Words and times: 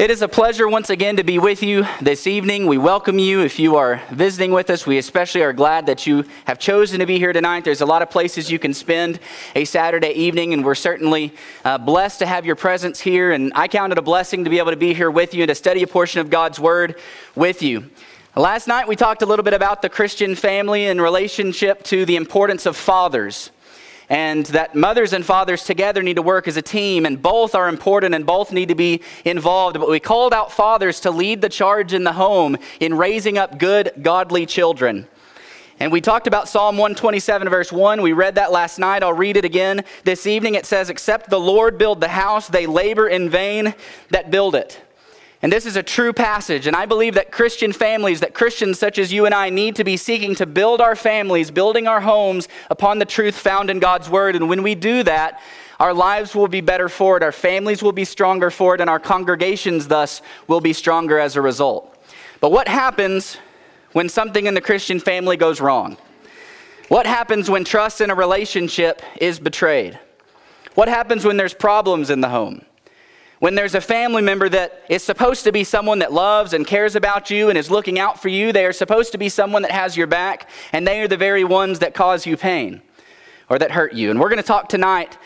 It 0.00 0.10
is 0.10 0.22
a 0.22 0.28
pleasure 0.28 0.66
once 0.66 0.88
again 0.88 1.18
to 1.18 1.24
be 1.24 1.38
with 1.38 1.62
you 1.62 1.86
this 2.00 2.26
evening. 2.26 2.66
We 2.66 2.78
welcome 2.78 3.18
you. 3.18 3.42
If 3.42 3.58
you 3.58 3.76
are 3.76 4.00
visiting 4.10 4.50
with 4.50 4.70
us, 4.70 4.86
we 4.86 4.96
especially 4.96 5.42
are 5.42 5.52
glad 5.52 5.84
that 5.84 6.06
you 6.06 6.24
have 6.46 6.58
chosen 6.58 7.00
to 7.00 7.04
be 7.04 7.18
here 7.18 7.34
tonight. 7.34 7.66
There's 7.66 7.82
a 7.82 7.86
lot 7.86 8.00
of 8.00 8.08
places 8.08 8.50
you 8.50 8.58
can 8.58 8.72
spend 8.72 9.20
a 9.54 9.66
Saturday 9.66 10.12
evening, 10.12 10.54
and 10.54 10.64
we're 10.64 10.74
certainly 10.74 11.34
uh, 11.66 11.76
blessed 11.76 12.20
to 12.20 12.26
have 12.26 12.46
your 12.46 12.56
presence 12.56 12.98
here. 12.98 13.32
And 13.32 13.52
I 13.54 13.68
count 13.68 13.92
it 13.92 13.98
a 13.98 14.02
blessing 14.02 14.44
to 14.44 14.48
be 14.48 14.56
able 14.56 14.70
to 14.70 14.76
be 14.78 14.94
here 14.94 15.10
with 15.10 15.34
you 15.34 15.42
and 15.42 15.50
to 15.50 15.54
study 15.54 15.82
a 15.82 15.86
portion 15.86 16.22
of 16.22 16.30
God's 16.30 16.58
Word 16.58 16.98
with 17.34 17.60
you. 17.60 17.90
Last 18.34 18.68
night 18.68 18.88
we 18.88 18.96
talked 18.96 19.20
a 19.20 19.26
little 19.26 19.42
bit 19.42 19.52
about 19.52 19.82
the 19.82 19.90
Christian 19.90 20.34
family 20.34 20.86
in 20.86 20.98
relationship 20.98 21.82
to 21.84 22.06
the 22.06 22.16
importance 22.16 22.64
of 22.64 22.74
fathers 22.74 23.50
and 24.10 24.44
that 24.46 24.74
mothers 24.74 25.12
and 25.12 25.24
fathers 25.24 25.62
together 25.62 26.02
need 26.02 26.16
to 26.16 26.22
work 26.22 26.48
as 26.48 26.56
a 26.56 26.62
team, 26.62 27.06
and 27.06 27.22
both 27.22 27.54
are 27.54 27.68
important 27.68 28.12
and 28.12 28.26
both 28.26 28.52
need 28.52 28.68
to 28.68 28.74
be 28.74 29.00
involved. 29.24 29.78
But 29.78 29.88
we 29.88 30.00
called 30.00 30.34
out 30.34 30.50
fathers 30.50 30.98
to 31.00 31.12
lead 31.12 31.40
the 31.40 31.48
charge 31.48 31.94
in 31.94 32.02
the 32.02 32.12
home 32.12 32.58
in 32.80 32.94
raising 32.94 33.38
up 33.38 33.58
good, 33.58 33.92
godly 34.02 34.46
children. 34.46 35.06
And 35.78 35.92
we 35.92 36.00
talked 36.00 36.26
about 36.26 36.48
Psalm 36.48 36.76
127, 36.76 37.48
verse 37.48 37.72
1. 37.72 38.02
We 38.02 38.12
read 38.12 38.34
that 38.34 38.50
last 38.52 38.78
night. 38.78 39.02
I'll 39.02 39.14
read 39.14 39.36
it 39.36 39.44
again 39.44 39.84
this 40.04 40.26
evening. 40.26 40.56
It 40.56 40.66
says, 40.66 40.90
Except 40.90 41.30
the 41.30 41.40
Lord 41.40 41.78
build 41.78 42.00
the 42.00 42.08
house, 42.08 42.48
they 42.48 42.66
labor 42.66 43.08
in 43.08 43.30
vain 43.30 43.74
that 44.10 44.30
build 44.30 44.56
it. 44.56 44.78
And 45.42 45.50
this 45.50 45.64
is 45.64 45.76
a 45.76 45.82
true 45.82 46.12
passage, 46.12 46.66
and 46.66 46.76
I 46.76 46.84
believe 46.84 47.14
that 47.14 47.32
Christian 47.32 47.72
families, 47.72 48.20
that 48.20 48.34
Christians 48.34 48.78
such 48.78 48.98
as 48.98 49.10
you 49.10 49.24
and 49.24 49.34
I 49.34 49.48
need 49.48 49.74
to 49.76 49.84
be 49.84 49.96
seeking 49.96 50.34
to 50.34 50.44
build 50.44 50.82
our 50.82 50.94
families, 50.94 51.50
building 51.50 51.86
our 51.88 52.02
homes 52.02 52.46
upon 52.68 52.98
the 52.98 53.06
truth 53.06 53.36
found 53.36 53.70
in 53.70 53.78
God's 53.78 54.10
Word. 54.10 54.36
And 54.36 54.50
when 54.50 54.62
we 54.62 54.74
do 54.74 55.02
that, 55.04 55.40
our 55.78 55.94
lives 55.94 56.34
will 56.34 56.46
be 56.46 56.60
better 56.60 56.90
for 56.90 57.16
it, 57.16 57.22
our 57.22 57.32
families 57.32 57.82
will 57.82 57.92
be 57.92 58.04
stronger 58.04 58.50
for 58.50 58.74
it, 58.74 58.82
and 58.82 58.90
our 58.90 59.00
congregations 59.00 59.88
thus 59.88 60.20
will 60.46 60.60
be 60.60 60.74
stronger 60.74 61.18
as 61.18 61.36
a 61.36 61.40
result. 61.40 61.96
But 62.40 62.52
what 62.52 62.68
happens 62.68 63.38
when 63.92 64.10
something 64.10 64.44
in 64.44 64.52
the 64.52 64.60
Christian 64.60 65.00
family 65.00 65.38
goes 65.38 65.58
wrong? 65.58 65.96
What 66.88 67.06
happens 67.06 67.48
when 67.48 67.64
trust 67.64 68.02
in 68.02 68.10
a 68.10 68.14
relationship 68.14 69.00
is 69.18 69.40
betrayed? 69.40 69.98
What 70.74 70.88
happens 70.88 71.24
when 71.24 71.38
there's 71.38 71.54
problems 71.54 72.10
in 72.10 72.20
the 72.20 72.28
home? 72.28 72.62
When 73.40 73.54
there's 73.54 73.74
a 73.74 73.80
family 73.80 74.20
member 74.20 74.50
that 74.50 74.84
is 74.90 75.02
supposed 75.02 75.44
to 75.44 75.52
be 75.52 75.64
someone 75.64 76.00
that 76.00 76.12
loves 76.12 76.52
and 76.52 76.66
cares 76.66 76.94
about 76.94 77.30
you 77.30 77.48
and 77.48 77.56
is 77.56 77.70
looking 77.70 77.98
out 77.98 78.20
for 78.20 78.28
you, 78.28 78.52
they 78.52 78.66
are 78.66 78.72
supposed 78.72 79.12
to 79.12 79.18
be 79.18 79.30
someone 79.30 79.62
that 79.62 79.70
has 79.70 79.96
your 79.96 80.06
back, 80.06 80.50
and 80.74 80.86
they 80.86 81.00
are 81.00 81.08
the 81.08 81.16
very 81.16 81.42
ones 81.42 81.78
that 81.78 81.94
cause 81.94 82.26
you 82.26 82.36
pain 82.36 82.82
or 83.48 83.58
that 83.58 83.70
hurt 83.70 83.94
you. 83.94 84.10
And 84.10 84.20
we're 84.20 84.28
going 84.28 84.42
to 84.42 84.42
talk 84.42 84.68
tonight 84.68 85.16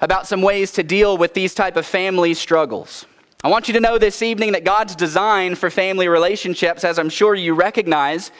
about 0.00 0.26
some 0.26 0.42
ways 0.42 0.72
to 0.72 0.82
deal 0.82 1.16
with 1.16 1.32
these 1.32 1.54
type 1.54 1.76
of 1.76 1.86
family 1.86 2.34
struggles. 2.34 3.06
I 3.44 3.48
want 3.48 3.68
you 3.68 3.74
to 3.74 3.80
know 3.80 3.98
this 3.98 4.20
evening 4.20 4.50
that 4.52 4.64
God's 4.64 4.96
design 4.96 5.54
for 5.54 5.70
family 5.70 6.08
relationships, 6.08 6.82
as 6.82 6.98
I'm 6.98 7.08
sure 7.08 7.36
you 7.36 7.54
recognize, 7.54 8.32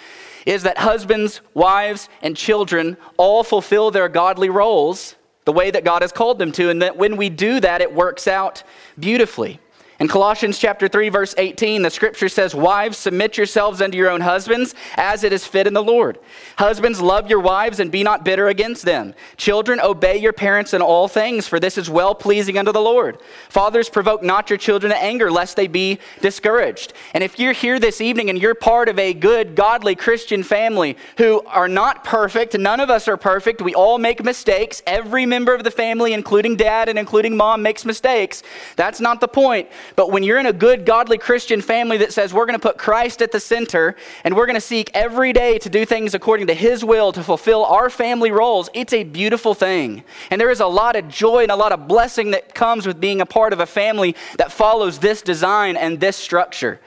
is 0.44 0.64
that 0.64 0.78
husbands, 0.78 1.40
wives, 1.54 2.08
and 2.20 2.36
children 2.36 2.96
all 3.16 3.44
fulfill 3.44 3.92
their 3.92 4.08
godly 4.08 4.50
roles 4.50 5.14
the 5.50 5.54
way 5.54 5.68
that 5.68 5.82
God 5.82 6.02
has 6.02 6.12
called 6.12 6.38
them 6.38 6.52
to, 6.52 6.70
and 6.70 6.80
that 6.80 6.96
when 6.96 7.16
we 7.16 7.28
do 7.28 7.58
that, 7.58 7.80
it 7.80 7.92
works 7.92 8.28
out 8.28 8.62
beautifully. 9.00 9.58
In 10.00 10.08
Colossians 10.08 10.58
chapter 10.58 10.88
3 10.88 11.10
verse 11.10 11.34
18, 11.36 11.82
the 11.82 11.90
scripture 11.90 12.30
says, 12.30 12.54
"Wives, 12.54 12.96
submit 12.96 13.36
yourselves 13.36 13.82
unto 13.82 13.98
your 13.98 14.08
own 14.08 14.22
husbands, 14.22 14.74
as 14.96 15.24
it 15.24 15.30
is 15.30 15.46
fit 15.46 15.66
in 15.66 15.74
the 15.74 15.82
Lord. 15.82 16.18
Husbands, 16.56 17.02
love 17.02 17.28
your 17.28 17.38
wives 17.38 17.78
and 17.78 17.90
be 17.90 18.02
not 18.02 18.24
bitter 18.24 18.48
against 18.48 18.86
them. 18.86 19.14
Children, 19.36 19.78
obey 19.78 20.16
your 20.16 20.32
parents 20.32 20.72
in 20.72 20.80
all 20.80 21.06
things, 21.06 21.46
for 21.46 21.60
this 21.60 21.76
is 21.76 21.90
well-pleasing 21.90 22.56
unto 22.56 22.72
the 22.72 22.80
Lord. 22.80 23.18
Fathers, 23.50 23.90
provoke 23.90 24.22
not 24.22 24.48
your 24.48 24.56
children 24.56 24.90
to 24.90 24.96
anger, 24.96 25.30
lest 25.30 25.54
they 25.54 25.66
be 25.66 25.98
discouraged." 26.22 26.94
And 27.12 27.22
if 27.22 27.38
you're 27.38 27.52
here 27.52 27.78
this 27.78 28.00
evening 28.00 28.30
and 28.30 28.40
you're 28.40 28.54
part 28.54 28.88
of 28.88 28.98
a 28.98 29.12
good, 29.12 29.54
godly 29.54 29.96
Christian 29.96 30.42
family 30.42 30.96
who 31.18 31.42
are 31.46 31.68
not 31.68 32.04
perfect, 32.04 32.58
none 32.58 32.80
of 32.80 32.88
us 32.88 33.06
are 33.06 33.18
perfect. 33.18 33.60
We 33.60 33.74
all 33.74 33.98
make 33.98 34.24
mistakes. 34.24 34.82
Every 34.86 35.26
member 35.26 35.52
of 35.52 35.62
the 35.62 35.70
family, 35.70 36.14
including 36.14 36.56
dad 36.56 36.88
and 36.88 36.98
including 36.98 37.36
mom, 37.36 37.60
makes 37.60 37.84
mistakes. 37.84 38.42
That's 38.76 38.98
not 38.98 39.20
the 39.20 39.28
point. 39.28 39.68
But 39.96 40.10
when 40.10 40.22
you're 40.22 40.38
in 40.38 40.46
a 40.46 40.52
good, 40.52 40.84
godly 40.86 41.18
Christian 41.18 41.60
family 41.60 41.98
that 41.98 42.12
says 42.12 42.32
we're 42.32 42.46
going 42.46 42.58
to 42.58 42.62
put 42.62 42.78
Christ 42.78 43.22
at 43.22 43.32
the 43.32 43.40
center 43.40 43.96
and 44.24 44.36
we're 44.36 44.46
going 44.46 44.54
to 44.54 44.60
seek 44.60 44.90
every 44.94 45.32
day 45.32 45.58
to 45.58 45.68
do 45.68 45.84
things 45.84 46.14
according 46.14 46.46
to 46.48 46.54
His 46.54 46.84
will 46.84 47.12
to 47.12 47.22
fulfill 47.22 47.64
our 47.64 47.90
family 47.90 48.30
roles, 48.30 48.68
it's 48.74 48.92
a 48.92 49.04
beautiful 49.04 49.54
thing. 49.54 50.04
And 50.30 50.40
there 50.40 50.50
is 50.50 50.60
a 50.60 50.66
lot 50.66 50.96
of 50.96 51.08
joy 51.08 51.42
and 51.42 51.50
a 51.50 51.56
lot 51.56 51.72
of 51.72 51.88
blessing 51.88 52.30
that 52.32 52.54
comes 52.54 52.86
with 52.86 53.00
being 53.00 53.20
a 53.20 53.26
part 53.26 53.52
of 53.52 53.60
a 53.60 53.66
family 53.66 54.16
that 54.38 54.52
follows 54.52 54.98
this 54.98 55.22
design 55.22 55.76
and 55.76 56.00
this 56.00 56.16
structure. 56.16 56.80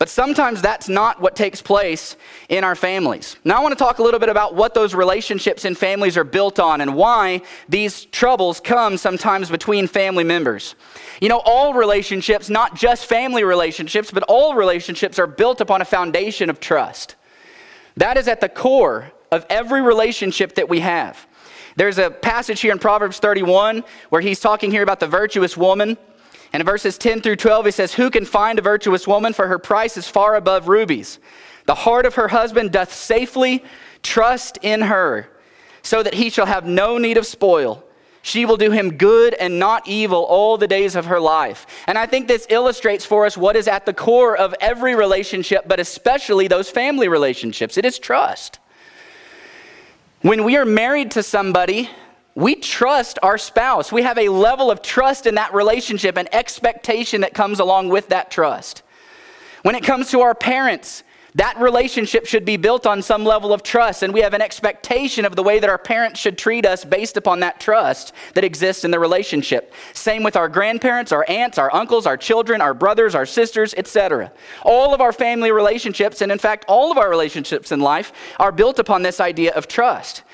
But 0.00 0.08
sometimes 0.08 0.62
that's 0.62 0.88
not 0.88 1.20
what 1.20 1.36
takes 1.36 1.60
place 1.60 2.16
in 2.48 2.64
our 2.64 2.74
families. 2.74 3.36
Now, 3.44 3.58
I 3.58 3.60
want 3.60 3.76
to 3.76 3.84
talk 3.84 3.98
a 3.98 4.02
little 4.02 4.18
bit 4.18 4.30
about 4.30 4.54
what 4.54 4.72
those 4.72 4.94
relationships 4.94 5.66
in 5.66 5.74
families 5.74 6.16
are 6.16 6.24
built 6.24 6.58
on 6.58 6.80
and 6.80 6.94
why 6.94 7.42
these 7.68 8.06
troubles 8.06 8.60
come 8.60 8.96
sometimes 8.96 9.50
between 9.50 9.86
family 9.86 10.24
members. 10.24 10.74
You 11.20 11.28
know, 11.28 11.42
all 11.44 11.74
relationships, 11.74 12.48
not 12.48 12.74
just 12.74 13.04
family 13.04 13.44
relationships, 13.44 14.10
but 14.10 14.22
all 14.22 14.54
relationships 14.54 15.18
are 15.18 15.26
built 15.26 15.60
upon 15.60 15.82
a 15.82 15.84
foundation 15.84 16.48
of 16.48 16.60
trust. 16.60 17.16
That 17.98 18.16
is 18.16 18.26
at 18.26 18.40
the 18.40 18.48
core 18.48 19.12
of 19.30 19.44
every 19.50 19.82
relationship 19.82 20.54
that 20.54 20.70
we 20.70 20.80
have. 20.80 21.26
There's 21.76 21.98
a 21.98 22.08
passage 22.10 22.62
here 22.62 22.72
in 22.72 22.78
Proverbs 22.78 23.18
31 23.18 23.84
where 24.08 24.22
he's 24.22 24.40
talking 24.40 24.70
here 24.70 24.82
about 24.82 24.98
the 24.98 25.06
virtuous 25.06 25.58
woman. 25.58 25.98
And 26.52 26.60
in 26.60 26.66
verses 26.66 26.98
10 26.98 27.20
through 27.20 27.36
12, 27.36 27.66
he 27.66 27.70
says, 27.70 27.94
Who 27.94 28.10
can 28.10 28.24
find 28.24 28.58
a 28.58 28.62
virtuous 28.62 29.06
woman? 29.06 29.32
For 29.32 29.46
her 29.46 29.58
price 29.58 29.96
is 29.96 30.08
far 30.08 30.34
above 30.34 30.68
rubies. 30.68 31.18
The 31.66 31.74
heart 31.74 32.06
of 32.06 32.16
her 32.16 32.28
husband 32.28 32.72
doth 32.72 32.92
safely 32.92 33.64
trust 34.02 34.58
in 34.62 34.82
her, 34.82 35.28
so 35.82 36.02
that 36.02 36.14
he 36.14 36.30
shall 36.30 36.46
have 36.46 36.66
no 36.66 36.98
need 36.98 37.16
of 37.16 37.26
spoil. 37.26 37.84
She 38.22 38.44
will 38.44 38.56
do 38.56 38.70
him 38.70 38.96
good 38.96 39.34
and 39.34 39.58
not 39.58 39.88
evil 39.88 40.24
all 40.24 40.58
the 40.58 40.68
days 40.68 40.94
of 40.94 41.06
her 41.06 41.20
life. 41.20 41.66
And 41.86 41.96
I 41.96 42.06
think 42.06 42.28
this 42.28 42.46
illustrates 42.50 43.04
for 43.04 43.24
us 43.24 43.36
what 43.36 43.56
is 43.56 43.66
at 43.66 43.86
the 43.86 43.94
core 43.94 44.36
of 44.36 44.54
every 44.60 44.94
relationship, 44.94 45.64
but 45.66 45.80
especially 45.80 46.46
those 46.46 46.68
family 46.68 47.08
relationships 47.08 47.78
it 47.78 47.84
is 47.84 47.98
trust. 47.98 48.58
When 50.20 50.44
we 50.44 50.56
are 50.58 50.66
married 50.66 51.12
to 51.12 51.22
somebody, 51.22 51.88
we 52.34 52.54
trust 52.54 53.18
our 53.22 53.38
spouse. 53.38 53.90
We 53.90 54.02
have 54.02 54.18
a 54.18 54.28
level 54.28 54.70
of 54.70 54.82
trust 54.82 55.26
in 55.26 55.34
that 55.34 55.52
relationship 55.52 56.16
and 56.16 56.32
expectation 56.34 57.22
that 57.22 57.34
comes 57.34 57.60
along 57.60 57.88
with 57.88 58.08
that 58.08 58.30
trust. 58.30 58.82
When 59.62 59.74
it 59.74 59.82
comes 59.82 60.10
to 60.10 60.20
our 60.20 60.34
parents, 60.34 61.02
that 61.36 61.60
relationship 61.60 62.26
should 62.26 62.44
be 62.44 62.56
built 62.56 62.86
on 62.86 63.02
some 63.02 63.24
level 63.24 63.52
of 63.52 63.62
trust, 63.62 64.02
and 64.02 64.12
we 64.12 64.22
have 64.22 64.34
an 64.34 64.42
expectation 64.42 65.24
of 65.24 65.36
the 65.36 65.42
way 65.42 65.60
that 65.60 65.70
our 65.70 65.78
parents 65.78 66.18
should 66.18 66.36
treat 66.36 66.66
us 66.66 66.84
based 66.84 67.16
upon 67.16 67.40
that 67.40 67.60
trust 67.60 68.12
that 68.34 68.42
exists 68.42 68.84
in 68.84 68.90
the 68.90 68.98
relationship. 68.98 69.72
Same 69.92 70.24
with 70.24 70.34
our 70.34 70.48
grandparents, 70.48 71.12
our 71.12 71.24
aunts, 71.28 71.56
our 71.56 71.72
uncles, 71.72 72.06
our 72.06 72.16
children, 72.16 72.60
our 72.60 72.74
brothers, 72.74 73.14
our 73.14 73.26
sisters, 73.26 73.74
etc. 73.76 74.32
All 74.62 74.92
of 74.92 75.00
our 75.00 75.12
family 75.12 75.52
relationships, 75.52 76.20
and 76.20 76.32
in 76.32 76.38
fact, 76.38 76.64
all 76.66 76.90
of 76.90 76.98
our 76.98 77.08
relationships 77.08 77.70
in 77.70 77.80
life, 77.80 78.12
are 78.40 78.50
built 78.50 78.80
upon 78.80 79.02
this 79.02 79.20
idea 79.20 79.52
of 79.52 79.68
trust. 79.68 80.24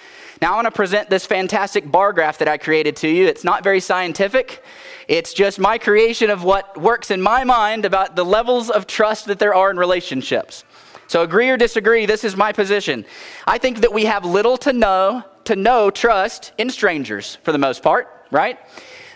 Now, 0.43 0.53
I 0.53 0.57
want 0.57 0.67
to 0.67 0.71
present 0.71 1.09
this 1.09 1.25
fantastic 1.25 1.91
bar 1.91 2.13
graph 2.13 2.39
that 2.39 2.49
I 2.49 2.59
created 2.59 2.97
to 2.97 3.09
you. 3.09 3.27
It's 3.27 3.45
not 3.45 3.65
very 3.65 3.81
scientific. 3.81 4.63
It's 5.09 5.33
just 5.33 5.59
my 5.59 5.79
creation 5.79 6.29
of 6.29 6.45
what 6.45 6.79
works 6.81 7.11
in 7.11 7.23
my 7.23 7.45
mind 7.45 7.85
about 7.85 8.17
the 8.17 8.25
levels 8.25 8.69
of 8.69 8.87
trust 8.87 9.27
that 9.27 9.39
there 9.39 9.55
are 9.55 9.71
in 9.71 9.79
relationships. 9.79 10.65
So 11.07 11.23
agree 11.23 11.49
or 11.49 11.57
disagree, 11.57 12.05
this 12.05 12.25
is 12.25 12.37
my 12.37 12.53
position. 12.53 13.07
I 13.47 13.59
think 13.59 13.81
that 13.81 13.93
we 13.93 14.05
have 14.05 14.25
little 14.25 14.57
to 14.59 14.73
no 14.73 15.25
to 15.45 15.55
no 15.55 15.91
trust 15.91 16.53
in 16.59 16.69
strangers 16.71 17.39
for 17.45 17.53
the 17.53 17.59
most 17.59 17.83
part, 17.83 18.09
right? 18.33 18.59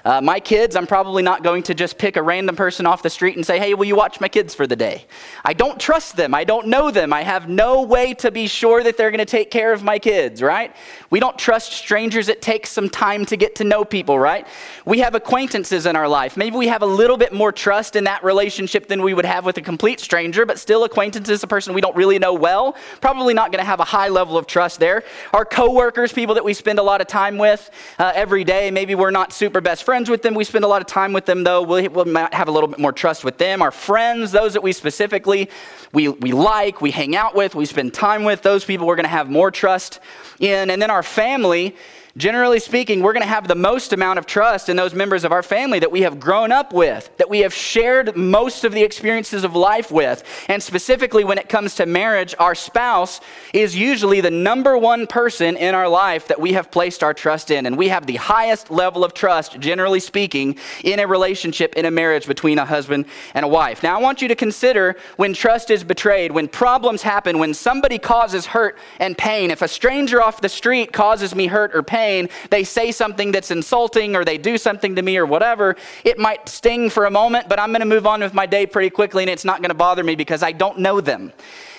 Uh, 0.04 0.20
my 0.20 0.40
kids, 0.40 0.76
I'm 0.76 0.86
probably 0.86 1.22
not 1.22 1.42
going 1.42 1.62
to 1.64 1.74
just 1.74 1.98
pick 1.98 2.16
a 2.16 2.22
random 2.22 2.56
person 2.56 2.86
off 2.86 3.02
the 3.02 3.10
street 3.10 3.36
and 3.36 3.44
say, 3.44 3.58
hey, 3.58 3.74
will 3.74 3.84
you 3.84 3.96
watch 3.96 4.20
my 4.20 4.28
kids 4.28 4.54
for 4.54 4.66
the 4.66 4.76
day? 4.76 5.04
I 5.44 5.52
don't 5.52 5.78
trust 5.78 6.16
them. 6.16 6.34
I 6.34 6.44
don't 6.44 6.68
know 6.68 6.90
them. 6.90 7.12
I 7.12 7.22
have 7.22 7.48
no 7.48 7.82
way 7.82 8.14
to 8.14 8.30
be 8.30 8.46
sure 8.46 8.82
that 8.82 8.96
they're 8.96 9.10
going 9.10 9.18
to 9.18 9.24
take 9.24 9.50
care 9.50 9.72
of 9.72 9.82
my 9.82 9.98
kids, 9.98 10.42
right? 10.42 10.74
We 11.10 11.20
don't 11.20 11.38
trust 11.38 11.72
strangers. 11.72 12.28
It 12.28 12.40
takes 12.40 12.70
some 12.70 12.88
time 12.88 13.26
to 13.26 13.36
get 13.36 13.56
to 13.56 13.64
know 13.64 13.84
people, 13.84 14.18
right? 14.18 14.46
We 14.86 15.00
have 15.00 15.14
acquaintances 15.14 15.84
in 15.84 15.96
our 15.96 16.08
life. 16.08 16.36
Maybe 16.36 16.56
we 16.56 16.68
have 16.68 16.82
a 16.82 16.86
little 16.86 17.18
bit 17.18 17.34
more 17.34 17.52
trust 17.52 17.94
in 17.94 18.04
that 18.04 18.24
relationship 18.24 18.88
than 18.88 19.02
we 19.02 19.12
would 19.12 19.26
have 19.26 19.44
with 19.44 19.58
a 19.58 19.62
complete 19.62 20.00
stranger, 20.00 20.46
but 20.46 20.58
still, 20.58 20.84
acquaintances, 20.84 21.42
a 21.42 21.46
person 21.46 21.74
we 21.74 21.82
don't 21.82 21.96
really 21.96 22.18
know 22.18 22.32
well, 22.32 22.74
probably 23.02 23.34
not 23.34 23.52
going 23.52 23.62
to 23.62 23.68
have 23.68 23.80
a 23.80 23.84
high 23.84 24.08
level 24.08 24.38
of 24.38 24.46
trust 24.46 24.80
there. 24.80 25.02
Our 25.34 25.44
coworkers, 25.44 26.12
people 26.12 26.36
that 26.36 26.44
we 26.44 26.54
spend 26.54 26.78
a 26.78 26.82
lot 26.82 27.02
of 27.02 27.06
time 27.06 27.36
with 27.36 27.70
uh, 27.98 28.12
every 28.14 28.44
day, 28.44 28.70
maybe 28.70 28.94
we're 28.94 29.10
not 29.10 29.34
super 29.34 29.60
best 29.60 29.84
friends 29.84 29.89
with 29.90 30.22
them. 30.22 30.34
We 30.34 30.44
spend 30.44 30.64
a 30.64 30.68
lot 30.68 30.80
of 30.80 30.86
time 30.86 31.12
with 31.12 31.26
them, 31.26 31.42
though. 31.42 31.62
We'll, 31.62 31.90
we'll 31.90 32.14
have 32.32 32.46
a 32.46 32.52
little 32.52 32.68
bit 32.68 32.78
more 32.78 32.92
trust 32.92 33.24
with 33.24 33.38
them. 33.38 33.60
Our 33.60 33.72
friends, 33.72 34.30
those 34.30 34.52
that 34.52 34.62
we 34.62 34.72
specifically 34.72 35.50
we, 35.92 36.08
we 36.08 36.30
like, 36.32 36.80
we 36.80 36.92
hang 36.92 37.16
out 37.16 37.34
with, 37.34 37.54
we 37.54 37.66
spend 37.66 37.92
time 37.92 38.22
with, 38.22 38.42
those 38.42 38.64
people 38.64 38.86
we're 38.86 38.94
going 38.94 39.04
to 39.04 39.08
have 39.08 39.28
more 39.28 39.50
trust 39.50 39.98
in. 40.38 40.70
And 40.70 40.80
then 40.80 40.90
our 40.90 41.02
family, 41.02 41.74
Generally 42.20 42.60
speaking, 42.60 43.00
we're 43.00 43.14
going 43.14 43.22
to 43.22 43.28
have 43.28 43.48
the 43.48 43.54
most 43.54 43.94
amount 43.94 44.18
of 44.18 44.26
trust 44.26 44.68
in 44.68 44.76
those 44.76 44.92
members 44.92 45.24
of 45.24 45.32
our 45.32 45.42
family 45.42 45.78
that 45.78 45.90
we 45.90 46.02
have 46.02 46.20
grown 46.20 46.52
up 46.52 46.70
with, 46.70 47.10
that 47.16 47.30
we 47.30 47.38
have 47.38 47.54
shared 47.54 48.14
most 48.14 48.62
of 48.62 48.72
the 48.72 48.82
experiences 48.82 49.42
of 49.42 49.56
life 49.56 49.90
with. 49.90 50.22
And 50.46 50.62
specifically, 50.62 51.24
when 51.24 51.38
it 51.38 51.48
comes 51.48 51.76
to 51.76 51.86
marriage, 51.86 52.34
our 52.38 52.54
spouse 52.54 53.22
is 53.54 53.74
usually 53.74 54.20
the 54.20 54.30
number 54.30 54.76
one 54.76 55.06
person 55.06 55.56
in 55.56 55.74
our 55.74 55.88
life 55.88 56.28
that 56.28 56.38
we 56.38 56.52
have 56.52 56.70
placed 56.70 57.02
our 57.02 57.14
trust 57.14 57.50
in. 57.50 57.64
And 57.64 57.78
we 57.78 57.88
have 57.88 58.04
the 58.04 58.16
highest 58.16 58.70
level 58.70 59.02
of 59.02 59.14
trust, 59.14 59.58
generally 59.58 60.00
speaking, 60.00 60.58
in 60.84 61.00
a 61.00 61.06
relationship, 61.06 61.72
in 61.74 61.86
a 61.86 61.90
marriage 61.90 62.26
between 62.26 62.58
a 62.58 62.66
husband 62.66 63.06
and 63.32 63.46
a 63.46 63.48
wife. 63.48 63.82
Now, 63.82 63.98
I 63.98 64.02
want 64.02 64.20
you 64.20 64.28
to 64.28 64.36
consider 64.36 64.96
when 65.16 65.32
trust 65.32 65.70
is 65.70 65.82
betrayed, 65.82 66.32
when 66.32 66.48
problems 66.48 67.00
happen, 67.00 67.38
when 67.38 67.54
somebody 67.54 67.98
causes 67.98 68.44
hurt 68.44 68.76
and 68.98 69.16
pain. 69.16 69.50
If 69.50 69.62
a 69.62 69.68
stranger 69.68 70.20
off 70.20 70.42
the 70.42 70.50
street 70.50 70.92
causes 70.92 71.34
me 71.34 71.46
hurt 71.46 71.74
or 71.74 71.82
pain, 71.82 72.09
they 72.50 72.64
say 72.64 72.92
something 72.92 73.32
that's 73.32 73.50
insulting 73.50 74.16
or 74.16 74.24
they 74.24 74.38
do 74.38 74.58
something 74.58 74.94
to 74.96 75.02
me 75.02 75.16
or 75.16 75.26
whatever, 75.26 75.76
it 76.04 76.18
might 76.18 76.48
sting 76.48 76.90
for 76.90 77.06
a 77.06 77.10
moment, 77.10 77.48
but 77.48 77.58
I'm 77.58 77.70
going 77.70 77.80
to 77.80 77.86
move 77.86 78.06
on 78.06 78.20
with 78.20 78.34
my 78.34 78.46
day 78.46 78.66
pretty 78.66 78.90
quickly 78.90 79.22
and 79.22 79.30
it's 79.30 79.44
not 79.44 79.58
going 79.60 79.70
to 79.70 79.74
bother 79.74 80.04
me 80.04 80.14
because 80.16 80.42
I 80.42 80.52
don't 80.52 80.78
know 80.78 81.00
them. 81.00 81.32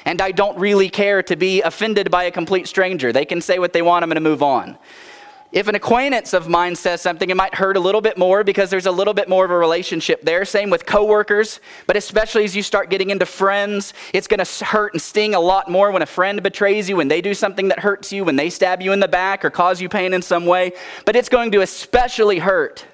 And 0.06 0.22
I 0.22 0.32
don't 0.32 0.58
really 0.58 0.90
care 0.90 1.22
to 1.24 1.36
be 1.36 1.62
offended 1.62 2.10
by 2.10 2.24
a 2.24 2.32
complete 2.32 2.68
stranger. 2.68 3.14
They 3.14 3.26
can 3.26 3.42
say 3.42 3.60
what 3.60 3.74
they 3.74 3.82
want, 3.82 4.04
I'm 4.04 4.10
going 4.10 4.24
to 4.24 4.30
move 4.30 4.42
on. 4.42 4.78
If 5.52 5.68
an 5.68 5.76
acquaintance 5.76 6.34
of 6.34 6.48
mine 6.48 6.78
says 6.78 7.02
something, 7.02 7.30
it 7.30 7.36
might 7.36 7.54
hurt 7.54 7.76
a 7.76 7.80
little 7.82 8.00
bit 8.00 8.18
more 8.18 8.42
because 8.42 8.70
there's 8.70 8.86
a 8.86 8.92
little 8.92 9.14
bit 9.14 9.28
more 9.28 9.44
of 9.44 9.52
a 9.52 9.58
relationship 9.58 10.22
there. 10.22 10.46
Same 10.46 10.70
with 10.70 10.86
coworkers, 10.86 11.60
but 11.88 11.98
especially 11.98 12.46
as 12.46 12.56
you 12.56 12.64
start 12.64 12.90
getting 12.90 13.10
into 13.10 13.26
friends, 13.26 13.94
it's 14.14 14.28
going 14.28 14.44
to 14.44 14.66
hurt 14.66 14.94
and 14.94 15.02
sting 15.02 15.36
a 15.36 15.40
lot 15.42 15.70
more 15.70 15.92
when 15.92 16.02
a 16.02 16.06
friend 16.06 16.42
betrays 16.42 16.88
you, 16.88 16.96
when 16.96 17.10
they 17.10 17.20
do 17.20 17.34
something 17.34 17.68
that 17.68 17.80
hurts 17.80 18.14
you, 18.14 18.24
when 18.24 18.38
they 18.38 18.50
stab 18.50 18.82
you 18.82 18.94
in 18.94 19.02
the 19.02 19.10
back 19.10 19.44
or 19.44 19.50
cause 19.50 19.82
you 19.82 19.90
pain 19.90 20.14
in 20.14 20.22
some 20.22 20.46
way. 20.46 20.72
But 21.06 21.18
it's 21.18 21.28
going 21.28 21.52
to 21.52 21.60
especially 21.62 22.40
hurt 22.40 22.86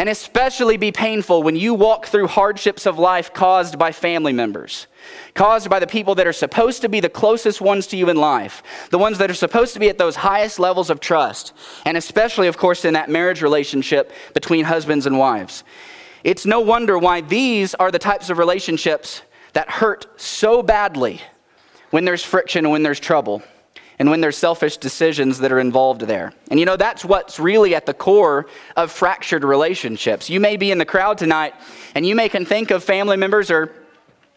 and 0.00 0.08
especially 0.08 0.78
be 0.78 0.90
painful 0.90 1.42
when 1.42 1.54
you 1.54 1.74
walk 1.74 2.06
through 2.06 2.26
hardships 2.26 2.86
of 2.86 2.98
life 2.98 3.34
caused 3.34 3.78
by 3.78 3.92
family 3.92 4.32
members 4.32 4.86
caused 5.34 5.68
by 5.68 5.78
the 5.78 5.86
people 5.86 6.14
that 6.14 6.26
are 6.26 6.32
supposed 6.32 6.80
to 6.80 6.88
be 6.88 7.00
the 7.00 7.08
closest 7.10 7.60
ones 7.60 7.86
to 7.86 7.96
you 7.98 8.08
in 8.08 8.16
life, 8.16 8.62
the 8.90 8.98
ones 8.98 9.18
that 9.18 9.30
are 9.30 9.34
supposed 9.34 9.74
to 9.74 9.80
be 9.80 9.90
at 9.90 9.98
those 9.98 10.16
highest 10.16 10.58
levels 10.58 10.88
of 10.88 11.00
trust, 11.00 11.52
and 11.84 11.96
especially, 11.98 12.48
of 12.48 12.56
course, 12.56 12.84
in 12.84 12.94
that 12.94 13.10
marriage 13.10 13.42
relationship 13.42 14.10
between 14.32 14.64
husbands 14.64 15.04
and 15.04 15.18
wives. 15.18 15.64
It's 16.24 16.46
no 16.46 16.60
wonder 16.60 16.98
why 16.98 17.20
these 17.20 17.74
are 17.74 17.90
the 17.90 17.98
types 17.98 18.30
of 18.30 18.38
relationships 18.38 19.20
that 19.52 19.68
hurt 19.70 20.06
so 20.18 20.62
badly 20.62 21.20
when 21.90 22.06
there's 22.06 22.24
friction 22.24 22.64
and 22.64 22.72
when 22.72 22.82
there's 22.82 23.00
trouble 23.00 23.42
and 24.00 24.10
when 24.10 24.22
there's 24.22 24.38
selfish 24.38 24.78
decisions 24.78 25.38
that 25.40 25.52
are 25.52 25.60
involved 25.60 26.00
there. 26.00 26.32
And 26.50 26.58
you 26.58 26.64
know, 26.64 26.78
that's 26.78 27.04
what's 27.04 27.38
really 27.38 27.74
at 27.74 27.84
the 27.84 27.92
core 27.92 28.46
of 28.74 28.90
fractured 28.90 29.44
relationships. 29.44 30.30
You 30.30 30.40
may 30.40 30.56
be 30.56 30.70
in 30.70 30.78
the 30.78 30.86
crowd 30.86 31.18
tonight 31.18 31.52
and 31.94 32.06
you 32.06 32.14
may 32.16 32.30
can 32.30 32.46
think 32.46 32.70
of 32.70 32.82
family 32.82 33.18
members 33.18 33.50
or 33.50 33.74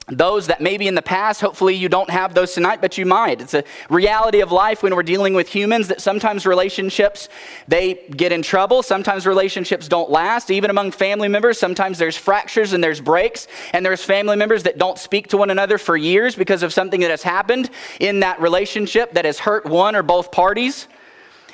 those 0.08 0.48
that 0.48 0.60
maybe 0.60 0.88
in 0.88 0.96
the 0.96 1.02
past, 1.02 1.40
hopefully 1.40 1.76
you 1.76 1.88
don't 1.88 2.10
have 2.10 2.34
those 2.34 2.54
tonight, 2.54 2.82
but 2.82 2.98
you 2.98 3.06
might. 3.06 3.42
It's 3.42 3.54
a 3.54 3.64
reality 3.90 4.42
of 4.42 4.52
life 4.52 4.84
when 4.84 4.96
we're 4.96 5.04
dealing 5.04 5.34
with 5.34 5.48
humans 5.48 5.88
that 5.88 6.02
sometimes 6.02 6.46
relationships, 6.46 7.30
they 7.70 7.94
get 8.16 8.34
in 8.34 8.42
trouble. 8.42 8.84
Sometimes 8.84 9.26
relationships 9.26 9.88
don't 9.88 10.10
last. 10.10 10.52
Even 10.52 10.70
among 10.70 10.92
family 10.92 11.30
members, 11.30 11.58
sometimes 11.58 11.98
there's 11.98 12.18
fractures 12.18 12.74
and 12.74 12.84
there's 12.84 13.00
breaks. 13.00 13.48
And 13.72 13.86
there's 13.86 14.04
family 14.04 14.36
members 14.36 14.64
that 14.64 14.78
don't 14.78 14.98
speak 14.98 15.28
to 15.30 15.38
one 15.38 15.50
another 15.50 15.78
for 15.78 15.96
years 15.96 16.36
because 16.36 16.64
of 16.64 16.74
something 16.74 17.00
that 17.00 17.12
has 17.12 17.24
happened 17.24 17.70
in 18.02 18.20
that 18.20 18.42
relationship 18.42 19.14
that 19.14 19.24
has 19.24 19.40
hurt 19.40 19.66
one 19.66 19.96
or 19.96 20.04
both 20.04 20.32
parties. 20.32 20.88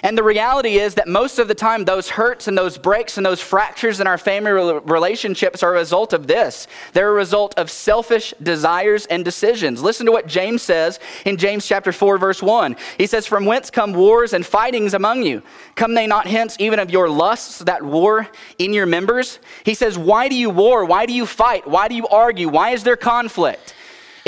And 0.01 0.18
the 0.18 0.24
reality 0.24 0.78
is 0.78 0.96
that 0.96 1.07
most 1.07 1.40
of 1.40 1.48
the 1.48 1.56
time, 1.56 1.86
those 1.86 2.10
hurts 2.10 2.48
and 2.48 2.57
those 2.57 2.78
breaks 2.78 3.18
and 3.18 3.25
those 3.25 3.42
fractures 3.42 4.00
in 4.00 4.07
our 4.07 4.18
family 4.18 4.80
relationships 4.86 5.62
are 5.62 5.75
a 5.75 5.80
result 5.80 6.13
of 6.13 6.28
this. 6.28 6.68
They're 6.94 7.10
a 7.10 7.13
result 7.13 7.54
of 7.57 7.69
selfish 7.69 8.34
desires 8.42 9.06
and 9.07 9.25
decisions. 9.25 9.81
Listen 9.84 10.06
to 10.06 10.12
what 10.12 10.28
James 10.28 10.62
says 10.62 11.00
in 11.25 11.38
James 11.38 11.68
chapter 11.68 11.92
4, 11.92 12.18
verse 12.18 12.42
1. 12.42 12.78
He 12.98 13.07
says, 13.07 13.28
From 13.28 13.46
whence 13.46 13.69
come 13.69 13.94
wars 13.94 14.34
and 14.34 14.46
fightings 14.46 14.94
among 14.94 15.24
you? 15.24 15.44
Come 15.75 15.94
they 15.94 16.07
not 16.07 16.28
hence 16.28 16.56
even 16.60 16.80
of 16.80 16.90
your 16.90 17.10
lusts 17.10 17.60
that 17.60 17.84
war 17.84 18.28
in 18.57 18.74
your 18.74 18.86
members? 18.86 19.40
He 19.66 19.74
says, 19.74 19.98
Why 19.98 20.30
do 20.30 20.36
you 20.36 20.50
war? 20.50 20.86
Why 20.86 21.06
do 21.06 21.13
you 21.13 21.25
fight? 21.25 21.68
Why 21.68 21.90
do 21.90 21.96
you 21.96 22.07
argue? 22.07 22.48
Why 22.48 22.72
is 22.72 22.84
there 22.84 22.96
conflict? 22.98 23.74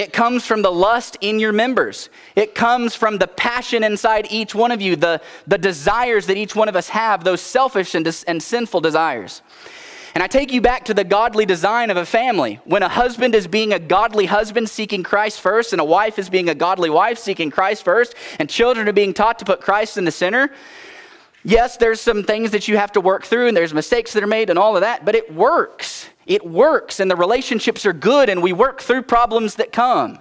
It 0.01 0.13
comes 0.13 0.47
from 0.47 0.63
the 0.63 0.71
lust 0.71 1.15
in 1.21 1.37
your 1.37 1.51
members. 1.53 2.09
It 2.35 2.55
comes 2.55 2.95
from 2.95 3.19
the 3.19 3.27
passion 3.27 3.83
inside 3.83 4.25
each 4.31 4.55
one 4.55 4.71
of 4.71 4.81
you, 4.81 4.95
the, 4.95 5.21
the 5.45 5.59
desires 5.59 6.25
that 6.25 6.37
each 6.37 6.55
one 6.55 6.67
of 6.67 6.75
us 6.75 6.89
have, 6.89 7.23
those 7.23 7.39
selfish 7.39 7.93
and, 7.93 8.23
and 8.27 8.41
sinful 8.41 8.81
desires. 8.81 9.43
And 10.15 10.23
I 10.23 10.27
take 10.27 10.51
you 10.51 10.59
back 10.59 10.85
to 10.85 10.95
the 10.95 11.03
godly 11.03 11.45
design 11.45 11.91
of 11.91 11.97
a 11.97 12.05
family. 12.07 12.59
When 12.65 12.81
a 12.81 12.89
husband 12.89 13.35
is 13.35 13.45
being 13.45 13.73
a 13.73 13.77
godly 13.79 14.25
husband 14.25 14.71
seeking 14.71 15.03
Christ 15.03 15.39
first, 15.39 15.71
and 15.71 15.79
a 15.79 15.85
wife 15.85 16.17
is 16.17 16.31
being 16.31 16.49
a 16.49 16.55
godly 16.55 16.89
wife 16.89 17.19
seeking 17.19 17.51
Christ 17.51 17.83
first, 17.83 18.15
and 18.39 18.49
children 18.49 18.87
are 18.87 18.93
being 18.93 19.13
taught 19.13 19.37
to 19.37 19.45
put 19.45 19.61
Christ 19.61 19.97
in 19.97 20.05
the 20.05 20.11
center, 20.11 20.49
yes, 21.43 21.77
there's 21.77 22.01
some 22.01 22.23
things 22.23 22.49
that 22.51 22.67
you 22.67 22.75
have 22.75 22.91
to 22.93 23.01
work 23.01 23.23
through, 23.23 23.49
and 23.49 23.55
there's 23.55 23.71
mistakes 23.71 24.13
that 24.13 24.23
are 24.23 24.27
made, 24.27 24.49
and 24.49 24.57
all 24.57 24.75
of 24.75 24.81
that, 24.81 25.05
but 25.05 25.13
it 25.13 25.31
works. 25.31 26.09
It 26.31 26.45
works, 26.45 27.01
and 27.01 27.11
the 27.11 27.15
relationships 27.17 27.85
are 27.85 27.91
good, 27.91 28.29
and 28.29 28.41
we 28.41 28.53
work 28.53 28.79
through 28.81 29.01
problems 29.01 29.55
that 29.55 29.73
come. 29.73 30.19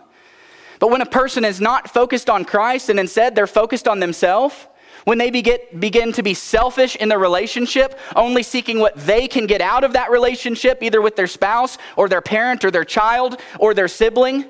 But 0.80 0.90
when 0.90 1.02
a 1.02 1.06
person 1.06 1.44
is 1.44 1.60
not 1.60 1.88
focused 1.88 2.28
on 2.28 2.44
Christ 2.44 2.88
and 2.88 2.98
instead 2.98 3.34
they're 3.34 3.46
focused 3.46 3.86
on 3.86 4.00
themselves, 4.00 4.66
when 5.04 5.18
they 5.18 5.30
begin 5.30 6.12
to 6.12 6.22
be 6.22 6.34
selfish 6.34 6.96
in 6.96 7.08
their 7.08 7.18
relationship, 7.18 7.98
only 8.16 8.42
seeking 8.42 8.80
what 8.80 8.96
they 8.96 9.28
can 9.28 9.46
get 9.46 9.60
out 9.60 9.84
of 9.84 9.92
that 9.92 10.10
relationship, 10.10 10.82
either 10.82 11.00
with 11.00 11.14
their 11.14 11.28
spouse 11.28 11.78
or 11.96 12.08
their 12.08 12.20
parent 12.20 12.64
or 12.64 12.72
their 12.72 12.84
child 12.84 13.40
or 13.58 13.72
their 13.72 13.88
sibling, 13.88 14.46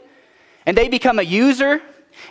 and 0.64 0.78
they 0.78 0.88
become 0.88 1.18
a 1.18 1.22
user, 1.22 1.82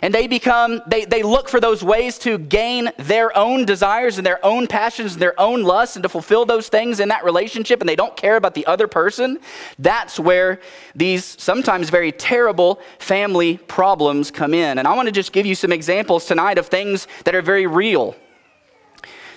and 0.02 0.14
they 0.14 0.26
become, 0.26 0.80
they, 0.86 1.04
they 1.04 1.22
look 1.22 1.48
for 1.48 1.60
those 1.60 1.84
ways 1.84 2.18
to 2.18 2.38
gain 2.38 2.90
their 2.96 3.36
own 3.36 3.64
desires 3.64 4.18
and 4.18 4.26
their 4.26 4.44
own 4.44 4.66
passions 4.66 5.14
and 5.14 5.22
their 5.22 5.38
own 5.38 5.62
lusts 5.62 5.96
and 5.96 6.02
to 6.02 6.08
fulfill 6.08 6.44
those 6.44 6.68
things 6.68 7.00
in 7.00 7.08
that 7.08 7.24
relationship, 7.24 7.80
and 7.80 7.88
they 7.88 7.96
don't 7.96 8.16
care 8.16 8.36
about 8.36 8.54
the 8.54 8.66
other 8.66 8.88
person. 8.88 9.38
That's 9.78 10.18
where 10.18 10.60
these 10.94 11.24
sometimes 11.24 11.90
very 11.90 12.12
terrible 12.12 12.80
family 12.98 13.58
problems 13.58 14.30
come 14.30 14.54
in. 14.54 14.78
And 14.78 14.86
I 14.86 14.94
want 14.94 15.06
to 15.06 15.12
just 15.12 15.32
give 15.32 15.46
you 15.46 15.54
some 15.54 15.72
examples 15.72 16.26
tonight 16.26 16.58
of 16.58 16.66
things 16.66 17.06
that 17.24 17.34
are 17.34 17.42
very 17.42 17.66
real, 17.66 18.16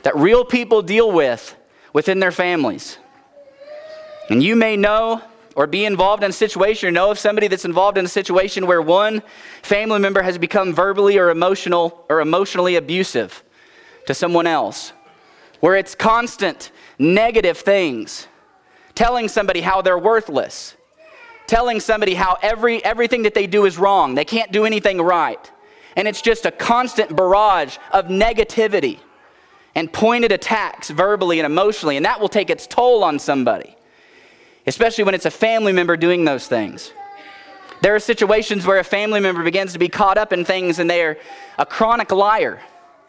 that 0.04 0.16
real 0.16 0.46
people 0.46 0.82
deal 0.82 1.12
with 1.12 1.56
within 1.94 2.20
their 2.20 2.32
families. 2.32 2.98
And 4.30 4.42
you 4.42 4.56
may 4.56 4.78
know 4.78 5.22
or 5.56 5.68
be 5.68 5.86
involved 5.86 6.24
in 6.24 6.30
a 6.30 6.34
situation 6.34 6.90
or 6.90 6.92
know 6.92 7.12
of 7.12 7.20
somebody 7.20 7.48
that's 7.48 7.66
involved 7.66 7.98
in 7.98 8.06
a 8.06 8.10
situation 8.10 8.66
where 8.66 8.82
one 8.82 9.22
family 9.62 10.00
member 10.00 10.22
has 10.22 10.38
become 10.38 10.74
verbally 10.74 11.18
or 11.18 11.30
emotional 11.30 12.06
or 12.10 12.22
emotionally 12.22 12.76
abusive 12.76 13.44
to 14.08 14.14
someone 14.14 14.48
else 14.48 14.94
where 15.60 15.76
it's 15.76 15.96
constant 15.96 16.72
negative 16.98 17.58
things 17.58 18.28
telling 18.96 19.28
somebody 19.28 19.62
how 19.62 19.82
they're 19.82 19.98
worthless 19.98 20.76
telling 21.48 21.80
somebody 21.80 22.14
how 22.14 22.38
every 22.42 22.84
everything 22.84 23.24
that 23.24 23.34
they 23.34 23.48
do 23.48 23.66
is 23.66 23.78
wrong 23.78 24.16
they 24.16 24.26
can't 24.26 24.52
do 24.52 24.66
anything 24.66 25.02
right 25.02 25.52
and 25.96 26.08
it's 26.08 26.22
just 26.22 26.46
a 26.46 26.52
constant 26.52 27.16
barrage 27.16 27.78
of 27.92 28.06
negativity 28.06 29.00
and 29.76 29.92
pointed 29.92 30.32
attacks 30.32 30.90
verbally 30.90 31.40
and 31.40 31.46
emotionally 31.46 31.96
and 31.98 32.06
that 32.06 32.20
will 32.20 32.30
take 32.30 32.50
its 32.50 32.66
toll 32.68 33.04
on 33.04 33.20
somebody 33.20 33.76
especially 34.66 35.04
when 35.04 35.16
it's 35.16 35.26
a 35.26 35.32
family 35.32 35.74
member 35.74 35.98
doing 35.98 36.26
those 36.26 36.48
things. 36.48 36.92
There 37.82 37.94
are 37.96 38.00
situations 38.00 38.66
where 38.66 38.80
a 38.80 38.84
family 38.84 39.20
member 39.20 39.44
begins 39.44 39.74
to 39.74 39.80
be 39.80 39.90
caught 39.90 40.18
up 40.18 40.32
in 40.32 40.46
things 40.46 40.80
and 40.80 40.90
they 40.90 41.04
are 41.04 41.18
a 41.58 41.66
chronic 41.66 42.12
liar 42.12 42.62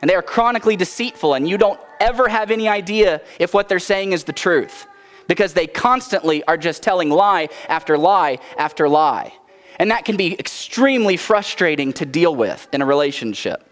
and 0.05 0.11
they 0.11 0.15
are 0.17 0.23
chronically 0.23 0.77
deceitful, 0.77 1.33
and 1.33 1.49
you 1.49 1.57
don't 1.57 1.81
ever 1.99 2.29
have 2.29 2.51
any 2.51 2.69
idea 2.69 3.23
if 3.39 3.55
what 3.55 3.71
they're 3.71 3.79
saying 3.79 4.13
is 4.13 4.25
the 4.25 4.35
truth 4.35 4.87
because 5.29 5.55
they 5.55 5.67
constantly 5.67 6.45
are 6.45 6.59
just 6.59 6.83
telling 6.83 7.09
lie 7.09 7.49
after 7.71 7.97
lie 7.97 8.39
after 8.59 8.87
lie. 8.87 9.33
And 9.79 9.91
that 9.91 10.05
can 10.05 10.19
be 10.19 10.39
extremely 10.39 11.17
frustrating 11.17 11.95
to 11.95 12.05
deal 12.05 12.37
with 12.37 12.69
in 12.73 12.83
a 12.83 12.85
relationship. 12.85 13.65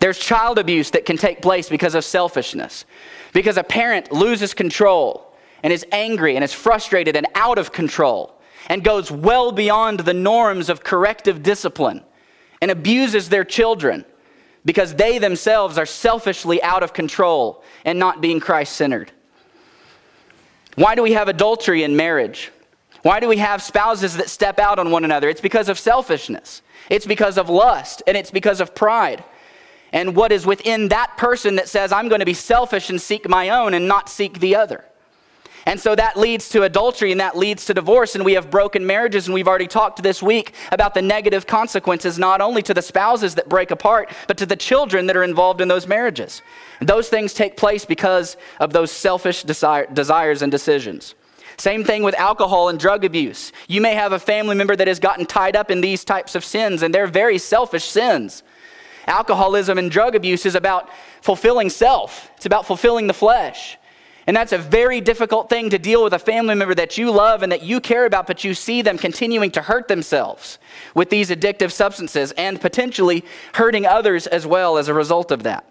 There's 0.00 0.18
child 0.18 0.58
abuse 0.58 0.90
that 0.90 1.06
can 1.06 1.16
take 1.16 1.42
place 1.42 1.68
because 1.68 1.94
of 1.94 2.04
selfishness, 2.04 2.84
because 3.32 3.56
a 3.56 3.62
parent 3.62 4.10
loses 4.10 4.52
control 4.52 5.29
and 5.62 5.72
is 5.72 5.86
angry 5.92 6.34
and 6.36 6.44
is 6.44 6.52
frustrated 6.52 7.16
and 7.16 7.26
out 7.34 7.58
of 7.58 7.72
control 7.72 8.40
and 8.68 8.84
goes 8.84 9.10
well 9.10 9.52
beyond 9.52 10.00
the 10.00 10.14
norms 10.14 10.68
of 10.68 10.84
corrective 10.84 11.42
discipline 11.42 12.02
and 12.60 12.70
abuses 12.70 13.28
their 13.28 13.44
children 13.44 14.04
because 14.64 14.94
they 14.94 15.18
themselves 15.18 15.78
are 15.78 15.86
selfishly 15.86 16.62
out 16.62 16.82
of 16.82 16.92
control 16.92 17.62
and 17.84 17.98
not 17.98 18.20
being 18.20 18.40
Christ 18.40 18.76
centered. 18.76 19.10
Why 20.74 20.94
do 20.94 21.02
we 21.02 21.12
have 21.12 21.28
adultery 21.28 21.82
in 21.82 21.96
marriage? 21.96 22.52
Why 23.02 23.20
do 23.20 23.28
we 23.28 23.38
have 23.38 23.62
spouses 23.62 24.16
that 24.18 24.28
step 24.28 24.58
out 24.58 24.78
on 24.78 24.90
one 24.90 25.04
another? 25.04 25.28
It's 25.28 25.40
because 25.40 25.68
of 25.68 25.78
selfishness, 25.78 26.62
it's 26.90 27.06
because 27.06 27.38
of 27.38 27.48
lust, 27.48 28.02
and 28.06 28.16
it's 28.16 28.30
because 28.30 28.60
of 28.60 28.74
pride. 28.74 29.24
and 29.92 30.14
what 30.14 30.30
is 30.30 30.46
within 30.46 30.88
that 30.88 31.16
person 31.16 31.56
that 31.56 31.68
says, 31.68 31.90
I'm 31.90 32.08
going 32.08 32.20
to 32.20 32.26
be 32.26 32.34
selfish 32.34 32.90
and 32.90 33.00
seek 33.00 33.28
my 33.28 33.48
own 33.50 33.74
and 33.74 33.88
not 33.88 34.08
seek 34.08 34.38
the 34.38 34.54
other. 34.54 34.84
And 35.70 35.78
so 35.78 35.94
that 35.94 36.16
leads 36.16 36.48
to 36.48 36.64
adultery 36.64 37.12
and 37.12 37.20
that 37.20 37.36
leads 37.36 37.64
to 37.66 37.74
divorce. 37.74 38.16
And 38.16 38.24
we 38.24 38.32
have 38.32 38.50
broken 38.50 38.84
marriages. 38.84 39.28
And 39.28 39.34
we've 39.34 39.46
already 39.46 39.68
talked 39.68 40.02
this 40.02 40.20
week 40.20 40.54
about 40.72 40.94
the 40.94 41.00
negative 41.00 41.46
consequences, 41.46 42.18
not 42.18 42.40
only 42.40 42.60
to 42.62 42.74
the 42.74 42.82
spouses 42.82 43.36
that 43.36 43.48
break 43.48 43.70
apart, 43.70 44.10
but 44.26 44.36
to 44.38 44.46
the 44.46 44.56
children 44.56 45.06
that 45.06 45.16
are 45.16 45.22
involved 45.22 45.60
in 45.60 45.68
those 45.68 45.86
marriages. 45.86 46.42
And 46.80 46.88
those 46.88 47.08
things 47.08 47.32
take 47.32 47.56
place 47.56 47.84
because 47.84 48.36
of 48.58 48.72
those 48.72 48.90
selfish 48.90 49.44
desire, 49.44 49.86
desires 49.86 50.42
and 50.42 50.50
decisions. 50.50 51.14
Same 51.56 51.84
thing 51.84 52.02
with 52.02 52.16
alcohol 52.16 52.68
and 52.68 52.76
drug 52.76 53.04
abuse. 53.04 53.52
You 53.68 53.80
may 53.80 53.94
have 53.94 54.10
a 54.10 54.18
family 54.18 54.56
member 54.56 54.74
that 54.74 54.88
has 54.88 54.98
gotten 54.98 55.24
tied 55.24 55.54
up 55.54 55.70
in 55.70 55.82
these 55.82 56.04
types 56.04 56.34
of 56.34 56.44
sins, 56.44 56.82
and 56.82 56.92
they're 56.92 57.06
very 57.06 57.38
selfish 57.38 57.84
sins. 57.84 58.42
Alcoholism 59.06 59.78
and 59.78 59.88
drug 59.88 60.16
abuse 60.16 60.46
is 60.46 60.56
about 60.56 60.88
fulfilling 61.22 61.70
self, 61.70 62.28
it's 62.36 62.46
about 62.46 62.66
fulfilling 62.66 63.06
the 63.06 63.14
flesh. 63.14 63.76
And 64.30 64.36
that's 64.36 64.52
a 64.52 64.58
very 64.58 65.00
difficult 65.00 65.50
thing 65.50 65.70
to 65.70 65.78
deal 65.80 66.04
with 66.04 66.12
a 66.12 66.18
family 66.20 66.54
member 66.54 66.76
that 66.76 66.96
you 66.96 67.10
love 67.10 67.42
and 67.42 67.50
that 67.50 67.64
you 67.64 67.80
care 67.80 68.04
about, 68.04 68.28
but 68.28 68.44
you 68.44 68.54
see 68.54 68.80
them 68.80 68.96
continuing 68.96 69.50
to 69.50 69.60
hurt 69.60 69.88
themselves 69.88 70.60
with 70.94 71.10
these 71.10 71.30
addictive 71.30 71.72
substances 71.72 72.30
and 72.36 72.60
potentially 72.60 73.24
hurting 73.54 73.86
others 73.86 74.28
as 74.28 74.46
well 74.46 74.78
as 74.78 74.86
a 74.86 74.94
result 74.94 75.32
of 75.32 75.42
that. 75.42 75.68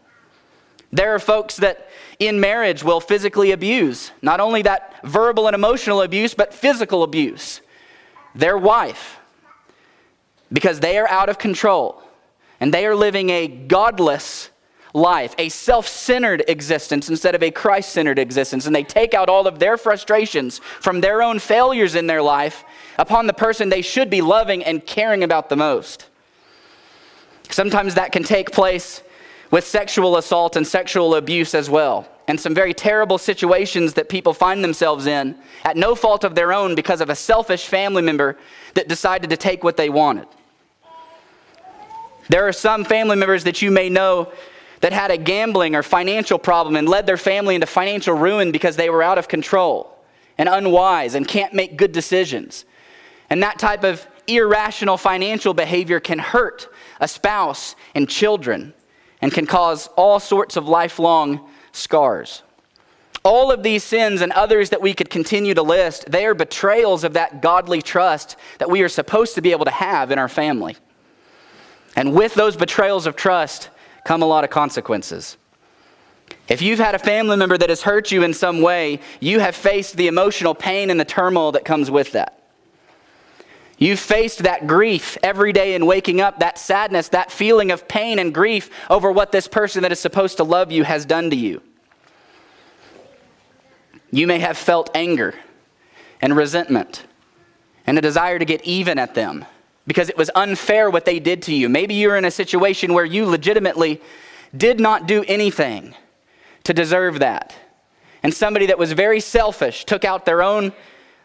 There 0.92 1.16
are 1.16 1.20
folks 1.20 1.56
that 1.56 1.88
in 2.20 2.42
marriage 2.42 2.84
will 2.84 3.00
physically 3.00 3.52
abuse, 3.52 4.12
not 4.22 4.42
only 4.42 4.62
that 4.64 4.94
verbal 5.06 5.48
and 5.48 5.56
emotional 5.56 6.02
abuse, 6.02 6.34
but 6.34 6.54
physical 6.54 7.04
abuse, 7.04 7.62
their 8.36 8.58
wife, 8.58 9.22
because 10.52 10.82
they 10.82 10.98
are 10.98 11.08
out 11.08 11.30
of 11.30 11.38
control 11.38 12.04
and 12.60 12.74
they 12.74 12.86
are 12.86 12.94
living 12.94 13.30
a 13.30 13.48
godless 13.48 14.50
life, 14.94 15.36
a 15.38 15.50
self 15.50 15.88
centered 15.88 16.44
existence 16.48 17.10
instead 17.10 17.36
of 17.36 17.44
a 17.44 17.52
Christ 17.52 17.92
centered 17.92 18.20
existence. 18.20 18.66
And 18.66 18.76
they 18.76 18.84
take 18.84 19.14
out 19.14 19.30
all 19.30 19.48
of 19.48 19.60
their 19.60 19.78
frustrations 19.78 20.60
from 20.60 21.02
their 21.02 21.22
own 21.22 21.40
failures 21.40 21.96
in 21.96 22.08
their 22.08 22.22
life 22.22 22.64
upon 22.98 23.28
the 23.28 23.34
person 23.34 23.70
they 23.70 23.82
should 23.82 24.10
be 24.10 24.22
loving 24.22 24.64
and 24.64 24.86
caring 24.86 25.24
about 25.24 25.50
the 25.50 25.56
most. 25.56 26.08
Sometimes 27.50 27.96
that 27.96 28.12
can 28.12 28.24
take 28.24 28.52
place 28.52 29.02
with 29.52 29.66
sexual 29.66 30.18
assault 30.18 30.56
and 30.56 30.66
sexual 30.66 31.16
abuse 31.16 31.56
as 31.56 31.70
well, 31.70 32.08
and 32.28 32.40
some 32.40 32.54
very 32.54 32.74
terrible 32.74 33.18
situations 33.18 33.96
that 33.96 34.08
people 34.08 34.34
find 34.34 34.64
themselves 34.64 35.08
in 35.08 35.36
at 35.64 35.76
no 35.76 35.96
fault 35.96 36.24
of 36.24 36.36
their 36.36 36.54
own 36.54 36.76
because 36.76 37.02
of 37.02 37.10
a 37.10 37.16
selfish 37.16 37.66
family 37.66 38.04
member 38.04 38.38
that 38.76 38.88
decided 38.88 39.32
to 39.32 39.38
take 39.38 39.64
what 39.64 39.78
they 39.78 39.90
wanted. 39.90 40.28
There 42.30 42.48
are 42.48 42.54
some 42.54 42.86
family 42.86 43.16
members 43.16 43.44
that 43.46 43.64
you 43.64 43.72
may 43.72 43.90
know 43.90 44.32
that 44.82 44.94
had 44.94 45.12
a 45.12 45.18
gambling 45.18 45.76
or 45.76 45.84
financial 45.84 46.40
problem 46.40 46.76
and 46.76 46.88
led 46.88 47.06
their 47.06 47.18
family 47.18 47.56
into 47.56 47.68
financial 47.68 48.16
ruin 48.16 48.52
because 48.52 48.76
they 48.76 48.90
were 48.90 49.04
out 49.04 49.18
of 49.18 49.28
control 49.28 49.98
and 50.38 50.48
unwise 50.48 51.16
and 51.16 51.28
can't 51.28 51.54
make 51.54 51.78
good 51.78 51.92
decisions. 51.92 52.66
And 53.30 53.44
that 53.44 53.60
type 53.60 53.84
of 53.84 54.08
irrational 54.28 54.98
financial 54.98 55.54
behavior 55.54 56.00
can 56.00 56.20
hurt 56.20 56.70
a 57.00 57.08
spouse 57.08 57.76
and 57.94 58.08
children 58.08 58.74
and 59.22 59.32
can 59.32 59.46
cause 59.46 59.88
all 59.98 60.20
sorts 60.20 60.56
of 60.56 60.68
lifelong 60.68 61.50
scars. 61.72 62.44
All 63.24 63.52
of 63.52 63.64
these 63.64 63.84
sins 63.84 64.22
and 64.22 64.32
others 64.32 64.70
that 64.70 64.82
we 64.82 64.94
could 64.94 65.10
continue 65.10 65.54
to 65.54 65.62
list, 65.62 66.10
they 66.10 66.26
are 66.26 66.34
betrayals 66.34 67.04
of 67.04 67.14
that 67.14 67.42
godly 67.42 67.82
trust 67.82 68.38
that 68.60 68.70
we 68.70 68.82
are 68.82 68.90
supposed 68.90 69.36
to 69.36 69.42
be 69.42 69.52
able 69.52 69.66
to 69.66 69.72
have 69.72 70.10
in 70.12 70.18
our 70.18 70.30
family. 70.30 70.78
And 71.98 72.14
with 72.14 72.34
those 72.34 72.56
betrayals 72.56 73.06
of 73.06 73.18
trust, 73.18 73.70
come 74.04 74.22
a 74.22 74.26
lot 74.26 74.44
of 74.44 74.50
consequences. 74.50 75.38
If 76.48 76.62
you've 76.62 76.80
had 76.80 76.96
a 76.96 77.00
family 77.00 77.38
member 77.38 77.58
that 77.58 77.70
has 77.70 77.84
hurt 77.84 78.12
you 78.12 78.24
in 78.24 78.34
some 78.34 78.62
way, 78.62 79.00
you 79.20 79.40
have 79.40 79.56
faced 79.56 79.98
the 79.98 80.08
emotional 80.08 80.56
pain 80.56 80.90
and 80.90 81.00
the 81.00 81.06
turmoil 81.06 81.52
that 81.52 81.64
comes 81.66 81.92
with 81.92 82.12
that. 82.14 82.36
You've 83.78 84.00
faced 84.00 84.40
that 84.40 84.68
grief 84.68 85.18
every 85.24 85.54
day 85.54 85.74
in 85.74 85.86
waking 85.86 86.20
up, 86.20 86.40
that 86.40 86.58
sadness, 86.60 87.10
that 87.10 87.32
feeling 87.32 87.72
of 87.72 87.88
pain 87.88 88.20
and 88.20 88.34
grief 88.34 88.70
over 88.90 89.12
what 89.12 89.32
this 89.32 89.48
person 89.48 89.84
that 89.84 89.92
is 89.92 90.00
supposed 90.00 90.38
to 90.38 90.44
love 90.44 90.72
you 90.72 90.84
has 90.84 91.06
done 91.06 91.30
to 91.30 91.36
you. 91.36 91.62
You 94.12 94.28
may 94.28 94.40
have 94.40 94.58
felt 94.58 94.90
anger 94.94 95.36
and 96.20 96.36
resentment 96.36 97.06
and 97.88 97.98
a 97.98 98.02
desire 98.02 98.38
to 98.38 98.46
get 98.46 98.66
even 98.66 99.00
at 99.00 99.16
them 99.16 99.46
because 99.90 100.08
it 100.08 100.16
was 100.16 100.30
unfair 100.36 100.88
what 100.92 101.06
they 101.06 101.20
did 101.20 101.42
to 101.42 101.52
you. 101.52 101.68
Maybe 101.68 101.96
you're 101.96 102.16
in 102.16 102.24
a 102.24 102.30
situation 102.30 102.94
where 102.94 103.06
you 103.06 103.26
legitimately 103.26 104.00
did 104.56 104.80
not 104.80 105.08
do 105.08 105.26
anything 105.28 105.96
to 106.66 106.76
deserve 106.76 107.18
that. 107.18 107.56
And 108.22 108.32
somebody 108.32 108.68
that 108.68 108.78
was 108.78 108.92
very 108.92 109.20
selfish 109.20 109.86
took 109.86 110.06
out 110.06 110.28
their 110.28 110.44
own 110.44 110.74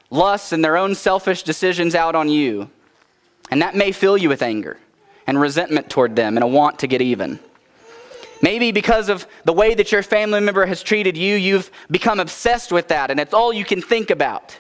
lusts 0.09 0.51
and 0.51 0.65
their 0.65 0.79
own 0.79 0.95
selfish 0.95 1.43
decisions 1.43 1.95
out 1.95 2.15
on 2.15 2.31
you. 2.31 2.71
And 3.51 3.61
that 3.61 3.77
may 3.77 3.93
fill 3.93 4.17
you 4.17 4.31
with 4.31 4.41
anger 4.41 4.79
and 5.27 5.39
resentment 5.39 5.91
toward 5.91 6.17
them 6.17 6.39
and 6.39 6.43
a 6.43 6.47
want 6.47 6.79
to 6.79 6.87
get 6.87 7.03
even. 7.03 7.41
Maybe 8.41 8.73
because 8.73 9.11
of 9.11 9.27
the 9.45 9.53
way 9.53 9.75
that 9.75 9.93
your 9.93 10.03
family 10.03 10.41
member 10.41 10.65
has 10.65 10.83
treated 10.83 11.19
you, 11.19 11.37
you've 11.37 11.71
become 11.91 12.19
obsessed 12.19 12.73
with 12.73 12.89
that 12.89 13.11
and 13.11 13.21
it's 13.21 13.35
all 13.35 13.53
you 13.53 13.67
can 13.67 13.83
think 13.83 14.09
about. 14.09 14.59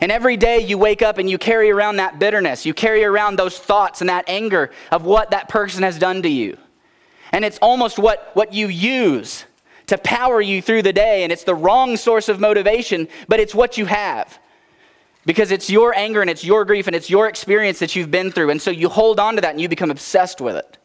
And 0.00 0.12
every 0.12 0.36
day 0.36 0.58
you 0.58 0.78
wake 0.78 1.02
up 1.02 1.18
and 1.18 1.28
you 1.28 1.38
carry 1.38 1.70
around 1.70 1.96
that 1.96 2.18
bitterness. 2.18 2.66
You 2.66 2.74
carry 2.74 3.04
around 3.04 3.36
those 3.36 3.58
thoughts 3.58 4.00
and 4.00 4.10
that 4.10 4.24
anger 4.28 4.70
of 4.90 5.04
what 5.04 5.30
that 5.30 5.48
person 5.48 5.82
has 5.82 5.98
done 5.98 6.22
to 6.22 6.28
you. 6.28 6.58
And 7.32 7.44
it's 7.44 7.58
almost 7.58 7.98
what, 7.98 8.30
what 8.34 8.52
you 8.52 8.68
use 8.68 9.44
to 9.86 9.98
power 9.98 10.40
you 10.40 10.60
through 10.60 10.82
the 10.82 10.92
day. 10.92 11.22
And 11.22 11.32
it's 11.32 11.44
the 11.44 11.54
wrong 11.54 11.96
source 11.96 12.28
of 12.28 12.40
motivation, 12.40 13.08
but 13.28 13.40
it's 13.40 13.54
what 13.54 13.78
you 13.78 13.86
have. 13.86 14.38
Because 15.24 15.50
it's 15.50 15.70
your 15.70 15.96
anger 15.96 16.20
and 16.20 16.30
it's 16.30 16.44
your 16.44 16.64
grief 16.64 16.86
and 16.86 16.94
it's 16.94 17.10
your 17.10 17.26
experience 17.26 17.78
that 17.80 17.96
you've 17.96 18.10
been 18.10 18.30
through. 18.30 18.50
And 18.50 18.62
so 18.62 18.70
you 18.70 18.88
hold 18.88 19.18
on 19.18 19.34
to 19.36 19.40
that 19.40 19.52
and 19.52 19.60
you 19.60 19.68
become 19.68 19.90
obsessed 19.90 20.40
with 20.40 20.56
it. 20.56 20.78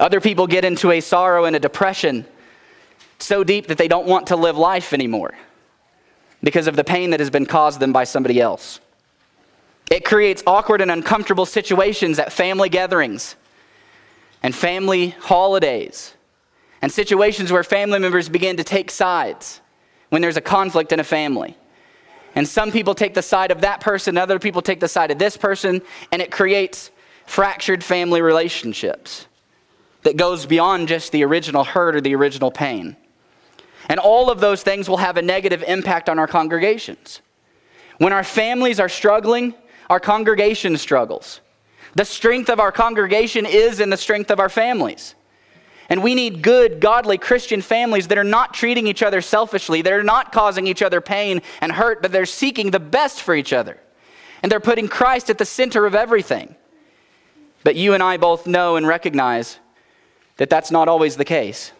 Other 0.00 0.20
people 0.20 0.46
get 0.46 0.64
into 0.64 0.90
a 0.90 1.00
sorrow 1.00 1.44
and 1.44 1.54
a 1.54 1.60
depression 1.60 2.26
so 3.18 3.44
deep 3.44 3.68
that 3.68 3.78
they 3.78 3.86
don't 3.86 4.06
want 4.06 4.28
to 4.28 4.36
live 4.36 4.58
life 4.58 4.92
anymore 4.92 5.34
because 6.44 6.66
of 6.66 6.76
the 6.76 6.84
pain 6.84 7.10
that 7.10 7.20
has 7.20 7.30
been 7.30 7.46
caused 7.46 7.80
them 7.80 7.92
by 7.92 8.04
somebody 8.04 8.40
else. 8.40 8.80
It 9.90 10.04
creates 10.04 10.42
awkward 10.46 10.80
and 10.80 10.90
uncomfortable 10.90 11.46
situations 11.46 12.18
at 12.18 12.32
family 12.32 12.68
gatherings 12.68 13.34
and 14.42 14.54
family 14.54 15.10
holidays 15.20 16.14
and 16.82 16.92
situations 16.92 17.50
where 17.50 17.64
family 17.64 17.98
members 17.98 18.28
begin 18.28 18.58
to 18.58 18.64
take 18.64 18.90
sides 18.90 19.60
when 20.10 20.22
there's 20.22 20.36
a 20.36 20.42
conflict 20.42 20.92
in 20.92 21.00
a 21.00 21.04
family. 21.04 21.56
And 22.34 22.46
some 22.46 22.72
people 22.72 22.94
take 22.94 23.14
the 23.14 23.22
side 23.22 23.50
of 23.50 23.62
that 23.62 23.80
person, 23.80 24.18
other 24.18 24.38
people 24.38 24.60
take 24.60 24.80
the 24.80 24.88
side 24.88 25.10
of 25.10 25.18
this 25.18 25.36
person, 25.36 25.80
and 26.12 26.20
it 26.20 26.30
creates 26.30 26.90
fractured 27.26 27.82
family 27.82 28.20
relationships 28.20 29.26
that 30.02 30.16
goes 30.16 30.44
beyond 30.44 30.88
just 30.88 31.12
the 31.12 31.24
original 31.24 31.64
hurt 31.64 31.96
or 31.96 32.00
the 32.00 32.14
original 32.14 32.50
pain. 32.50 32.96
And 33.88 34.00
all 34.00 34.30
of 34.30 34.40
those 34.40 34.62
things 34.62 34.88
will 34.88 34.96
have 34.98 35.16
a 35.16 35.22
negative 35.22 35.62
impact 35.66 36.08
on 36.08 36.18
our 36.18 36.26
congregations. 36.26 37.20
When 37.98 38.12
our 38.12 38.24
families 38.24 38.80
are 38.80 38.88
struggling, 38.88 39.54
our 39.90 40.00
congregation 40.00 40.76
struggles. 40.76 41.40
The 41.94 42.04
strength 42.04 42.48
of 42.48 42.58
our 42.58 42.72
congregation 42.72 43.46
is 43.46 43.80
in 43.80 43.90
the 43.90 43.96
strength 43.96 44.30
of 44.30 44.40
our 44.40 44.48
families. 44.48 45.14
And 45.88 46.02
we 46.02 46.14
need 46.14 46.42
good, 46.42 46.80
godly 46.80 47.18
Christian 47.18 47.60
families 47.60 48.08
that 48.08 48.18
are 48.18 48.24
not 48.24 48.54
treating 48.54 48.86
each 48.86 49.02
other 49.02 49.20
selfishly, 49.20 49.82
that 49.82 49.92
are 49.92 50.02
not 50.02 50.32
causing 50.32 50.66
each 50.66 50.82
other 50.82 51.00
pain 51.00 51.42
and 51.60 51.72
hurt, 51.72 52.00
but 52.00 52.10
they're 52.10 52.26
seeking 52.26 52.70
the 52.70 52.80
best 52.80 53.20
for 53.20 53.34
each 53.34 53.52
other. 53.52 53.78
And 54.42 54.50
they're 54.50 54.60
putting 54.60 54.88
Christ 54.88 55.30
at 55.30 55.38
the 55.38 55.44
center 55.44 55.86
of 55.86 55.94
everything. 55.94 56.56
But 57.64 57.76
you 57.76 57.94
and 57.94 58.02
I 58.02 58.16
both 58.16 58.46
know 58.46 58.76
and 58.76 58.86
recognize 58.86 59.58
that 60.36 60.50
that's 60.50 60.70
not 60.70 60.88
always 60.88 61.16
the 61.16 61.24
case. 61.24 61.72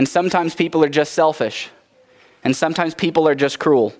And 0.00 0.08
sometimes 0.08 0.54
people 0.54 0.82
are 0.82 0.88
just 0.88 1.12
selfish. 1.12 1.68
And 2.42 2.56
sometimes 2.56 2.94
people 2.94 3.28
are 3.28 3.34
just 3.34 3.58
cruel. 3.58 3.92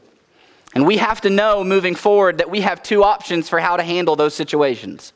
And 0.74 0.86
we 0.86 0.96
have 0.96 1.20
to 1.20 1.28
know 1.28 1.62
moving 1.62 1.94
forward 1.94 2.38
that 2.38 2.48
we 2.50 2.62
have 2.62 2.82
two 2.82 3.04
options 3.04 3.50
for 3.50 3.60
how 3.60 3.76
to 3.76 3.82
handle 3.82 4.16
those 4.16 4.34
situations. 4.34 5.12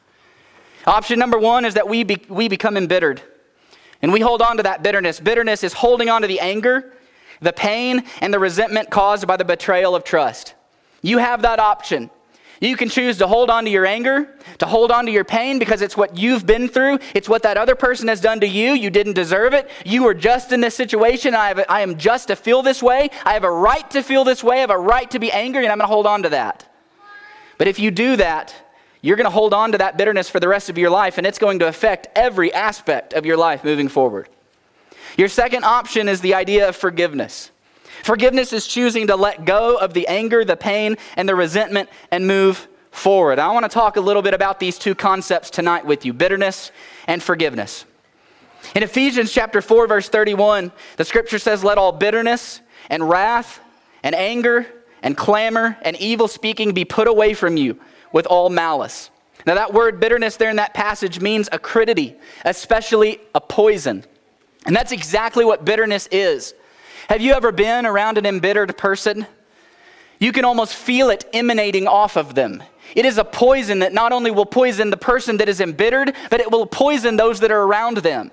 Option 0.87 1.19
number 1.19 1.39
one 1.39 1.65
is 1.65 1.73
that 1.73 1.89
we, 1.89 2.05
be, 2.05 2.23
we 2.29 2.49
become 2.49 2.77
embittered. 2.77 3.23
And 4.03 4.13
we 4.13 4.21
hold 4.21 4.43
on 4.43 4.59
to 4.59 4.63
that 4.65 4.83
bitterness. 4.83 5.21
Bitterness 5.21 5.65
is 5.65 5.73
holding 5.73 6.11
on 6.11 6.21
to 6.21 6.29
the 6.29 6.41
anger, 6.41 6.93
the 7.41 7.55
pain, 7.55 8.05
and 8.21 8.35
the 8.35 8.39
resentment 8.39 8.91
caused 8.91 9.27
by 9.27 9.39
the 9.39 9.45
betrayal 9.47 9.95
of 9.95 10.05
trust. 10.05 10.53
You 11.01 11.17
have 11.17 11.41
that 11.41 11.61
option. 11.61 12.11
You 12.69 12.77
can 12.77 12.89
choose 12.89 13.19
to 13.19 13.27
hold 13.27 13.51
on 13.51 13.65
to 13.65 13.71
your 13.71 13.85
anger, 13.85 14.29
to 14.59 14.67
hold 14.67 14.91
on 14.91 15.07
to 15.07 15.13
your 15.13 15.25
pain 15.25 15.59
because 15.59 15.83
it's 15.83 15.97
what 15.97 16.17
you've 16.17 16.47
been 16.47 16.69
through. 16.69 16.99
It's 17.15 17.29
what 17.29 17.43
that 17.43 17.57
other 17.57 17.75
person 17.75 18.09
has 18.09 18.21
done 18.21 18.41
to 18.41 18.47
you. 18.47 18.73
You 18.73 18.91
didn't 18.91 19.13
deserve 19.13 19.53
it. 19.53 19.69
You 19.85 20.05
were 20.05 20.15
just 20.15 20.53
in 20.53 20.61
this 20.61 20.75
situation. 20.75 21.35
I, 21.35 21.49
have, 21.49 21.65
I 21.69 21.83
am 21.83 21.99
just 21.99 22.29
to 22.29 22.37
feel 22.37 22.63
this 22.63 22.83
way. 22.83 23.11
I 23.25 23.35
have 23.35 23.45
a 23.45 23.51
right 23.51 23.89
to 23.91 24.03
feel 24.03 24.25
this 24.25 24.43
way. 24.43 24.59
I 24.59 24.61
have 24.61 24.71
a 24.71 24.79
right 24.79 25.11
to 25.11 25.19
be 25.19 25.31
angry, 25.31 25.65
and 25.65 25.73
I'm 25.73 25.79
going 25.79 25.89
to 25.89 25.93
hold 25.93 26.07
on 26.07 26.23
to 26.23 26.31
that. 26.31 26.67
But 27.59 27.69
if 27.69 27.79
you 27.79 27.91
do 27.91 28.17
that, 28.17 28.55
you're 29.03 29.17
going 29.17 29.25
to 29.25 29.31
hold 29.31 29.53
on 29.53 29.73
to 29.73 29.79
that 29.79 29.99
bitterness 29.99 30.31
for 30.31 30.41
the 30.41 30.49
rest 30.49 30.71
of 30.71 30.79
your 30.79 30.91
life, 30.91 31.19
and 31.19 31.27
it's 31.27 31.39
going 31.39 31.59
to 31.59 31.69
affect 31.69 32.09
every 32.17 32.53
aspect 32.53 33.13
of 33.13 33.27
your 33.27 33.37
life 33.37 33.63
moving 33.63 33.89
forward. 33.89 34.29
Your 35.19 35.29
second 35.29 35.65
option 35.65 36.09
is 36.09 36.23
the 36.23 36.33
idea 36.33 36.69
of 36.69 36.77
forgiveness. 36.77 37.51
Forgiveness 38.05 38.53
is 38.53 38.67
choosing 38.67 39.07
to 39.07 39.17
let 39.17 39.47
go 39.47 39.79
of 39.79 39.95
the 39.95 40.07
anger, 40.09 40.45
the 40.45 40.59
pain, 40.59 40.99
and 41.17 41.27
the 41.27 41.35
resentment 41.35 41.89
and 42.11 42.27
move 42.27 42.69
forward. 42.91 43.39
I 43.39 43.51
want 43.53 43.65
to 43.65 43.71
talk 43.71 43.97
a 43.97 44.01
little 44.03 44.21
bit 44.21 44.35
about 44.35 44.61
these 44.61 44.79
two 44.79 44.95
concepts 44.95 45.49
tonight 45.49 45.87
with 45.87 46.05
you 46.05 46.13
bitterness 46.13 46.71
and 47.07 47.23
forgiveness. 47.23 47.87
In 48.75 48.83
Ephesians 48.83 49.33
chapter 49.33 49.63
4 49.63 49.87
verse 49.87 50.11
31, 50.11 50.71
the 50.99 51.05
scripture 51.07 51.39
says 51.39 51.65
let 51.65 51.79
all 51.79 51.93
bitterness 51.93 52.61
and 52.91 53.09
wrath 53.09 53.61
and 54.03 54.15
anger 54.15 54.67
and 55.03 55.17
clamor 55.17 55.79
and 55.81 55.97
evil 55.97 56.29
speaking 56.29 56.75
be 56.75 56.85
put 56.85 57.09
away 57.09 57.33
from 57.33 57.57
you 57.57 57.81
with 58.13 58.27
all 58.27 58.51
malice. 58.51 59.09
Now 59.47 59.55
that 59.55 59.73
word 59.73 59.99
bitterness 59.99 60.37
there 60.37 60.51
in 60.51 60.57
that 60.57 60.75
passage 60.75 61.23
means 61.23 61.49
acridity, 61.53 62.17
especially 62.45 63.23
a 63.35 63.41
poison. 63.41 64.05
And 64.67 64.77
that's 64.77 64.93
exactly 64.93 65.47
what 65.47 65.65
bitterness 65.65 66.07
is. 66.13 66.53
Have 67.09 67.21
you 67.21 67.33
ever 67.33 67.53
been 67.53 67.85
around 67.85 68.19
an 68.19 68.27
embittered 68.27 68.77
person? 68.79 69.27
You 70.19 70.33
can 70.33 70.45
almost 70.45 70.75
feel 70.75 71.11
it 71.11 71.25
emanating 71.33 71.87
off 71.87 72.17
of 72.17 72.35
them. 72.35 72.63
It 72.95 73.05
is 73.05 73.19
a 73.19 73.25
poison 73.25 73.81
that 73.81 73.93
not 73.93 74.13
only 74.13 74.31
will 74.31 74.47
poison 74.47 74.91
the 74.91 74.97
person 74.97 75.37
that 75.39 75.49
is 75.49 75.61
embittered, 75.61 76.15
but 76.31 76.41
it 76.41 76.51
will 76.51 76.67
poison 76.67 77.17
those 77.17 77.41
that 77.41 77.51
are 77.51 77.63
around 77.63 77.99
them. 77.99 78.31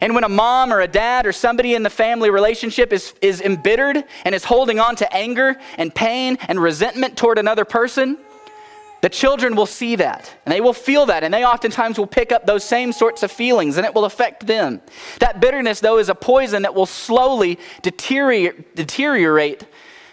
And 0.00 0.14
when 0.14 0.24
a 0.24 0.28
mom 0.28 0.72
or 0.72 0.80
a 0.80 0.88
dad 0.88 1.26
or 1.26 1.32
somebody 1.32 1.74
in 1.74 1.82
the 1.82 1.90
family 1.90 2.30
relationship 2.30 2.92
is, 2.92 3.14
is 3.20 3.40
embittered 3.40 4.02
and 4.24 4.34
is 4.34 4.44
holding 4.44 4.80
on 4.80 4.96
to 4.96 5.14
anger 5.14 5.56
and 5.76 5.94
pain 5.94 6.38
and 6.48 6.60
resentment 6.60 7.16
toward 7.16 7.38
another 7.38 7.64
person, 7.64 8.18
the 9.02 9.08
children 9.08 9.56
will 9.56 9.66
see 9.66 9.96
that 9.96 10.32
and 10.46 10.52
they 10.52 10.60
will 10.60 10.72
feel 10.72 11.06
that, 11.06 11.24
and 11.24 11.34
they 11.34 11.44
oftentimes 11.44 11.98
will 11.98 12.06
pick 12.06 12.32
up 12.32 12.46
those 12.46 12.64
same 12.64 12.92
sorts 12.92 13.22
of 13.22 13.30
feelings 13.30 13.76
and 13.76 13.84
it 13.84 13.94
will 13.94 14.04
affect 14.04 14.46
them. 14.46 14.80
That 15.18 15.40
bitterness, 15.40 15.80
though, 15.80 15.98
is 15.98 16.08
a 16.08 16.14
poison 16.14 16.62
that 16.62 16.74
will 16.74 16.86
slowly 16.86 17.58
deteriorate, 17.82 19.66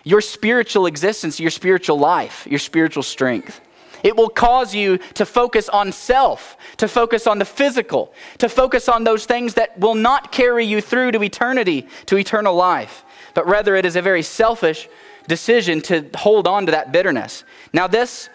your 0.03 0.21
spiritual 0.21 0.87
existence, 0.87 1.39
your 1.39 1.51
spiritual 1.51 1.99
life, 1.99 2.47
your 2.49 2.59
spiritual 2.59 3.03
strength. 3.03 3.61
It 4.01 4.15
will 4.15 4.29
cause 4.29 4.73
you 4.73 4.97
to 5.15 5.25
focus 5.25 5.69
on 5.69 5.91
self, 5.91 6.57
to 6.77 6.87
focus 6.87 7.27
on 7.27 7.37
the 7.37 7.45
physical, 7.45 8.13
to 8.39 8.49
focus 8.49 8.89
on 8.89 9.03
those 9.03 9.25
things 9.25 9.53
that 9.55 9.77
will 9.77 9.93
not 9.93 10.31
carry 10.31 10.65
you 10.65 10.81
through 10.81 11.11
to 11.11 11.21
eternity, 11.21 11.85
to 12.07 12.17
eternal 12.17 12.55
life. 12.55 13.03
But 13.35 13.45
rather, 13.45 13.75
it 13.75 13.85
is 13.85 13.95
a 13.95 14.01
very 14.01 14.23
selfish 14.23 14.89
decision 15.27 15.81
to 15.81 16.09
hold 16.15 16.47
on 16.47 16.65
to 16.65 16.71
that 16.71 16.91
bitterness. 16.91 17.43
Now, 17.71 17.85
this 17.85 18.29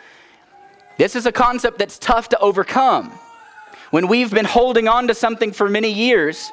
this 0.99 1.17
is 1.17 1.27
a 1.27 1.33
concept 1.33 1.79
that's 1.79 1.99
tough 1.99 2.29
to 2.31 2.39
overcome. 2.39 3.11
When 3.91 4.09
we've 4.09 4.31
been 4.31 4.45
holding 4.45 4.89
on 4.89 5.09
to 5.09 5.15
something 5.15 5.53
for 5.53 5.69
many 5.69 5.91
years 5.91 6.51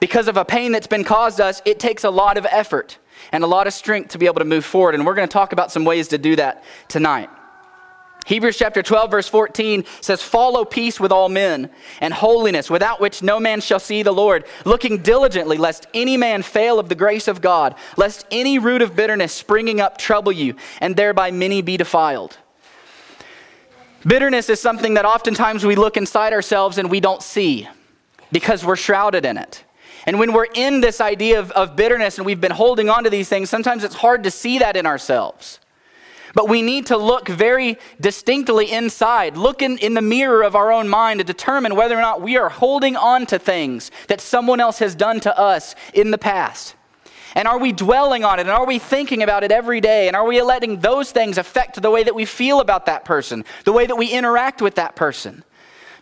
because 0.00 0.28
of 0.28 0.36
a 0.36 0.44
pain 0.44 0.72
that's 0.72 0.86
been 0.86 1.04
caused 1.04 1.40
us, 1.40 1.62
it 1.64 1.78
takes 1.78 2.04
a 2.04 2.10
lot 2.10 2.36
of 2.36 2.46
effort 2.50 2.98
and 3.30 3.44
a 3.44 3.46
lot 3.46 3.66
of 3.66 3.72
strength 3.72 4.10
to 4.10 4.18
be 4.18 4.26
able 4.26 4.40
to 4.40 4.44
move 4.44 4.64
forward. 4.64 4.94
And 4.94 5.06
we're 5.06 5.14
going 5.14 5.28
to 5.28 5.32
talk 5.32 5.52
about 5.52 5.70
some 5.70 5.84
ways 5.84 6.08
to 6.08 6.18
do 6.18 6.36
that 6.36 6.64
tonight. 6.88 7.30
Hebrews 8.26 8.56
chapter 8.56 8.82
12, 8.82 9.10
verse 9.10 9.28
14 9.28 9.84
says, 10.00 10.22
Follow 10.22 10.64
peace 10.64 11.00
with 11.00 11.10
all 11.10 11.28
men 11.28 11.70
and 12.00 12.14
holiness, 12.14 12.70
without 12.70 13.00
which 13.00 13.22
no 13.22 13.40
man 13.40 13.60
shall 13.60 13.80
see 13.80 14.02
the 14.02 14.12
Lord, 14.12 14.44
looking 14.64 14.98
diligently, 14.98 15.56
lest 15.56 15.88
any 15.92 16.16
man 16.16 16.42
fail 16.42 16.78
of 16.78 16.88
the 16.88 16.94
grace 16.94 17.26
of 17.26 17.40
God, 17.40 17.74
lest 17.96 18.26
any 18.30 18.58
root 18.58 18.80
of 18.80 18.94
bitterness 18.94 19.32
springing 19.32 19.80
up 19.80 19.98
trouble 19.98 20.30
you, 20.30 20.54
and 20.80 20.94
thereby 20.94 21.32
many 21.32 21.62
be 21.62 21.76
defiled. 21.76 22.38
Bitterness 24.06 24.48
is 24.48 24.60
something 24.60 24.94
that 24.94 25.04
oftentimes 25.04 25.64
we 25.64 25.76
look 25.76 25.96
inside 25.96 26.32
ourselves 26.32 26.78
and 26.78 26.90
we 26.90 27.00
don't 27.00 27.22
see 27.22 27.68
because 28.32 28.64
we're 28.64 28.76
shrouded 28.76 29.24
in 29.24 29.36
it. 29.36 29.64
And 30.06 30.18
when 30.18 30.32
we're 30.32 30.48
in 30.54 30.80
this 30.80 31.00
idea 31.00 31.38
of, 31.38 31.52
of 31.52 31.76
bitterness 31.76 32.18
and 32.18 32.26
we've 32.26 32.40
been 32.40 32.50
holding 32.50 32.88
on 32.88 33.04
to 33.04 33.10
these 33.10 33.28
things, 33.28 33.48
sometimes 33.48 33.84
it's 33.84 33.94
hard 33.94 34.24
to 34.24 34.30
see 34.30 34.58
that 34.58 34.76
in 34.76 34.86
ourselves. 34.86 35.60
But 36.34 36.48
we 36.48 36.62
need 36.62 36.86
to 36.86 36.96
look 36.96 37.28
very 37.28 37.78
distinctly 38.00 38.72
inside, 38.72 39.36
look 39.36 39.62
in, 39.62 39.78
in 39.78 39.94
the 39.94 40.02
mirror 40.02 40.42
of 40.42 40.56
our 40.56 40.72
own 40.72 40.88
mind 40.88 41.20
to 41.20 41.24
determine 41.24 41.76
whether 41.76 41.96
or 41.96 42.00
not 42.00 42.22
we 42.22 42.36
are 42.36 42.48
holding 42.48 42.96
on 42.96 43.26
to 43.26 43.38
things 43.38 43.90
that 44.08 44.20
someone 44.20 44.58
else 44.58 44.78
has 44.78 44.94
done 44.94 45.20
to 45.20 45.38
us 45.38 45.74
in 45.94 46.10
the 46.10 46.18
past. 46.18 46.74
And 47.34 47.48
are 47.48 47.58
we 47.58 47.72
dwelling 47.72 48.24
on 48.24 48.38
it? 48.38 48.42
And 48.42 48.50
are 48.50 48.66
we 48.66 48.78
thinking 48.78 49.22
about 49.22 49.44
it 49.44 49.52
every 49.52 49.80
day? 49.80 50.06
And 50.06 50.16
are 50.16 50.26
we 50.26 50.40
letting 50.42 50.80
those 50.80 51.12
things 51.12 51.38
affect 51.38 51.80
the 51.80 51.90
way 51.90 52.02
that 52.04 52.14
we 52.14 52.24
feel 52.24 52.60
about 52.60 52.86
that 52.86 53.04
person, 53.04 53.44
the 53.64 53.72
way 53.72 53.86
that 53.86 53.96
we 53.96 54.08
interact 54.08 54.60
with 54.60 54.74
that 54.76 54.96
person? 54.96 55.44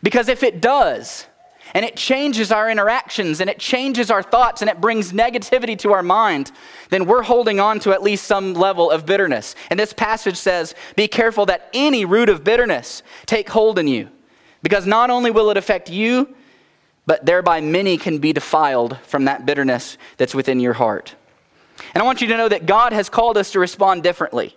Because 0.03 0.29
if 0.29 0.43
it 0.43 0.61
does, 0.61 1.27
and 1.75 1.85
it 1.85 1.97
changes 1.97 2.51
our 2.51 2.71
interactions, 2.71 3.41
and 3.41 3.49
it 3.49 3.59
changes 3.59 4.11
our 4.11 4.23
thoughts, 4.23 4.61
and 4.61 4.71
it 4.71 4.81
brings 4.81 5.13
negativity 5.13 5.79
to 5.79 5.93
our 5.93 6.03
mind, 6.03 6.51
then 6.89 7.07
we're 7.07 7.23
holding 7.23 7.61
on 7.61 7.79
to 7.81 7.93
at 7.93 8.03
least 8.03 8.25
some 8.27 8.55
level 8.55 8.91
of 8.91 9.07
bitterness. 9.07 9.55
And 9.69 9.79
this 9.79 9.93
passage 9.93 10.37
says, 10.37 10.75
Be 10.97 11.07
careful 11.07 11.47
that 11.47 11.69
any 11.73 12.05
root 12.05 12.29
of 12.29 12.43
bitterness 12.43 13.03
take 13.27 13.49
hold 13.51 13.79
in 13.79 13.87
you, 13.87 14.09
because 14.63 14.87
not 14.87 15.11
only 15.11 15.31
will 15.31 15.51
it 15.51 15.57
affect 15.57 15.91
you, 15.91 16.35
but 17.07 17.25
thereby 17.27 17.61
many 17.61 17.97
can 17.97 18.19
be 18.19 18.33
defiled 18.33 18.99
from 18.99 19.25
that 19.25 19.47
bitterness 19.47 19.97
that's 20.17 20.35
within 20.35 20.61
your 20.61 20.75
heart. 20.75 21.15
And 21.95 22.03
I 22.03 22.07
want 22.07 22.21
you 22.21 22.29
to 22.29 22.37
know 22.37 22.49
that 22.49 22.67
God 22.67 22.93
has 22.93 23.09
called 23.09 23.37
us 23.37 23.53
to 23.53 23.61
respond 23.61 24.03
differently. 24.03 24.57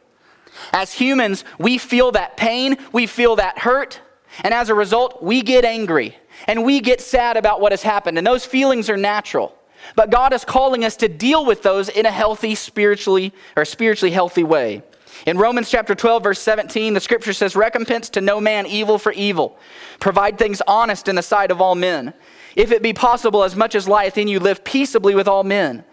As 0.72 0.94
humans, 0.94 1.44
we 1.58 1.78
feel 1.78 2.12
that 2.12 2.38
pain, 2.38 2.78
we 2.92 3.08
feel 3.08 3.38
that 3.38 3.60
hurt, 3.60 4.00
and 4.42 4.54
as 4.54 4.70
a 4.70 4.76
result, 4.76 5.22
we 5.22 5.42
get 5.42 5.66
angry 5.66 6.18
and 6.48 6.64
we 6.64 6.80
get 6.80 7.02
sad 7.02 7.38
about 7.38 7.62
what 7.62 7.72
has 7.72 7.84
happened, 7.84 8.18
and 8.18 8.26
those 8.26 8.46
feelings 8.46 8.90
are 8.90 8.98
natural. 8.98 9.56
But 9.96 10.10
God 10.10 10.34
is 10.34 10.46
calling 10.46 10.84
us 10.86 10.96
to 10.98 11.10
deal 11.10 11.46
with 11.46 11.62
those 11.62 11.90
in 11.90 12.06
a 12.06 12.12
healthy, 12.12 12.56
spiritually, 12.56 13.34
or 13.56 13.66
spiritually 13.66 14.12
healthy 14.12 14.44
way. 14.44 14.82
In 15.26 15.38
Romans 15.38 15.70
chapter 15.70 15.94
12, 15.94 16.24
verse 16.24 16.40
17, 16.40 16.94
the 16.94 17.00
scripture 17.00 17.34
says, 17.34 17.56
Recompense 17.56 18.10
to 18.12 18.22
no 18.22 18.42
man 18.42 18.66
evil 18.66 18.98
for 18.98 19.12
evil. 19.12 19.58
Provide 20.00 20.38
things 20.38 20.62
honest 20.68 21.08
in 21.08 21.16
the 21.16 21.22
sight 21.22 21.52
of 21.52 21.62
all 21.62 21.76
men. 21.76 22.14
If 22.56 22.72
it 22.72 22.82
be 22.82 22.94
possible, 22.94 23.44
as 23.44 23.56
much 23.56 23.76
as 23.76 23.88
lieth 23.88 24.18
in 24.18 24.28
you, 24.28 24.40
live 24.40 24.64
peaceably 24.64 25.16
with 25.16 25.28
all 25.28 25.44
men. 25.44 25.84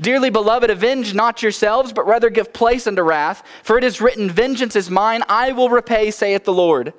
Dearly 0.00 0.30
beloved, 0.30 0.70
avenge 0.70 1.14
not 1.14 1.42
yourselves, 1.42 1.92
but 1.92 2.06
rather 2.06 2.30
give 2.30 2.52
place 2.52 2.86
unto 2.86 3.02
wrath. 3.02 3.42
For 3.62 3.76
it 3.78 3.84
is 3.84 4.00
written, 4.00 4.30
Vengeance 4.30 4.76
is 4.76 4.90
mine, 4.90 5.22
I 5.28 5.52
will 5.52 5.68
repay, 5.68 6.10
saith 6.10 6.44
the 6.44 6.52
Lord. 6.52 6.92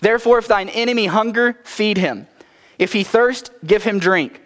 Therefore, 0.00 0.38
if 0.38 0.48
thine 0.48 0.68
enemy 0.68 1.06
hunger, 1.06 1.58
feed 1.64 1.96
him. 1.96 2.26
If 2.78 2.92
he 2.92 3.04
thirst, 3.04 3.50
give 3.66 3.84
him 3.84 3.98
drink. 3.98 4.42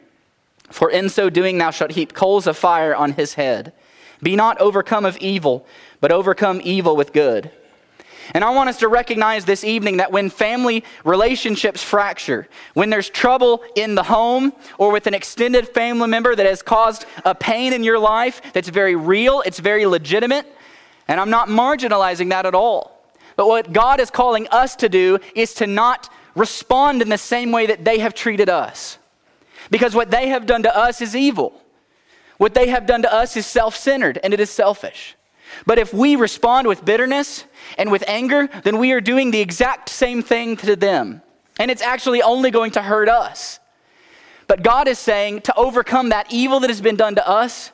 For 0.71 0.91
in 0.91 1.09
so 1.09 1.31
doing, 1.31 1.59
thou 1.59 1.71
shalt 1.71 1.93
heap 1.93 2.13
coals 2.13 2.47
of 2.47 2.57
fire 2.57 2.95
on 2.95 3.13
his 3.13 3.35
head. 3.35 3.73
Be 4.23 4.37
not 4.37 4.61
overcome 4.61 5.05
of 5.05 5.17
evil, 5.19 5.67
but 6.01 6.13
overcome 6.13 6.61
evil 6.63 6.95
with 6.95 7.13
good. 7.13 7.51
And 8.35 8.45
I 8.45 8.51
want 8.51 8.69
us 8.69 8.79
to 8.79 8.89
recognize 8.89 9.45
this 9.45 9.65
evening 9.65 9.99
that 9.99 10.13
when 10.13 10.29
family 10.31 10.85
relationships 11.05 11.83
fracture, 11.83 12.49
when 12.75 12.91
there's 12.91 13.09
trouble 13.09 13.63
in 13.75 13.95
the 13.95 14.03
home 14.03 14.53
or 14.77 14.91
with 14.91 15.07
an 15.07 15.15
extended 15.15 15.69
family 15.69 16.09
member 16.09 16.37
that 16.37 16.47
has 16.47 16.63
caused 16.63 17.07
a 17.25 17.35
pain 17.35 17.73
in 17.73 17.83
your 17.83 17.99
life 17.99 18.43
that's 18.53 18.69
very 18.69 18.97
real, 18.97 19.43
it's 19.47 19.59
very 19.59 19.87
legitimate, 19.87 20.47
and 21.07 21.19
I'm 21.19 21.31
not 21.31 21.49
marginalizing 21.49 22.29
that 22.31 22.45
at 22.45 22.55
all. 22.55 22.99
But 23.37 23.47
what 23.47 23.73
God 23.73 24.01
is 24.01 24.11
calling 24.11 24.47
us 24.49 24.77
to 24.77 24.89
do 24.89 25.19
is 25.35 25.55
to 25.55 25.67
not 25.67 26.11
respond 26.35 27.03
in 27.03 27.09
the 27.09 27.19
same 27.19 27.51
way 27.51 27.67
that 27.67 27.85
they 27.85 27.99
have 28.01 28.15
treated 28.15 28.49
us. 28.49 28.99
Because 29.71 29.95
what 29.95 30.11
they 30.11 30.29
have 30.29 30.47
done 30.47 30.63
to 30.65 30.77
us 30.77 31.01
is 31.01 31.15
evil. 31.17 31.63
What 32.39 32.55
they 32.55 32.69
have 32.69 32.87
done 32.87 33.03
to 33.03 33.13
us 33.13 33.37
is 33.37 33.47
self 33.47 33.77
centered 33.77 34.19
and 34.23 34.33
it 34.33 34.41
is 34.41 34.51
selfish. 34.51 35.17
But 35.67 35.79
if 35.79 35.93
we 35.93 36.17
respond 36.17 36.67
with 36.67 36.85
bitterness 36.85 37.45
and 37.77 37.91
with 37.91 38.05
anger, 38.07 38.49
then 38.65 38.79
we 38.79 38.93
are 38.93 39.01
doing 39.01 39.31
the 39.31 39.41
exact 39.41 39.89
same 39.89 40.23
thing 40.23 40.57
to 40.59 40.77
them. 40.77 41.23
And 41.59 41.71
it's 41.71 41.83
actually 41.83 42.23
only 42.23 42.51
going 42.51 42.73
to 42.73 42.83
hurt 42.83 43.09
us. 43.09 43.59
But 44.47 44.63
God 44.63 44.89
is 44.89 44.99
saying 44.99 45.43
to 45.43 45.55
overcome 45.57 46.09
that 46.11 46.33
evil 46.33 46.61
that 46.61 46.71
has 46.71 46.81
been 46.81 46.97
done 46.97 47.17
to 47.17 47.29
us 47.29 47.71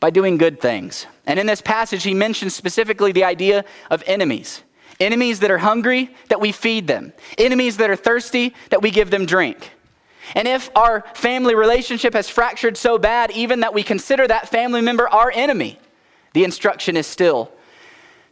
by 0.00 0.10
doing 0.10 0.38
good 0.38 0.60
things. 0.60 1.06
And 1.26 1.38
in 1.38 1.46
this 1.46 1.60
passage, 1.60 2.04
he 2.04 2.14
mentions 2.14 2.54
specifically 2.54 3.12
the 3.12 3.24
idea 3.24 3.64
of 3.90 4.02
enemies 4.06 4.62
enemies 5.00 5.40
that 5.40 5.50
are 5.50 5.58
hungry, 5.58 6.10
that 6.28 6.40
we 6.40 6.52
feed 6.52 6.86
them, 6.86 7.12
enemies 7.36 7.76
that 7.76 7.90
are 7.90 7.96
thirsty, 7.96 8.54
that 8.70 8.82
we 8.82 8.90
give 8.90 9.10
them 9.10 9.26
drink. 9.26 9.70
And 10.34 10.46
if 10.46 10.70
our 10.76 11.04
family 11.14 11.54
relationship 11.54 12.14
has 12.14 12.28
fractured 12.28 12.76
so 12.76 12.98
bad, 12.98 13.30
even 13.30 13.60
that 13.60 13.72
we 13.72 13.82
consider 13.82 14.26
that 14.26 14.48
family 14.48 14.80
member 14.80 15.08
our 15.08 15.30
enemy, 15.34 15.78
the 16.38 16.44
instruction 16.44 16.96
is 16.96 17.04
still 17.04 17.50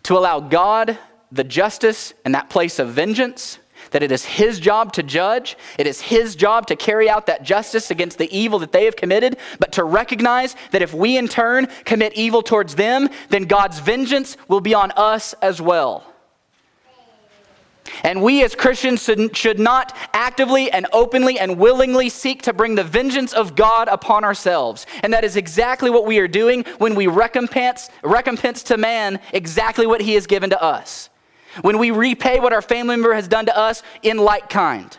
to 0.05 0.16
allow 0.16 0.38
God 0.38 0.97
the 1.33 1.42
justice 1.42 2.14
and 2.25 2.37
that 2.37 2.49
place 2.49 2.79
of 2.79 2.90
vengeance, 2.90 3.59
that 3.90 4.01
it 4.01 4.12
is 4.12 4.25
His 4.25 4.61
job 4.61 4.92
to 4.92 5.03
judge, 5.03 5.57
it 5.77 5.88
is 5.88 6.01
His 6.01 6.37
job 6.37 6.69
to 6.69 6.77
carry 6.77 7.11
out 7.11 7.27
that 7.27 7.42
justice 7.42 7.90
against 7.90 8.19
the 8.19 8.33
evil 8.33 8.61
that 8.61 8.71
they 8.71 8.85
have 8.85 8.95
committed, 8.95 9.38
but 9.59 9.73
to 9.73 9.83
recognize 9.83 10.55
that 10.71 10.83
if 10.83 10.95
we 10.95 11.19
in 11.19 11.27
turn 11.27 11.66
commit 11.85 12.12
evil 12.12 12.42
towards 12.42 12.77
them, 12.77 13.09
then 13.31 13.42
God's 13.42 13.81
vengeance 13.81 14.37
will 14.47 14.61
be 14.61 14.73
on 14.73 14.92
us 14.92 15.35
as 15.42 15.61
well. 15.61 16.05
And 18.03 18.22
we 18.22 18.44
as 18.44 18.55
Christians 18.55 19.09
should 19.35 19.59
not 19.59 19.96
actively 20.12 20.70
and 20.70 20.87
openly 20.92 21.38
and 21.38 21.59
willingly 21.59 22.09
seek 22.09 22.42
to 22.42 22.53
bring 22.53 22.75
the 22.75 22.85
vengeance 22.85 23.33
of 23.33 23.55
God 23.55 23.88
upon 23.88 24.25
ourselves. 24.25 24.87
And 25.03 25.12
that 25.12 25.25
is 25.25 25.37
exactly 25.37 25.90
what 25.90 26.07
we 26.07 26.18
are 26.18 26.29
doing 26.29 26.64
when 26.79 26.94
we 26.94 27.07
recompense, 27.07 27.90
recompense 28.03 28.62
to 28.64 28.77
man 28.77 29.20
exactly 29.33 29.87
what 29.87 30.01
he 30.01 30.14
has 30.14 30.27
given 30.27 30.51
to 30.51 30.62
us. 30.62 31.11
When 31.62 31.79
we 31.79 31.90
repay 31.90 32.38
what 32.40 32.53
our 32.53 32.62
family 32.62 32.96
member 32.96 33.14
has 33.14 33.29
done 33.29 33.46
to 33.46 33.57
us 33.57 33.83
in 34.03 34.18
like 34.18 34.51
kind. 34.51 34.96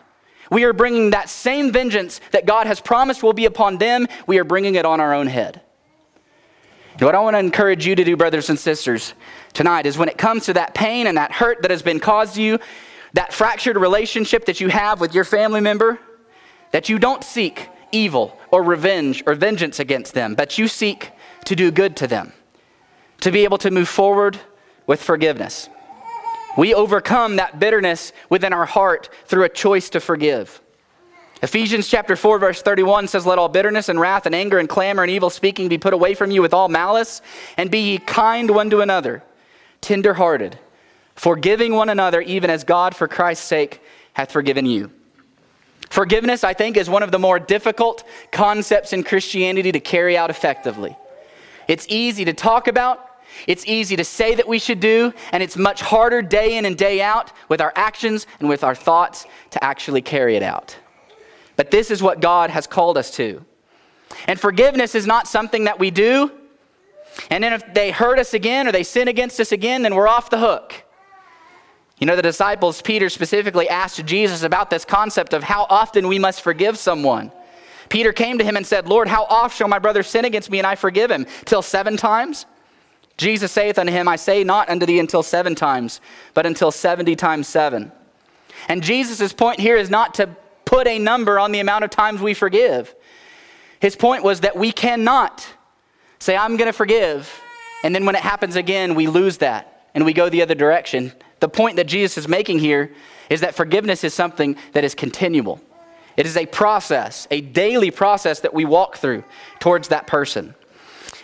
We 0.49 0.63
are 0.63 0.73
bringing 0.73 1.11
that 1.11 1.29
same 1.29 1.71
vengeance 1.71 2.21
that 2.31 2.45
God 2.45 2.67
has 2.67 2.79
promised 2.79 3.21
will 3.21 3.33
be 3.33 3.45
upon 3.45 3.77
them, 3.77 4.07
we 4.25 4.39
are 4.39 4.43
bringing 4.43 4.75
it 4.75 4.85
on 4.85 4.99
our 4.99 5.13
own 5.13 5.27
head. 5.27 5.61
What 6.99 7.13
I 7.13 7.19
want 7.19 7.35
to 7.35 7.39
encourage 7.39 7.85
you 7.85 7.95
to 7.95 8.03
do, 8.03 8.17
brothers 8.17 8.49
and 8.49 8.57
sisters, 8.57 9.13
tonight 9.53 9.85
is 9.85 9.99
when 9.99 10.09
it 10.09 10.17
comes 10.17 10.45
to 10.45 10.53
that 10.53 10.73
pain 10.73 11.05
and 11.05 11.17
that 11.17 11.31
hurt 11.31 11.61
that 11.61 11.69
has 11.69 11.83
been 11.83 11.99
caused 11.99 12.35
to 12.35 12.41
you, 12.41 12.59
that 13.13 13.31
fractured 13.31 13.77
relationship 13.77 14.45
that 14.45 14.59
you 14.59 14.69
have 14.69 14.99
with 14.99 15.13
your 15.13 15.23
family 15.23 15.61
member, 15.61 15.99
that 16.71 16.89
you 16.89 16.97
don't 16.97 17.23
seek 17.23 17.69
evil 17.91 18.35
or 18.51 18.63
revenge 18.63 19.23
or 19.27 19.35
vengeance 19.35 19.79
against 19.79 20.15
them, 20.15 20.33
but 20.33 20.57
you 20.57 20.67
seek 20.67 21.11
to 21.45 21.55
do 21.55 21.69
good 21.69 21.95
to 21.97 22.07
them, 22.07 22.33
to 23.21 23.31
be 23.31 23.43
able 23.43 23.59
to 23.59 23.69
move 23.69 23.87
forward 23.87 24.39
with 24.87 25.01
forgiveness. 25.01 25.69
We 26.57 26.73
overcome 26.73 27.35
that 27.35 27.59
bitterness 27.59 28.11
within 28.29 28.53
our 28.53 28.65
heart 28.65 29.09
through 29.25 29.43
a 29.43 29.49
choice 29.49 29.91
to 29.91 29.99
forgive. 29.99 30.59
Ephesians 31.41 31.87
chapter 31.87 32.15
4 32.15 32.39
verse 32.39 32.61
31 32.61 33.07
says 33.07 33.25
let 33.25 33.37
all 33.37 33.49
bitterness 33.49 33.89
and 33.89 33.99
wrath 33.99 34.25
and 34.25 34.33
anger 34.33 34.57
and 34.57 34.67
clamor 34.67 35.03
and 35.03 35.11
evil 35.11 35.29
speaking 35.29 35.67
be 35.67 35.77
put 35.77 35.93
away 35.93 36.13
from 36.13 36.31
you 36.31 36.41
with 36.41 36.53
all 36.53 36.67
malice 36.67 37.21
and 37.57 37.69
be 37.69 37.79
ye 37.79 37.97
kind 37.99 38.49
one 38.49 38.69
to 38.69 38.81
another 38.81 39.23
tenderhearted 39.81 40.57
forgiving 41.17 41.73
one 41.73 41.89
another 41.89 42.21
even 42.21 42.49
as 42.49 42.63
God 42.63 42.95
for 42.95 43.07
Christ's 43.07 43.45
sake 43.45 43.81
hath 44.13 44.31
forgiven 44.31 44.65
you. 44.65 44.91
Forgiveness 45.89 46.43
I 46.43 46.53
think 46.53 46.77
is 46.77 46.89
one 46.89 47.03
of 47.03 47.11
the 47.11 47.19
more 47.19 47.39
difficult 47.39 48.03
concepts 48.31 48.93
in 48.93 49.03
Christianity 49.03 49.71
to 49.71 49.79
carry 49.79 50.17
out 50.17 50.29
effectively. 50.29 50.95
It's 51.67 51.85
easy 51.89 52.25
to 52.25 52.33
talk 52.33 52.67
about 52.67 53.03
it's 53.45 53.65
easy 53.67 53.95
to 53.97 54.03
say 54.03 54.33
that 54.35 54.47
we 54.47 54.57
should 54.57 54.79
do, 54.79 55.13
and 55.31 55.43
it's 55.43 55.55
much 55.55 55.81
harder 55.81 56.23
day 56.23 56.57
in 56.57 56.65
and 56.65 56.75
day 56.75 57.01
out 57.01 57.31
with 57.49 57.61
our 57.61 57.71
actions 57.75 58.25
and 58.39 58.49
with 58.49 58.63
our 58.63 58.73
thoughts 58.73 59.27
to 59.51 59.63
actually 59.63 60.01
carry 60.01 60.35
it 60.35 60.41
out. 60.41 60.75
But 61.57 61.69
this 61.71 61.91
is 61.91 62.01
what 62.01 62.21
God 62.21 62.49
has 62.49 62.65
called 62.65 62.97
us 62.97 63.11
to. 63.11 63.43
And 64.27 64.39
forgiveness 64.39 64.95
is 64.95 65.05
not 65.05 65.27
something 65.27 65.65
that 65.65 65.79
we 65.79 65.91
do, 65.91 66.31
and 67.29 67.43
then 67.43 67.53
if 67.53 67.73
they 67.73 67.91
hurt 67.91 68.19
us 68.19 68.33
again 68.33 68.67
or 68.67 68.71
they 68.71 68.83
sin 68.83 69.07
against 69.07 69.39
us 69.39 69.51
again, 69.51 69.81
then 69.81 69.95
we're 69.95 70.07
off 70.07 70.29
the 70.29 70.37
hook. 70.37 70.83
You 71.97 72.05
know, 72.05 72.15
the 72.15 72.21
disciples, 72.21 72.81
Peter 72.81 73.09
specifically 73.09 73.67
asked 73.67 74.05
Jesus 74.05 74.43
about 74.43 74.69
this 74.69 74.85
concept 74.85 75.33
of 75.33 75.43
how 75.43 75.65
often 75.69 76.07
we 76.07 76.19
must 76.19 76.41
forgive 76.41 76.77
someone. 76.77 77.31
Peter 77.89 78.13
came 78.13 78.37
to 78.37 78.43
him 78.43 78.55
and 78.55 78.65
said, 78.65 78.87
Lord, 78.87 79.07
how 79.07 79.23
oft 79.25 79.57
shall 79.57 79.67
my 79.67 79.79
brother 79.79 80.03
sin 80.03 80.25
against 80.25 80.51
me 80.51 80.59
and 80.59 80.67
I 80.67 80.75
forgive 80.75 81.09
him? 81.09 81.25
Till 81.45 81.61
seven 81.61 81.97
times? 81.97 82.45
Jesus 83.17 83.51
saith 83.51 83.79
unto 83.79 83.91
him, 83.91 84.07
I 84.07 84.15
say 84.15 84.43
not 84.43 84.69
unto 84.69 84.85
thee 84.85 84.99
until 84.99 85.23
seven 85.23 85.55
times, 85.55 86.01
but 86.35 86.45
until 86.45 86.69
seventy 86.69 87.15
times 87.15 87.47
seven. 87.47 87.91
And 88.67 88.83
Jesus' 88.83 89.33
point 89.33 89.59
here 89.59 89.77
is 89.77 89.89
not 89.89 90.13
to 90.15 90.35
put 90.67 90.85
a 90.85 90.99
number 90.99 91.39
on 91.39 91.53
the 91.53 91.59
amount 91.59 91.85
of 91.85 91.89
times 91.89 92.21
we 92.21 92.33
forgive. 92.33 92.93
His 93.79 93.95
point 93.95 94.23
was 94.23 94.41
that 94.41 94.57
we 94.57 94.71
cannot 94.71 95.47
say, 96.19 96.35
I'm 96.35 96.57
going 96.57 96.67
to 96.67 96.73
forgive, 96.73 97.41
and 97.83 97.95
then 97.95 98.05
when 98.05 98.15
it 98.15 98.21
happens 98.21 98.55
again, 98.55 98.93
we 98.93 99.07
lose 99.07 99.37
that 99.37 99.89
and 99.95 100.05
we 100.05 100.13
go 100.13 100.29
the 100.29 100.41
other 100.41 100.55
direction. 100.55 101.13
The 101.39 101.47
point 101.47 101.77
that 101.77 101.87
Jesus 101.87 102.17
is 102.17 102.27
making 102.27 102.59
here 102.59 102.93
is 103.29 103.41
that 103.41 103.55
forgiveness 103.55 104.03
is 104.03 104.13
something 104.13 104.57
that 104.73 104.83
is 104.83 104.93
continual. 104.93 105.61
It 106.17 106.25
is 106.25 106.35
a 106.35 106.45
process, 106.45 107.27
a 107.31 107.41
daily 107.41 107.91
process 107.91 108.41
that 108.41 108.53
we 108.53 108.65
walk 108.65 108.97
through 108.97 109.23
towards 109.59 109.87
that 109.87 110.05
person. 110.05 110.53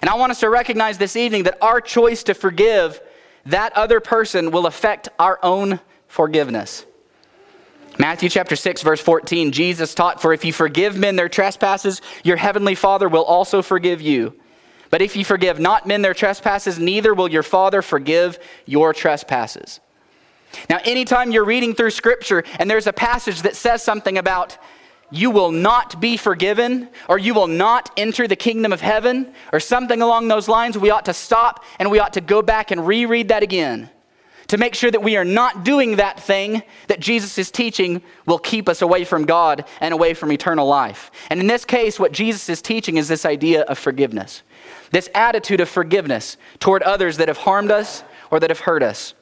And 0.02 0.10
I 0.10 0.16
want 0.16 0.32
us 0.32 0.40
to 0.40 0.50
recognize 0.50 0.98
this 0.98 1.16
evening 1.16 1.44
that 1.44 1.58
our 1.62 1.82
choice 1.82 2.24
to 2.24 2.34
forgive 2.34 3.02
that 3.46 3.76
other 3.76 4.00
person 4.00 4.52
will 4.52 4.68
affect 4.68 5.10
our 5.20 5.38
own 5.44 5.80
forgiveness. 6.08 6.86
Matthew 8.00 8.30
chapter 8.30 8.56
6 8.56 8.82
verse 8.82 9.02
14 9.02 9.52
Jesus 9.52 9.94
taught 9.94 10.22
for 10.22 10.34
if 10.34 10.44
you 10.44 10.52
forgive 10.52 10.98
men 10.98 11.16
their 11.16 11.30
trespasses 11.30 12.02
your 12.24 12.38
heavenly 12.38 12.76
father 12.76 13.08
will 13.08 13.24
also 13.24 13.62
forgive 13.62 14.02
you. 14.02 14.34
But 14.90 15.02
if 15.02 15.16
you 15.16 15.26
forgive 15.26 15.60
not 15.60 15.88
men 15.88 16.02
their 16.02 16.14
trespasses 16.14 16.80
neither 16.80 17.14
will 17.14 17.30
your 17.30 17.44
father 17.44 17.82
forgive 17.82 18.40
your 18.66 18.94
trespasses. 18.94 19.80
Now 20.70 20.80
anytime 20.84 21.32
you're 21.32 21.46
reading 21.46 21.76
through 21.76 21.92
scripture 21.92 22.44
and 22.60 22.70
there's 22.70 22.88
a 22.88 22.94
passage 22.94 23.44
that 23.44 23.56
says 23.56 23.84
something 23.84 24.18
about 24.18 24.58
you 25.12 25.30
will 25.30 25.52
not 25.52 26.02
be 26.02 26.18
forgiven, 26.18 26.90
or 27.08 27.20
you 27.20 27.36
will 27.36 27.46
not 27.46 27.92
enter 27.98 28.28
the 28.28 28.36
kingdom 28.36 28.74
of 28.74 28.82
heaven, 28.82 29.32
or 29.52 29.60
something 29.60 30.02
along 30.02 30.28
those 30.28 30.48
lines, 30.48 30.76
we 30.76 30.90
ought 30.90 31.06
to 31.06 31.14
stop 31.14 31.64
and 31.78 31.92
we 31.92 32.00
ought 32.00 32.14
to 32.14 32.22
go 32.22 32.42
back 32.42 32.72
and 32.72 32.88
reread 32.88 33.28
that 33.28 33.44
again 33.44 33.92
to 34.48 34.58
make 34.58 34.76
sure 34.76 34.92
that 34.92 35.02
we 35.02 35.16
are 35.18 35.26
not 35.26 35.64
doing 35.64 35.96
that 35.96 36.20
thing 36.20 36.64
that 36.88 37.00
Jesus 37.00 37.38
is 37.38 37.50
teaching 37.52 38.02
will 38.26 38.40
keep 38.40 38.68
us 38.68 38.82
away 38.82 39.06
from 39.06 39.26
God 39.26 39.66
and 39.80 39.94
away 39.94 40.14
from 40.14 40.32
eternal 40.32 40.68
life. 40.68 41.12
And 41.30 41.40
in 41.40 41.48
this 41.48 41.66
case, 41.66 42.00
what 42.00 42.12
Jesus 42.12 42.50
is 42.50 42.62
teaching 42.62 42.98
is 42.98 43.08
this 43.08 43.26
idea 43.26 43.62
of 43.64 43.78
forgiveness, 43.78 44.44
this 44.92 45.10
attitude 45.16 45.62
of 45.62 45.70
forgiveness 45.70 46.38
toward 46.60 46.84
others 46.84 47.18
that 47.18 47.28
have 47.28 47.38
harmed 47.38 47.72
us 47.72 48.04
or 48.32 48.40
that 48.40 48.50
have 48.50 48.62
hurt 48.62 48.84
us. 48.84 49.14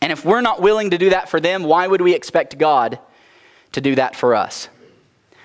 And 0.00 0.12
if 0.12 0.24
we're 0.24 0.40
not 0.40 0.62
willing 0.62 0.90
to 0.90 0.98
do 0.98 1.10
that 1.10 1.28
for 1.28 1.40
them, 1.40 1.64
why 1.64 1.86
would 1.86 2.00
we 2.00 2.14
expect 2.14 2.56
God 2.58 2.98
to 3.72 3.80
do 3.80 3.94
that 3.96 4.16
for 4.16 4.34
us? 4.34 4.68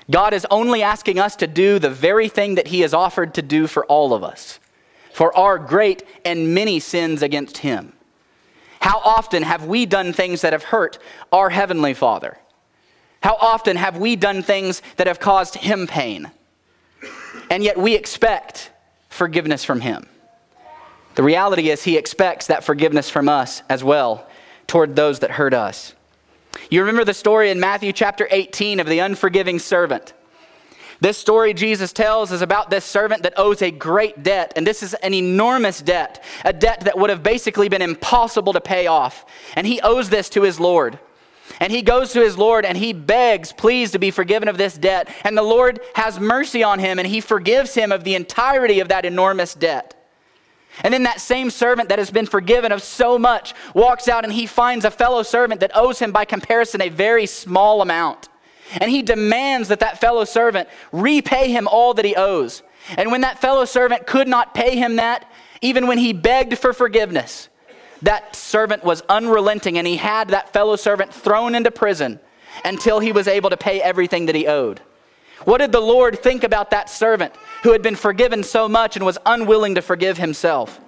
God 0.09 0.33
is 0.33 0.45
only 0.51 0.83
asking 0.83 1.19
us 1.19 1.35
to 1.37 1.47
do 1.47 1.79
the 1.79 1.89
very 1.89 2.29
thing 2.29 2.55
that 2.55 2.67
He 2.67 2.81
has 2.81 2.93
offered 2.93 3.33
to 3.33 3.41
do 3.41 3.67
for 3.67 3.85
all 3.87 4.13
of 4.13 4.23
us, 4.23 4.59
for 5.11 5.35
our 5.35 5.57
great 5.57 6.03
and 6.23 6.53
many 6.53 6.79
sins 6.79 7.21
against 7.21 7.57
Him. 7.57 7.94
How 8.85 8.99
often 8.99 9.41
have 9.41 9.65
we 9.65 9.87
done 9.87 10.13
things 10.13 10.41
that 10.41 10.53
have 10.53 10.65
hurt 10.65 10.99
our 11.31 11.49
Heavenly 11.49 11.95
Father? 11.95 12.37
How 13.23 13.35
often 13.41 13.77
have 13.77 13.97
we 13.97 14.15
done 14.15 14.43
things 14.43 14.83
that 14.97 15.07
have 15.07 15.19
caused 15.19 15.55
Him 15.55 15.87
pain? 15.87 16.29
And 17.49 17.63
yet 17.63 17.79
we 17.79 17.95
expect 17.95 18.69
forgiveness 19.09 19.65
from 19.65 19.81
Him. 19.81 20.07
The 21.15 21.23
reality 21.23 21.71
is, 21.71 21.81
He 21.81 21.97
expects 21.97 22.45
that 22.45 22.63
forgiveness 22.63 23.09
from 23.09 23.27
us 23.27 23.63
as 23.69 23.83
well 23.83 24.27
toward 24.67 24.95
those 24.95 25.17
that 25.21 25.31
hurt 25.31 25.55
us. 25.55 25.95
You 26.69 26.81
remember 26.81 27.05
the 27.05 27.15
story 27.15 27.49
in 27.49 27.59
Matthew 27.59 27.91
chapter 27.91 28.27
18 28.29 28.79
of 28.79 28.85
the 28.85 28.99
unforgiving 28.99 29.57
servant. 29.57 30.13
This 31.01 31.17
story 31.17 31.53
Jesus 31.53 31.91
tells 31.91 32.31
is 32.31 32.41
about 32.41 32.69
this 32.69 32.85
servant 32.85 33.23
that 33.23 33.33
owes 33.37 33.61
a 33.61 33.71
great 33.71 34.23
debt, 34.23 34.53
and 34.55 34.65
this 34.65 34.81
is 34.81 34.93
an 34.95 35.13
enormous 35.13 35.81
debt, 35.81 36.23
a 36.43 36.53
debt 36.53 36.81
that 36.81 36.97
would 36.97 37.09
have 37.09 37.23
basically 37.23 37.69
been 37.69 37.81
impossible 37.81 38.53
to 38.53 38.61
pay 38.61 38.87
off. 38.87 39.25
And 39.55 39.67
he 39.67 39.81
owes 39.81 40.09
this 40.09 40.29
to 40.29 40.43
his 40.43 40.59
Lord. 40.59 40.99
And 41.59 41.71
he 41.71 41.81
goes 41.81 42.11
to 42.13 42.21
his 42.21 42.37
Lord 42.37 42.65
and 42.65 42.77
he 42.77 42.91
begs, 42.91 43.53
please, 43.53 43.91
to 43.91 43.99
be 43.99 44.11
forgiven 44.11 44.47
of 44.47 44.57
this 44.57 44.77
debt. 44.77 45.09
And 45.23 45.37
the 45.37 45.43
Lord 45.43 45.79
has 45.93 46.19
mercy 46.19 46.63
on 46.63 46.79
him 46.79 46.97
and 46.97 47.07
he 47.07 47.21
forgives 47.21 47.75
him 47.75 47.91
of 47.91 48.03
the 48.03 48.15
entirety 48.15 48.79
of 48.79 48.87
that 48.87 49.05
enormous 49.05 49.53
debt. 49.53 49.93
And 50.83 50.93
then 50.93 51.03
that 51.03 51.21
same 51.21 51.49
servant 51.49 51.89
that 51.89 51.99
has 51.99 52.11
been 52.11 52.25
forgiven 52.25 52.71
of 52.71 52.81
so 52.81 53.17
much 53.17 53.53
walks 53.73 54.07
out 54.07 54.25
and 54.25 54.33
he 54.33 54.45
finds 54.45 54.83
a 54.83 54.91
fellow 54.91 55.23
servant 55.23 55.61
that 55.61 55.71
owes 55.75 55.99
him 55.99 56.11
by 56.11 56.25
comparison 56.25 56.81
a 56.81 56.89
very 56.89 57.25
small 57.25 57.81
amount. 57.81 58.27
And 58.73 58.89
he 58.89 59.01
demands 59.01 59.69
that 59.69 59.79
that 59.79 59.99
fellow 59.99 60.25
servant 60.25 60.69
repay 60.91 61.51
him 61.51 61.67
all 61.67 61.93
that 61.93 62.05
he 62.05 62.15
owes. 62.15 62.63
And 62.97 63.11
when 63.11 63.21
that 63.21 63.39
fellow 63.39 63.65
servant 63.65 64.07
could 64.07 64.27
not 64.27 64.53
pay 64.53 64.75
him 64.75 64.97
that, 64.97 65.29
even 65.61 65.87
when 65.87 65.97
he 65.97 66.13
begged 66.13 66.57
for 66.57 66.73
forgiveness, 66.73 67.49
that 68.01 68.35
servant 68.35 68.83
was 68.83 69.01
unrelenting 69.09 69.77
and 69.77 69.87
he 69.87 69.97
had 69.97 70.29
that 70.29 70.53
fellow 70.53 70.75
servant 70.75 71.13
thrown 71.13 71.55
into 71.55 71.71
prison 71.71 72.19
until 72.63 72.99
he 72.99 73.11
was 73.11 73.27
able 73.27 73.49
to 73.49 73.57
pay 73.57 73.81
everything 73.81 74.27
that 74.27 74.35
he 74.35 74.47
owed. 74.47 74.81
What 75.43 75.59
did 75.59 75.71
the 75.71 75.81
Lord 75.81 76.19
think 76.19 76.43
about 76.43 76.71
that 76.71 76.89
servant 76.89 77.33
who 77.63 77.71
had 77.71 77.81
been 77.81 77.95
forgiven 77.95 78.43
so 78.43 78.67
much 78.67 78.95
and 78.95 79.05
was 79.05 79.17
unwilling 79.25 79.75
to 79.75 79.81
forgive 79.81 80.17
himself? 80.17 80.79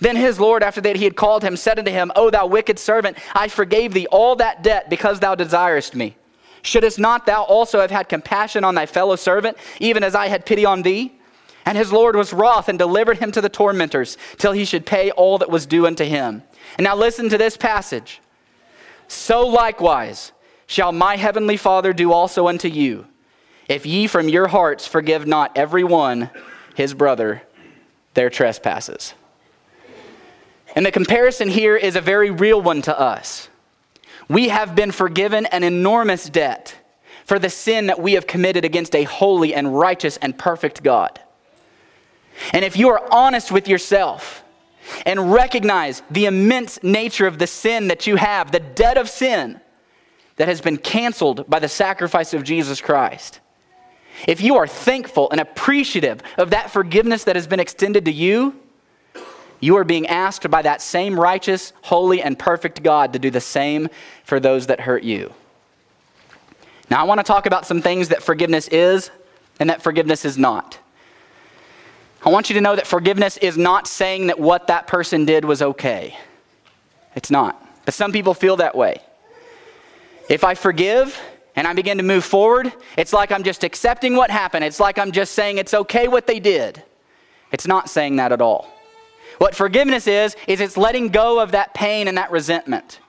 Then 0.00 0.16
his 0.16 0.40
Lord, 0.40 0.62
after 0.62 0.80
that 0.80 0.96
he 0.96 1.04
had 1.04 1.16
called 1.16 1.44
him, 1.44 1.56
said 1.56 1.78
unto 1.78 1.90
him, 1.90 2.10
O 2.16 2.30
thou 2.30 2.46
wicked 2.46 2.78
servant, 2.78 3.18
I 3.34 3.48
forgave 3.48 3.92
thee 3.92 4.06
all 4.08 4.36
that 4.36 4.62
debt 4.62 4.90
because 4.90 5.20
thou 5.20 5.34
desirest 5.34 5.94
me. 5.94 6.16
Shouldst 6.62 6.98
not 6.98 7.26
thou 7.26 7.42
also 7.42 7.80
have 7.80 7.90
had 7.90 8.08
compassion 8.08 8.64
on 8.64 8.74
thy 8.74 8.86
fellow 8.86 9.16
servant, 9.16 9.56
even 9.80 10.04
as 10.04 10.14
I 10.14 10.28
had 10.28 10.46
pity 10.46 10.64
on 10.64 10.82
thee? 10.82 11.12
And 11.64 11.78
his 11.78 11.92
Lord 11.92 12.16
was 12.16 12.32
wroth 12.32 12.68
and 12.68 12.78
delivered 12.78 13.18
him 13.18 13.30
to 13.32 13.40
the 13.40 13.48
tormentors 13.48 14.16
till 14.38 14.52
he 14.52 14.64
should 14.64 14.86
pay 14.86 15.10
all 15.12 15.38
that 15.38 15.50
was 15.50 15.66
due 15.66 15.86
unto 15.86 16.04
him. 16.04 16.42
And 16.76 16.84
now 16.84 16.96
listen 16.96 17.28
to 17.28 17.38
this 17.38 17.56
passage. 17.56 18.20
So 19.08 19.46
likewise 19.46 20.32
shall 20.66 20.92
my 20.92 21.16
heavenly 21.16 21.56
Father 21.56 21.92
do 21.92 22.12
also 22.12 22.48
unto 22.48 22.68
you 22.68 23.06
if 23.68 23.86
ye 23.86 24.06
from 24.06 24.28
your 24.28 24.48
hearts 24.48 24.86
forgive 24.86 25.26
not 25.26 25.56
every 25.56 25.84
one 25.84 26.30
his 26.74 26.94
brother 26.94 27.42
their 28.14 28.30
trespasses. 28.30 29.14
And 30.74 30.84
the 30.84 30.92
comparison 30.92 31.48
here 31.48 31.76
is 31.76 31.96
a 31.96 32.00
very 32.00 32.30
real 32.30 32.60
one 32.60 32.82
to 32.82 32.98
us. 32.98 33.48
We 34.28 34.48
have 34.48 34.74
been 34.74 34.92
forgiven 34.92 35.46
an 35.46 35.64
enormous 35.64 36.28
debt 36.28 36.76
for 37.24 37.38
the 37.38 37.50
sin 37.50 37.86
that 37.86 38.00
we 38.00 38.14
have 38.14 38.26
committed 38.26 38.64
against 38.64 38.94
a 38.94 39.04
holy 39.04 39.54
and 39.54 39.78
righteous 39.78 40.16
and 40.18 40.36
perfect 40.36 40.82
God. 40.82 41.20
And 42.52 42.64
if 42.64 42.76
you 42.76 42.88
are 42.88 43.02
honest 43.12 43.52
with 43.52 43.68
yourself 43.68 44.42
and 45.06 45.32
recognize 45.32 46.02
the 46.10 46.26
immense 46.26 46.82
nature 46.82 47.26
of 47.26 47.38
the 47.38 47.46
sin 47.46 47.88
that 47.88 48.06
you 48.06 48.16
have, 48.16 48.50
the 48.50 48.60
debt 48.60 48.98
of 48.98 49.08
sin 49.08 49.60
that 50.36 50.48
has 50.48 50.60
been 50.60 50.78
canceled 50.78 51.48
by 51.48 51.58
the 51.58 51.68
sacrifice 51.68 52.34
of 52.34 52.42
Jesus 52.42 52.80
Christ, 52.80 53.40
if 54.26 54.40
you 54.40 54.56
are 54.56 54.66
thankful 54.66 55.30
and 55.30 55.40
appreciative 55.40 56.20
of 56.36 56.50
that 56.50 56.70
forgiveness 56.70 57.24
that 57.24 57.36
has 57.36 57.46
been 57.46 57.60
extended 57.60 58.04
to 58.04 58.12
you, 58.12 58.60
you 59.62 59.76
are 59.76 59.84
being 59.84 60.08
asked 60.08 60.50
by 60.50 60.60
that 60.62 60.82
same 60.82 61.18
righteous, 61.18 61.72
holy, 61.82 62.20
and 62.20 62.36
perfect 62.36 62.82
God 62.82 63.12
to 63.12 63.20
do 63.20 63.30
the 63.30 63.40
same 63.40 63.88
for 64.24 64.40
those 64.40 64.66
that 64.66 64.80
hurt 64.80 65.04
you. 65.04 65.32
Now, 66.90 67.00
I 67.00 67.04
want 67.04 67.20
to 67.20 67.24
talk 67.24 67.46
about 67.46 67.64
some 67.64 67.80
things 67.80 68.08
that 68.08 68.24
forgiveness 68.24 68.66
is 68.68 69.12
and 69.60 69.70
that 69.70 69.80
forgiveness 69.80 70.24
is 70.24 70.36
not. 70.36 70.80
I 72.24 72.30
want 72.30 72.50
you 72.50 72.54
to 72.54 72.60
know 72.60 72.74
that 72.74 72.88
forgiveness 72.88 73.36
is 73.36 73.56
not 73.56 73.86
saying 73.86 74.26
that 74.26 74.40
what 74.40 74.66
that 74.66 74.88
person 74.88 75.24
did 75.24 75.44
was 75.44 75.62
okay. 75.62 76.16
It's 77.14 77.30
not. 77.30 77.64
But 77.84 77.94
some 77.94 78.10
people 78.10 78.34
feel 78.34 78.56
that 78.56 78.74
way. 78.74 79.00
If 80.28 80.42
I 80.42 80.54
forgive 80.56 81.16
and 81.54 81.68
I 81.68 81.72
begin 81.72 81.98
to 81.98 82.02
move 82.02 82.24
forward, 82.24 82.72
it's 82.96 83.12
like 83.12 83.30
I'm 83.30 83.44
just 83.44 83.62
accepting 83.62 84.16
what 84.16 84.32
happened. 84.32 84.64
It's 84.64 84.80
like 84.80 84.98
I'm 84.98 85.12
just 85.12 85.34
saying 85.34 85.58
it's 85.58 85.72
okay 85.72 86.08
what 86.08 86.26
they 86.26 86.40
did. 86.40 86.82
It's 87.52 87.66
not 87.68 87.88
saying 87.88 88.16
that 88.16 88.32
at 88.32 88.40
all. 88.42 88.66
What 89.38 89.54
forgiveness 89.54 90.06
is, 90.06 90.36
is 90.46 90.60
it's 90.60 90.76
letting 90.76 91.08
go 91.08 91.40
of 91.40 91.52
that 91.52 91.74
pain 91.74 92.08
and 92.08 92.18
that 92.18 92.30
resentment. 92.30 93.00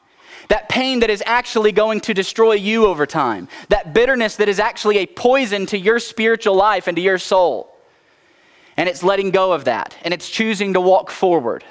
That 0.50 0.70
pain 0.70 1.00
that 1.00 1.10
is 1.10 1.24
actually 1.26 1.72
going 1.72 2.02
to 2.02 2.14
destroy 2.14 2.54
you 2.54 2.86
over 2.86 3.06
time. 3.06 3.48
That 3.70 3.94
bitterness 3.94 4.36
that 4.38 4.50
is 4.50 4.60
actually 4.60 4.98
a 4.98 5.06
poison 5.06 5.66
to 5.68 5.78
your 5.78 6.00
spiritual 6.00 6.56
life 6.56 6.88
and 6.88 6.96
to 6.98 7.02
your 7.02 7.18
soul. 7.18 7.70
And 8.76 8.90
it's 8.90 9.04
letting 9.04 9.32
go 9.32 9.54
of 9.54 9.66
that. 9.66 9.96
And 10.04 10.14
it's 10.14 10.30
choosing 10.30 10.74
to 10.74 10.82
walk 10.82 11.12
forward. 11.12 11.64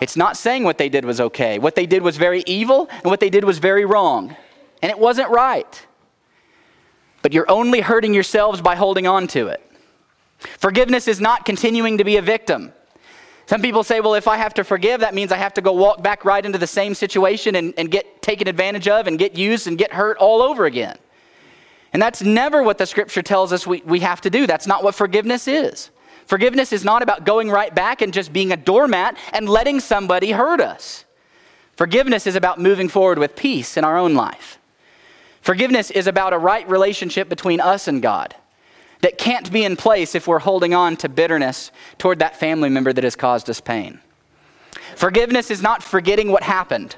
It's 0.00 0.16
not 0.16 0.36
saying 0.36 0.64
what 0.64 0.78
they 0.78 0.88
did 0.88 1.04
was 1.04 1.20
okay. 1.20 1.58
What 1.58 1.74
they 1.74 1.86
did 1.86 2.02
was 2.02 2.16
very 2.16 2.42
evil, 2.46 2.88
and 2.90 3.04
what 3.04 3.20
they 3.20 3.30
did 3.30 3.44
was 3.44 3.58
very 3.58 3.84
wrong. 3.84 4.36
And 4.80 4.90
it 4.90 4.98
wasn't 4.98 5.30
right. 5.30 5.86
But 7.20 7.32
you're 7.32 7.50
only 7.50 7.80
hurting 7.80 8.14
yourselves 8.14 8.60
by 8.60 8.76
holding 8.76 9.06
on 9.06 9.26
to 9.28 9.48
it. 9.48 9.60
Forgiveness 10.38 11.08
is 11.08 11.20
not 11.20 11.44
continuing 11.44 11.98
to 11.98 12.04
be 12.04 12.16
a 12.16 12.22
victim. 12.22 12.72
Some 13.48 13.62
people 13.62 13.82
say, 13.82 14.00
well, 14.00 14.12
if 14.12 14.28
I 14.28 14.36
have 14.36 14.52
to 14.54 14.62
forgive, 14.62 15.00
that 15.00 15.14
means 15.14 15.32
I 15.32 15.38
have 15.38 15.54
to 15.54 15.62
go 15.62 15.72
walk 15.72 16.02
back 16.02 16.26
right 16.26 16.44
into 16.44 16.58
the 16.58 16.66
same 16.66 16.94
situation 16.94 17.54
and, 17.54 17.72
and 17.78 17.90
get 17.90 18.20
taken 18.20 18.46
advantage 18.46 18.86
of 18.86 19.06
and 19.06 19.18
get 19.18 19.38
used 19.38 19.66
and 19.66 19.78
get 19.78 19.90
hurt 19.90 20.18
all 20.18 20.42
over 20.42 20.66
again. 20.66 20.98
And 21.94 22.02
that's 22.02 22.20
never 22.20 22.62
what 22.62 22.76
the 22.76 22.84
scripture 22.84 23.22
tells 23.22 23.50
us 23.50 23.66
we, 23.66 23.80
we 23.86 24.00
have 24.00 24.20
to 24.20 24.28
do. 24.28 24.46
That's 24.46 24.66
not 24.66 24.84
what 24.84 24.94
forgiveness 24.94 25.48
is. 25.48 25.88
Forgiveness 26.26 26.74
is 26.74 26.84
not 26.84 27.00
about 27.00 27.24
going 27.24 27.50
right 27.50 27.74
back 27.74 28.02
and 28.02 28.12
just 28.12 28.34
being 28.34 28.52
a 28.52 28.56
doormat 28.58 29.16
and 29.32 29.48
letting 29.48 29.80
somebody 29.80 30.32
hurt 30.32 30.60
us. 30.60 31.06
Forgiveness 31.74 32.26
is 32.26 32.36
about 32.36 32.60
moving 32.60 32.90
forward 32.90 33.18
with 33.18 33.34
peace 33.34 33.78
in 33.78 33.84
our 33.84 33.96
own 33.96 34.12
life. 34.12 34.58
Forgiveness 35.40 35.90
is 35.90 36.06
about 36.06 36.34
a 36.34 36.38
right 36.38 36.68
relationship 36.68 37.30
between 37.30 37.60
us 37.60 37.88
and 37.88 38.02
God 38.02 38.34
that 39.00 39.18
can't 39.18 39.50
be 39.52 39.64
in 39.64 39.76
place 39.76 40.14
if 40.14 40.26
we're 40.26 40.40
holding 40.40 40.74
on 40.74 40.96
to 40.98 41.08
bitterness 41.08 41.70
toward 41.98 42.18
that 42.18 42.36
family 42.36 42.68
member 42.68 42.92
that 42.92 43.04
has 43.04 43.16
caused 43.16 43.48
us 43.48 43.60
pain. 43.60 44.00
Forgiveness 44.96 45.50
is 45.50 45.62
not 45.62 45.82
forgetting 45.82 46.30
what 46.30 46.42
happened. 46.42 46.96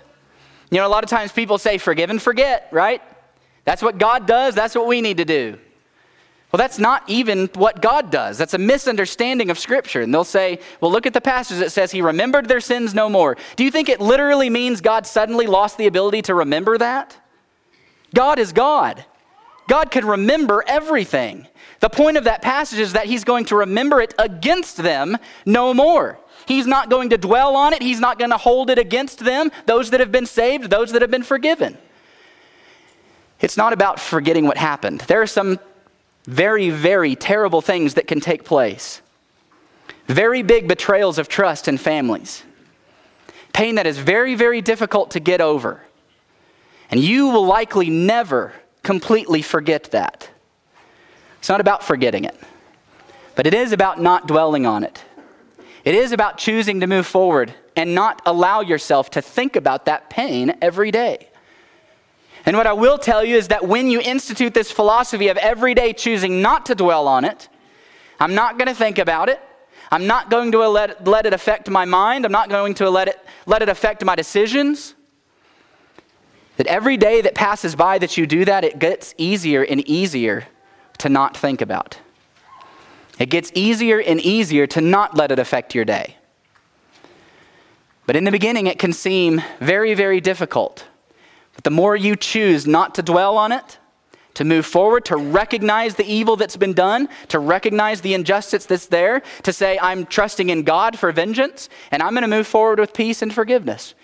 You 0.71 0.79
know, 0.79 0.87
a 0.87 0.89
lot 0.89 1.05
of 1.05 1.11
times 1.11 1.33
people 1.33 1.59
say, 1.59 1.79
forgive 1.79 2.11
and 2.11 2.23
forget, 2.23 2.69
right? 2.71 3.03
That's 3.65 3.83
what 3.83 3.99
God 3.99 4.27
does, 4.27 4.55
that's 4.55 4.75
what 4.75 4.87
we 4.87 5.01
need 5.01 5.19
to 5.19 5.25
do. 5.25 5.59
Well, 6.53 6.59
that's 6.59 6.81
not 6.81 7.05
even 7.09 7.47
what 7.55 7.81
God 7.81 8.11
does. 8.11 8.37
That's 8.37 8.55
a 8.55 8.59
misunderstanding 8.59 9.51
of 9.51 9.59
Scripture. 9.59 10.01
And 10.01 10.13
they'll 10.13 10.25
say, 10.25 10.59
well, 10.81 10.91
look 10.91 11.07
at 11.07 11.15
the 11.15 11.21
passage 11.21 11.61
that 11.61 11.71
says 11.71 11.93
he 11.93 12.03
remembered 12.03 12.49
their 12.49 12.61
sins 12.61 12.93
no 12.93 13.09
more. 13.09 13.37
Do 13.55 13.63
you 13.63 13.71
think 13.71 13.89
it 13.89 14.01
literally 14.01 14.51
means 14.51 14.81
God 14.81 15.07
suddenly 15.07 15.47
lost 15.47 15.79
the 15.79 15.87
ability 15.87 16.23
to 16.23 16.35
remember 16.35 16.77
that? 16.79 17.17
God 18.15 18.41
is 18.41 18.53
God. 18.53 19.05
God 19.71 19.93
can 19.93 20.05
remember 20.05 20.65
everything. 20.67 21.47
The 21.79 21.89
point 21.89 22.17
of 22.17 22.25
that 22.25 22.43
passage 22.43 22.81
is 22.81 22.95
that 22.95 23.07
he's 23.07 23.23
going 23.23 23.45
to 23.47 23.57
remember 23.57 24.01
it 24.01 24.13
against 24.19 24.79
them 24.79 25.17
no 25.47 25.73
more. 25.73 26.19
He's 26.45 26.67
not 26.67 26.91
going 26.91 27.11
to 27.11 27.17
dwell 27.17 27.55
on 27.55 27.73
it, 27.73 27.81
he's 27.81 28.01
not 28.01 28.19
going 28.19 28.33
to 28.33 28.37
hold 28.37 28.69
it 28.69 28.81
against 28.81 29.21
them, 29.21 29.53
those 29.67 29.91
that 29.91 30.01
have 30.01 30.11
been 30.11 30.27
saved, 30.27 30.71
those 30.71 30.91
that 30.91 31.03
have 31.03 31.11
been 31.13 31.23
forgiven. 31.23 31.79
It's 33.41 33.57
not 33.57 33.73
about 33.73 34.01
forgetting 34.01 34.45
what 34.45 34.57
happened. 34.57 35.03
There 35.03 35.23
are 35.23 35.27
some 35.29 35.61
very, 36.25 36.71
very 36.71 37.15
terrible 37.15 37.61
things 37.61 37.95
that 37.95 38.09
can 38.09 38.19
take 38.19 38.45
place. 38.45 39.01
Very 40.09 40.43
big 40.43 40.67
betrayals 40.67 41.17
of 41.17 41.29
trust 41.29 41.69
in 41.69 41.79
families. 41.79 42.43
Pain 43.53 43.77
that 43.77 43.87
is 43.87 43.99
very, 43.99 44.35
very 44.35 44.63
difficult 44.63 45.13
to 45.13 45.21
get 45.21 45.41
over. 45.41 45.81
And 46.91 46.99
you 46.99 47.29
will 47.29 47.47
likely 47.47 47.89
never 47.89 48.53
completely 48.83 49.43
forget 49.43 49.85
that. 49.93 50.31
It's 51.39 51.49
not 51.49 51.61
about 51.61 51.83
forgetting 51.83 52.25
it, 52.25 52.39
but 53.35 53.47
it 53.47 53.55
is 53.55 53.73
about 53.73 54.01
not 54.01 54.27
dwelling 54.27 54.67
on 54.67 54.85
it. 54.85 55.05
It 55.85 55.95
is 55.95 56.13
about 56.13 56.37
choosing 56.37 56.81
to 56.81 56.87
move 56.87 57.07
forward 57.07 57.55
and 57.77 57.95
not 57.95 58.21
allow 58.27 58.61
yourself 58.61 59.11
to 59.13 59.23
think 59.23 59.57
about 59.57 59.87
that 59.87 60.11
pain 60.11 60.55
every 60.61 60.91
day. 60.91 61.29
And 62.45 62.57
what 62.57 62.67
I 62.67 62.73
will 62.73 62.99
tell 62.99 63.25
you 63.25 63.37
is 63.37 63.49
that 63.49 63.67
when 63.67 63.91
you 63.91 64.01
institute 64.01 64.55
this 64.55 64.71
philosophy 64.71 65.29
of 65.29 65.37
every 65.39 65.75
day 65.75 65.93
choosing 65.93 66.43
not 66.43 66.67
to 66.67 66.75
dwell 66.75 67.07
on 67.07 67.25
it, 67.25 67.49
I'm 68.19 68.35
not 68.35 68.59
going 68.59 68.69
to 68.69 68.75
think 68.75 68.99
about 68.99 69.29
it. 69.29 69.41
I'm 69.91 70.07
not 70.07 70.31
going 70.31 70.53
to 70.53 70.69
let, 70.69 71.07
let 71.07 71.27
it 71.27 71.33
affect 71.33 71.69
my 71.69 71.85
mind. 71.85 72.25
I'm 72.25 72.33
not 72.33 72.49
going 72.49 72.75
to 72.75 72.89
let 72.91 73.09
it, 73.09 73.19
let 73.47 73.63
it 73.63 73.69
affect 73.69 74.05
my 74.05 74.15
decisions. 74.15 74.95
That 76.61 76.67
every 76.67 76.99
day 76.99 77.23
that 77.23 77.35
passes 77.35 77.75
by 77.75 77.97
that 78.01 78.19
you 78.19 78.27
do 78.27 78.45
that, 78.45 78.65
it 78.65 78.79
gets 78.79 79.15
easier 79.17 79.63
and 79.63 79.81
easier 79.89 80.47
to 80.99 81.09
not 81.09 81.35
think 81.35 81.63
about. 81.63 81.99
It 83.19 83.31
gets 83.31 83.51
easier 83.55 83.99
and 83.99 84.21
easier 84.21 84.67
to 84.67 84.83
not 84.83 85.17
let 85.17 85.33
it 85.33 85.39
affect 85.39 85.75
your 85.75 85.87
day. 85.87 86.19
But 88.05 88.15
in 88.15 88.25
the 88.25 88.31
beginning, 88.31 88.67
it 88.67 88.79
can 88.79 88.93
seem 88.93 89.41
very, 89.59 89.95
very 89.95 90.21
difficult. 90.21 90.87
But 91.55 91.65
the 91.65 91.71
more 91.71 91.97
you 91.97 92.15
choose 92.15 92.67
not 92.67 92.95
to 92.97 93.03
dwell 93.03 93.39
on 93.39 93.53
it, 93.53 93.79
to 94.35 94.45
move 94.45 94.67
forward, 94.67 95.07
to 95.07 95.17
recognize 95.17 95.95
the 95.95 96.05
evil 96.05 96.37
that's 96.37 96.59
been 96.59 96.75
done, 96.75 97.09
to 97.29 97.39
recognize 97.39 98.03
the 98.03 98.13
injustice 98.13 98.67
that's 98.67 98.89
there, 98.89 99.23
to 99.45 99.53
say, 99.55 99.79
I'm 99.81 100.05
trusting 100.05 100.51
in 100.51 100.65
God 100.65 100.99
for 100.99 101.11
vengeance, 101.11 101.71
and 101.91 102.03
I'm 102.03 102.13
going 102.13 102.21
to 102.21 102.29
move 102.29 102.47
forward 102.47 102.79
with 102.79 102.93
peace 102.93 103.23
and 103.23 103.33
forgiveness. 103.33 103.95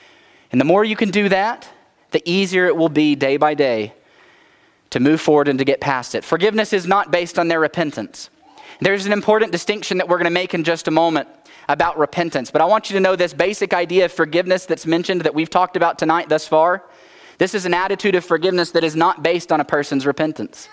And 0.50 0.58
the 0.58 0.64
more 0.64 0.86
you 0.86 0.96
can 0.96 1.10
do 1.10 1.28
that, 1.28 1.68
the 2.16 2.22
easier 2.24 2.64
it 2.64 2.74
will 2.74 2.88
be 2.88 3.14
day 3.14 3.36
by 3.36 3.52
day 3.52 3.92
to 4.88 4.98
move 5.00 5.20
forward 5.20 5.48
and 5.48 5.58
to 5.58 5.66
get 5.66 5.82
past 5.82 6.14
it. 6.14 6.24
Forgiveness 6.24 6.72
is 6.72 6.86
not 6.86 7.10
based 7.10 7.38
on 7.38 7.48
their 7.48 7.60
repentance. 7.60 8.30
There's 8.80 9.04
an 9.04 9.12
important 9.12 9.52
distinction 9.52 9.98
that 9.98 10.08
we're 10.08 10.16
going 10.16 10.24
to 10.24 10.30
make 10.30 10.54
in 10.54 10.64
just 10.64 10.88
a 10.88 10.90
moment 10.90 11.28
about 11.68 11.98
repentance. 11.98 12.50
But 12.50 12.62
I 12.62 12.64
want 12.64 12.88
you 12.88 12.94
to 12.94 13.00
know 13.00 13.16
this 13.16 13.34
basic 13.34 13.74
idea 13.74 14.06
of 14.06 14.12
forgiveness 14.12 14.64
that's 14.64 14.86
mentioned 14.86 15.20
that 15.22 15.34
we've 15.34 15.50
talked 15.50 15.76
about 15.76 15.98
tonight 15.98 16.30
thus 16.30 16.48
far. 16.48 16.84
This 17.36 17.54
is 17.54 17.66
an 17.66 17.74
attitude 17.74 18.14
of 18.14 18.24
forgiveness 18.24 18.70
that 18.70 18.82
is 18.82 18.96
not 18.96 19.22
based 19.22 19.52
on 19.52 19.60
a 19.60 19.64
person's 19.64 20.06
repentance. 20.06 20.70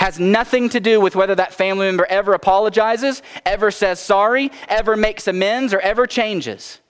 Has 0.00 0.18
nothing 0.18 0.70
to 0.70 0.80
do 0.80 1.00
with 1.00 1.14
whether 1.14 1.36
that 1.36 1.54
family 1.54 1.86
member 1.86 2.06
ever 2.06 2.32
apologizes, 2.32 3.22
ever 3.46 3.70
says 3.70 4.00
sorry, 4.00 4.50
ever 4.66 4.96
makes 4.96 5.28
amends, 5.28 5.72
or 5.72 5.78
ever 5.78 6.04
changes. 6.08 6.80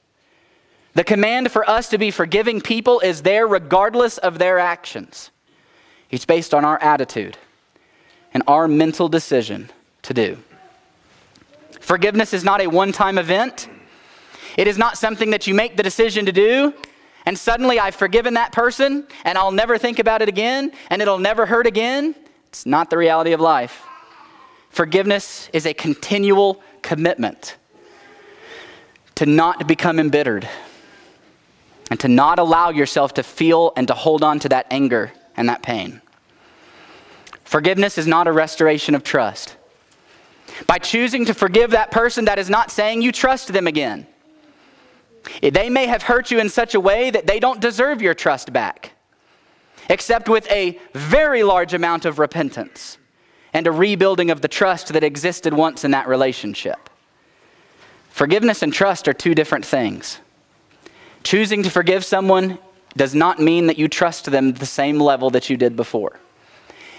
The 0.99 1.05
command 1.05 1.53
for 1.53 1.71
us 1.71 1.91
to 1.91 1.97
be 1.97 2.11
forgiving 2.11 2.61
people 2.61 2.99
is 2.99 3.23
there 3.23 3.47
regardless 3.47 4.19
of 4.19 4.41
their 4.41 4.59
actions. 4.59 5.31
It's 6.11 6.25
based 6.25 6.53
on 6.53 6.65
our 6.65 6.77
attitude 6.83 7.39
and 8.35 8.43
our 8.49 8.67
mental 8.67 9.09
decision 9.09 9.71
to 10.03 10.13
do. 10.13 10.39
Forgiveness 11.79 12.35
is 12.35 12.43
not 12.43 12.61
a 12.61 12.67
one 12.67 12.91
time 12.91 13.17
event. 13.17 13.69
It 14.57 14.67
is 14.67 14.77
not 14.77 14.99
something 14.99 15.31
that 15.31 15.47
you 15.47 15.55
make 15.55 15.77
the 15.77 15.85
decision 15.85 16.27
to 16.27 16.33
do, 16.33 16.75
and 17.25 17.39
suddenly 17.39 17.79
I've 17.79 17.95
forgiven 17.95 18.35
that 18.35 18.51
person, 18.51 19.07
and 19.23 19.39
I'll 19.39 19.53
never 19.53 19.79
think 19.79 20.01
about 20.01 20.21
it 20.21 20.29
again, 20.29 20.73
and 20.91 21.01
it'll 21.01 21.21
never 21.21 21.47
hurt 21.47 21.69
again. 21.69 22.13
It's 22.49 22.67
not 22.67 22.91
the 22.91 22.99
reality 22.99 23.31
of 23.31 23.41
life. 23.41 23.85
Forgiveness 24.71 25.49
is 25.53 25.65
a 25.65 25.75
continual 25.75 26.61
commitment 26.83 27.57
to 29.15 29.27
not 29.27 29.69
become 29.69 30.01
embittered 30.01 30.49
and 31.91 31.99
to 32.01 32.09
not 32.09 32.39
allow 32.39 32.71
yourself 32.71 33.15
to 33.15 33.23
feel 33.23 33.73
and 33.77 33.89
to 33.89 33.95
hold 33.95 34.23
on 34.23 34.39
to 34.41 34.49
that 34.49 34.67
anger 34.71 35.13
and 35.37 35.49
that 35.49 35.63
pain. 35.63 36.01
Forgiveness 37.45 37.97
is 37.97 38.07
not 38.07 38.27
a 38.27 38.33
restoration 38.33 38.95
of 38.95 39.03
trust. 39.03 39.57
By 40.67 40.79
choosing 40.79 41.25
to 41.27 41.35
forgive 41.35 41.71
that 41.71 41.91
person, 41.91 42.27
that 42.27 42.39
is 42.39 42.51
not 42.51 42.71
saying 42.71 43.03
you 43.03 43.13
trust 43.13 43.53
them 43.53 43.67
again. 43.67 44.07
They 45.43 45.71
may 45.71 45.87
have 45.87 46.03
hurt 46.03 46.31
you 46.31 46.39
in 46.39 46.49
such 46.49 46.75
a 46.75 46.81
way 46.81 47.11
that 47.11 47.27
they 47.27 47.39
don't 47.39 47.61
deserve 47.61 48.03
your 48.03 48.15
trust 48.15 48.53
back, 48.53 48.93
except 49.89 50.29
with 50.29 50.51
a 50.51 50.79
very 50.95 51.43
large 51.43 51.75
amount 51.75 52.05
of 52.05 52.19
repentance 52.19 52.99
and 53.53 53.67
a 53.67 53.73
rebuilding 53.73 54.31
of 54.31 54.41
the 54.41 54.49
trust 54.49 54.93
that 54.93 55.05
existed 55.05 55.55
once 55.55 55.85
in 55.85 55.91
that 55.93 56.09
relationship. 56.09 56.91
Forgiveness 58.11 58.63
and 58.63 58.73
trust 58.73 59.09
are 59.09 59.15
two 59.15 59.35
different 59.35 59.65
things. 59.65 60.19
Choosing 61.25 61.63
to 61.63 61.71
forgive 61.71 62.05
someone 62.05 62.59
does 62.97 63.15
not 63.15 63.39
mean 63.39 63.67
that 63.67 63.79
you 63.79 63.89
trust 63.89 64.27
them 64.27 64.53
the 64.53 64.67
same 64.67 64.99
level 64.99 65.31
that 65.31 65.51
you 65.51 65.57
did 65.57 65.77
before. 65.77 66.19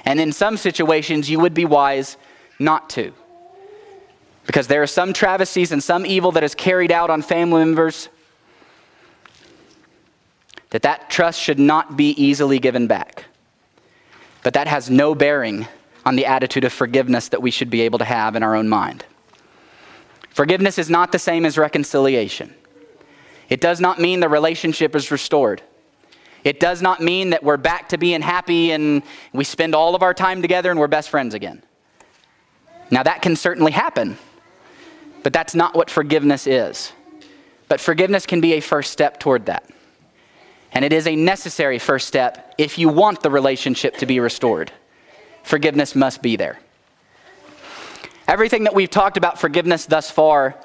And 0.06 0.20
in 0.20 0.32
some 0.32 0.58
situations, 0.58 1.30
you 1.30 1.40
would 1.40 1.54
be 1.54 1.66
wise 1.66 2.18
not 2.58 2.90
to. 2.92 3.12
Because 4.46 4.68
there 4.68 4.82
are 4.82 4.88
some 4.88 5.14
travesties 5.14 5.72
and 5.72 5.84
some 5.84 6.06
evil 6.06 6.32
that 6.32 6.44
is 6.44 6.56
carried 6.56 6.92
out 6.92 7.10
on 7.10 7.22
family 7.22 7.64
members 7.64 8.10
that 10.72 10.84
that 10.84 11.10
trust 11.10 11.40
should 11.40 11.60
not 11.60 11.98
be 11.98 12.12
easily 12.12 12.60
given 12.60 12.88
back. 12.88 13.26
But 14.44 14.54
that 14.54 14.68
has 14.68 14.90
no 14.90 15.14
bearing 15.16 15.68
on 16.06 16.16
the 16.16 16.26
attitude 16.26 16.64
of 16.64 16.74
forgiveness 16.74 17.30
that 17.30 17.42
we 17.42 17.52
should 17.52 17.70
be 17.70 17.82
able 17.82 18.00
to 18.00 18.06
have 18.06 18.36
in 18.36 18.44
our 18.44 18.56
own 18.56 18.70
mind. 18.70 19.06
Forgiveness 20.30 20.78
is 20.78 20.90
not 20.90 21.12
the 21.12 21.20
same 21.20 21.46
as 21.46 21.58
reconciliation. 21.58 22.54
It 23.50 23.62
does 23.62 23.80
not 23.80 24.00
mean 24.00 24.20
the 24.20 24.30
relationship 24.30 24.96
is 24.96 25.12
restored. 25.12 25.62
It 26.44 26.60
does 26.60 26.82
not 26.82 27.02
mean 27.02 27.32
that 27.32 27.44
we're 27.44 27.58
back 27.58 27.90
to 27.90 27.98
being 27.98 28.22
happy 28.22 28.72
and 28.72 29.04
we 29.34 29.44
spend 29.44 29.76
all 29.76 29.96
of 29.96 30.04
our 30.04 30.14
time 30.14 30.42
together 30.42 30.72
and 30.72 30.80
we're 30.80 30.88
best 30.88 31.10
friends 31.10 31.34
again. 31.34 31.64
Now, 32.92 33.04
that 33.04 33.22
can 33.22 33.36
certainly 33.36 33.72
happen, 33.72 34.18
but 35.22 35.34
that's 35.34 35.54
not 35.54 35.76
what 35.76 35.90
forgiveness 35.90 36.48
is. 36.48 36.92
But 37.68 37.80
forgiveness 37.80 38.26
can 38.26 38.42
be 38.42 38.54
a 38.54 38.62
first 38.62 38.92
step 38.92 39.20
toward 39.20 39.46
that. 39.48 39.70
And 40.72 40.86
it 40.86 40.94
is 40.94 41.08
a 41.08 41.16
necessary 41.16 41.80
first 41.80 42.08
step 42.08 42.54
if 42.58 42.78
you 42.78 42.90
want 42.90 43.22
the 43.22 43.30
relationship 43.30 43.98
to 43.98 44.06
be 44.06 44.20
restored. 44.20 44.72
Forgiveness 45.44 45.96
must 45.96 46.22
be 46.22 46.36
there. 46.36 46.60
Everything 48.28 48.64
that 48.66 48.76
we've 48.76 48.90
talked 48.90 49.18
about 49.18 49.40
forgiveness 49.40 49.86
thus 49.86 50.10
far 50.12 50.56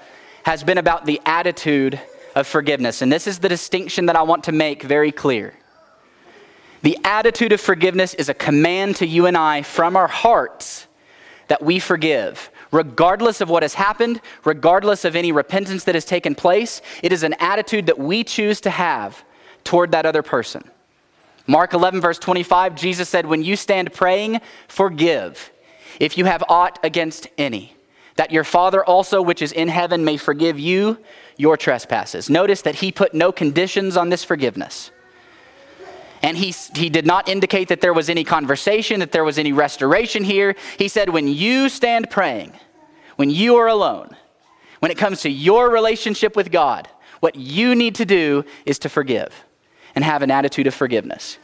has 0.44 0.62
been 0.62 0.78
about 0.78 1.06
the 1.06 1.20
attitude 1.24 2.00
of 2.34 2.46
forgiveness. 2.46 3.02
And 3.02 3.12
this 3.12 3.26
is 3.26 3.38
the 3.38 3.48
distinction 3.48 4.06
that 4.06 4.16
I 4.16 4.22
want 4.22 4.44
to 4.44 4.52
make 4.52 4.82
very 4.82 5.12
clear. 5.12 5.54
The 6.82 6.98
attitude 7.04 7.52
of 7.52 7.60
forgiveness 7.60 8.14
is 8.14 8.28
a 8.28 8.34
command 8.34 8.96
to 8.96 9.06
you 9.06 9.26
and 9.26 9.36
I 9.36 9.62
from 9.62 9.96
our 9.96 10.08
hearts 10.08 10.86
that 11.48 11.62
we 11.62 11.78
forgive. 11.78 12.50
Regardless 12.70 13.40
of 13.40 13.48
what 13.48 13.62
has 13.62 13.74
happened, 13.74 14.20
regardless 14.44 15.04
of 15.04 15.16
any 15.16 15.32
repentance 15.32 15.84
that 15.84 15.94
has 15.94 16.04
taken 16.04 16.34
place, 16.34 16.82
it 17.02 17.12
is 17.12 17.22
an 17.22 17.34
attitude 17.34 17.86
that 17.86 17.98
we 17.98 18.24
choose 18.24 18.60
to 18.62 18.70
have 18.70 19.24
toward 19.62 19.92
that 19.92 20.06
other 20.06 20.22
person. 20.22 20.62
Mark 21.46 21.74
11, 21.74 22.00
verse 22.00 22.18
25, 22.18 22.74
Jesus 22.74 23.08
said, 23.08 23.26
When 23.26 23.42
you 23.42 23.56
stand 23.56 23.92
praying, 23.92 24.40
forgive 24.68 25.52
if 26.00 26.18
you 26.18 26.24
have 26.24 26.42
aught 26.48 26.78
against 26.82 27.28
any, 27.38 27.76
that 28.16 28.30
your 28.30 28.44
Father 28.44 28.84
also, 28.84 29.20
which 29.20 29.42
is 29.42 29.52
in 29.52 29.68
heaven, 29.68 30.04
may 30.04 30.16
forgive 30.16 30.58
you 30.58 30.98
your 31.36 31.56
trespasses. 31.56 32.30
Notice 32.30 32.62
that 32.62 32.76
he 32.76 32.92
put 32.92 33.12
no 33.14 33.32
conditions 33.32 33.96
on 33.96 34.08
this 34.08 34.22
forgiveness. 34.22 34.90
And 36.22 36.38
he, 36.38 36.54
he 36.74 36.88
did 36.88 37.06
not 37.06 37.28
indicate 37.28 37.68
that 37.68 37.80
there 37.80 37.92
was 37.92 38.08
any 38.08 38.24
conversation, 38.24 39.00
that 39.00 39.12
there 39.12 39.24
was 39.24 39.38
any 39.38 39.52
restoration 39.52 40.24
here. 40.24 40.56
He 40.78 40.88
said, 40.88 41.10
when 41.10 41.28
you 41.28 41.68
stand 41.68 42.08
praying, 42.08 42.52
when 43.16 43.30
you 43.30 43.56
are 43.56 43.66
alone, 43.66 44.16
when 44.78 44.90
it 44.90 44.96
comes 44.96 45.20
to 45.22 45.28
your 45.28 45.68
relationship 45.68 46.34
with 46.34 46.50
God, 46.50 46.88
what 47.20 47.36
you 47.36 47.74
need 47.74 47.94
to 47.96 48.04
do 48.04 48.44
is 48.64 48.78
to 48.80 48.88
forgive 48.88 49.44
and 49.94 50.04
have 50.04 50.22
an 50.22 50.30
attitude 50.30 50.66
of 50.66 50.74
forgiveness. 50.74 51.38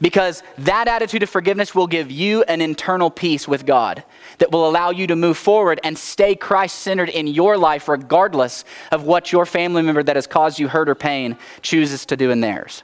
Because 0.00 0.42
that 0.58 0.88
attitude 0.88 1.22
of 1.22 1.30
forgiveness 1.30 1.74
will 1.74 1.86
give 1.86 2.10
you 2.10 2.42
an 2.42 2.60
internal 2.60 3.10
peace 3.10 3.48
with 3.48 3.64
God 3.64 4.04
that 4.38 4.52
will 4.52 4.68
allow 4.68 4.90
you 4.90 5.06
to 5.06 5.16
move 5.16 5.38
forward 5.38 5.80
and 5.82 5.96
stay 5.96 6.34
Christ 6.34 6.80
centered 6.80 7.08
in 7.08 7.26
your 7.26 7.56
life, 7.56 7.88
regardless 7.88 8.64
of 8.92 9.04
what 9.04 9.32
your 9.32 9.46
family 9.46 9.80
member 9.80 10.02
that 10.02 10.16
has 10.16 10.26
caused 10.26 10.58
you 10.58 10.68
hurt 10.68 10.90
or 10.90 10.94
pain 10.94 11.38
chooses 11.62 12.04
to 12.06 12.16
do 12.16 12.30
in 12.30 12.42
theirs. 12.42 12.82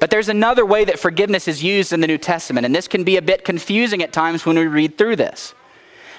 But 0.00 0.10
there's 0.10 0.30
another 0.30 0.64
way 0.66 0.84
that 0.86 0.98
forgiveness 0.98 1.46
is 1.46 1.62
used 1.62 1.92
in 1.92 2.00
the 2.00 2.06
New 2.06 2.18
Testament, 2.18 2.64
and 2.64 2.74
this 2.74 2.88
can 2.88 3.04
be 3.04 3.16
a 3.16 3.22
bit 3.22 3.44
confusing 3.44 4.02
at 4.02 4.12
times 4.12 4.44
when 4.44 4.58
we 4.58 4.66
read 4.66 4.98
through 4.98 5.16
this. 5.16 5.54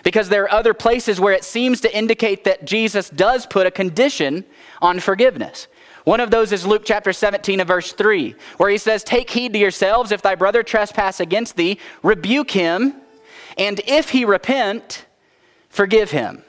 Because 0.03 0.29
there 0.29 0.43
are 0.43 0.51
other 0.51 0.73
places 0.73 1.19
where 1.19 1.33
it 1.33 1.43
seems 1.43 1.81
to 1.81 1.97
indicate 1.97 2.43
that 2.45 2.63
Jesus 2.63 3.09
does 3.09 3.45
put 3.45 3.67
a 3.67 3.71
condition 3.71 4.45
on 4.81 4.99
forgiveness. 4.99 5.67
One 6.03 6.19
of 6.19 6.31
those 6.31 6.51
is 6.51 6.65
Luke 6.65 6.83
chapter 6.83 7.13
17 7.13 7.59
and 7.59 7.67
verse 7.67 7.93
3, 7.93 8.35
where 8.57 8.69
he 8.69 8.77
says, 8.77 9.03
Take 9.03 9.29
heed 9.29 9.53
to 9.53 9.59
yourselves, 9.59 10.11
if 10.11 10.21
thy 10.21 10.35
brother 10.35 10.63
trespass 10.63 11.19
against 11.19 11.55
thee, 11.55 11.77
rebuke 12.01 12.51
him, 12.51 12.95
and 13.57 13.79
if 13.85 14.09
he 14.09 14.25
repent, 14.25 15.05
forgive 15.69 16.11
him. 16.11 16.43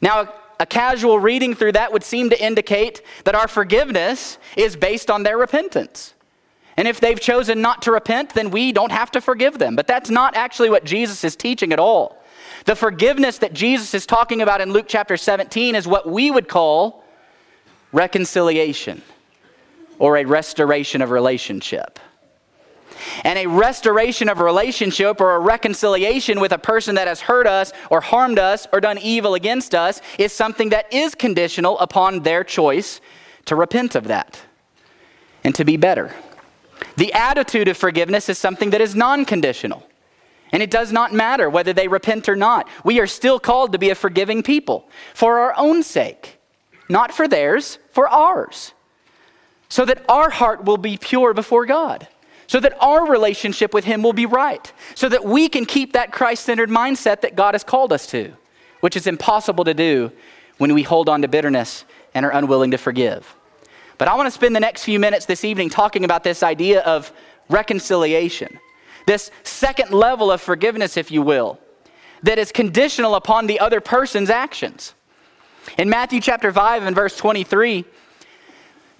Now, 0.00 0.32
a 0.58 0.66
casual 0.66 1.18
reading 1.18 1.54
through 1.54 1.72
that 1.72 1.92
would 1.92 2.04
seem 2.04 2.30
to 2.30 2.44
indicate 2.44 3.02
that 3.24 3.34
our 3.34 3.48
forgiveness 3.48 4.38
is 4.56 4.76
based 4.76 5.10
on 5.10 5.22
their 5.22 5.38
repentance. 5.38 6.14
And 6.76 6.88
if 6.88 7.00
they've 7.00 7.20
chosen 7.20 7.60
not 7.60 7.82
to 7.82 7.92
repent, 7.92 8.34
then 8.34 8.50
we 8.50 8.72
don't 8.72 8.92
have 8.92 9.10
to 9.12 9.20
forgive 9.20 9.58
them. 9.58 9.76
But 9.76 9.86
that's 9.86 10.08
not 10.08 10.36
actually 10.36 10.70
what 10.70 10.84
Jesus 10.84 11.22
is 11.24 11.36
teaching 11.36 11.72
at 11.72 11.78
all. 11.78 12.22
The 12.64 12.76
forgiveness 12.76 13.38
that 13.38 13.52
Jesus 13.52 13.92
is 13.94 14.06
talking 14.06 14.40
about 14.40 14.60
in 14.60 14.72
Luke 14.72 14.86
chapter 14.88 15.16
17 15.16 15.74
is 15.74 15.86
what 15.86 16.08
we 16.08 16.30
would 16.30 16.48
call 16.48 17.01
reconciliation 17.92 19.02
or 19.98 20.16
a 20.16 20.24
restoration 20.24 21.02
of 21.02 21.10
relationship. 21.10 21.98
And 23.24 23.38
a 23.38 23.46
restoration 23.46 24.28
of 24.28 24.40
relationship 24.40 25.20
or 25.20 25.34
a 25.34 25.38
reconciliation 25.38 26.40
with 26.40 26.52
a 26.52 26.58
person 26.58 26.94
that 26.96 27.08
has 27.08 27.20
hurt 27.20 27.46
us 27.46 27.72
or 27.90 28.00
harmed 28.00 28.38
us 28.38 28.66
or 28.72 28.80
done 28.80 28.98
evil 28.98 29.34
against 29.34 29.74
us 29.74 30.00
is 30.18 30.32
something 30.32 30.70
that 30.70 30.92
is 30.92 31.14
conditional 31.14 31.78
upon 31.78 32.20
their 32.20 32.44
choice 32.44 33.00
to 33.46 33.56
repent 33.56 33.94
of 33.94 34.04
that 34.04 34.40
and 35.44 35.54
to 35.54 35.64
be 35.64 35.76
better. 35.76 36.14
The 36.96 37.12
attitude 37.12 37.68
of 37.68 37.76
forgiveness 37.76 38.28
is 38.28 38.38
something 38.38 38.70
that 38.70 38.80
is 38.80 38.94
non 38.94 39.24
conditional. 39.24 39.86
And 40.52 40.62
it 40.62 40.70
does 40.70 40.92
not 40.92 41.14
matter 41.14 41.48
whether 41.48 41.72
they 41.72 41.88
repent 41.88 42.28
or 42.28 42.36
not. 42.36 42.68
We 42.84 43.00
are 43.00 43.06
still 43.06 43.40
called 43.40 43.72
to 43.72 43.78
be 43.78 43.88
a 43.88 43.94
forgiving 43.94 44.42
people 44.42 44.88
for 45.14 45.38
our 45.38 45.54
own 45.56 45.82
sake, 45.82 46.38
not 46.88 47.12
for 47.12 47.28
theirs, 47.28 47.78
for 47.90 48.08
ours. 48.08 48.72
So 49.68 49.84
that 49.84 50.04
our 50.08 50.30
heart 50.30 50.64
will 50.64 50.76
be 50.76 50.98
pure 50.98 51.32
before 51.32 51.64
God, 51.64 52.06
so 52.46 52.60
that 52.60 52.76
our 52.80 53.08
relationship 53.08 53.72
with 53.72 53.84
Him 53.84 54.02
will 54.02 54.12
be 54.12 54.26
right, 54.26 54.70
so 54.94 55.08
that 55.08 55.24
we 55.24 55.48
can 55.48 55.64
keep 55.64 55.94
that 55.94 56.12
Christ 56.12 56.44
centered 56.44 56.68
mindset 56.68 57.22
that 57.22 57.36
God 57.36 57.54
has 57.54 57.64
called 57.64 57.92
us 57.92 58.06
to, 58.08 58.32
which 58.80 58.96
is 58.96 59.06
impossible 59.06 59.64
to 59.64 59.74
do 59.74 60.12
when 60.58 60.74
we 60.74 60.82
hold 60.82 61.08
on 61.08 61.22
to 61.22 61.28
bitterness 61.28 61.84
and 62.14 62.26
are 62.26 62.32
unwilling 62.32 62.72
to 62.72 62.78
forgive. 62.78 63.34
But 63.96 64.08
I 64.08 64.14
want 64.14 64.26
to 64.26 64.30
spend 64.30 64.54
the 64.54 64.60
next 64.60 64.84
few 64.84 64.98
minutes 64.98 65.26
this 65.26 65.44
evening 65.44 65.70
talking 65.70 66.04
about 66.04 66.24
this 66.24 66.42
idea 66.42 66.80
of 66.82 67.12
reconciliation, 67.48 68.58
this 69.06 69.30
second 69.42 69.92
level 69.92 70.30
of 70.30 70.40
forgiveness, 70.40 70.96
if 70.96 71.10
you 71.10 71.22
will, 71.22 71.58
that 72.22 72.38
is 72.38 72.52
conditional 72.52 73.14
upon 73.14 73.46
the 73.46 73.60
other 73.60 73.80
person's 73.80 74.30
actions. 74.30 74.94
In 75.78 75.88
Matthew 75.88 76.20
chapter 76.20 76.52
5 76.52 76.84
and 76.84 76.94
verse 76.94 77.16
23, 77.16 77.84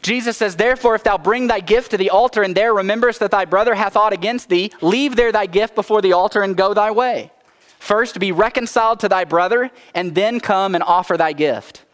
Jesus 0.03 0.37
says, 0.37 0.57
Therefore, 0.57 0.95
if 0.95 1.05
thou 1.05 1.17
bring 1.17 1.47
thy 1.47 1.61
gift 1.61 1.93
to 1.93 1.97
the 1.97 2.11
altar 2.11 2.43
and 2.43 2.57
there 2.57 2.75
rememberest 2.75 3.21
that 3.21 3.31
thy 3.31 3.45
brother 3.45 3.75
hath 3.75 3.97
aught 3.97 4.13
against 4.13 4.49
thee, 4.49 4.73
leave 4.81 5.17
there 5.17 5.33
thy 5.33 5.47
gift 5.47 5.75
before 5.75 6.03
the 6.03 6.13
altar 6.13 6.43
and 6.43 6.57
go 6.57 6.75
thy 6.75 6.91
way. 6.91 7.31
First 7.79 8.19
be 8.19 8.33
reconciled 8.33 9.01
to 9.01 9.09
thy 9.09 9.25
brother, 9.25 9.71
and 9.95 10.15
then 10.15 10.41
come 10.41 10.75
and 10.75 10.85
offer 10.85 11.17
thy 11.17 11.33
gift. 11.33 11.85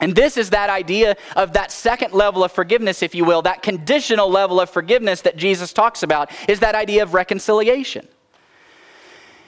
And 0.00 0.14
this 0.14 0.36
is 0.36 0.50
that 0.50 0.70
idea 0.70 1.16
of 1.34 1.54
that 1.54 1.72
second 1.72 2.12
level 2.12 2.44
of 2.44 2.52
forgiveness, 2.52 3.02
if 3.02 3.14
you 3.14 3.24
will, 3.24 3.42
that 3.42 3.62
conditional 3.62 4.30
level 4.30 4.60
of 4.60 4.70
forgiveness 4.70 5.22
that 5.22 5.36
Jesus 5.36 5.72
talks 5.72 6.04
about, 6.04 6.30
is 6.48 6.60
that 6.60 6.76
idea 6.76 7.02
of 7.02 7.14
reconciliation. 7.14 8.06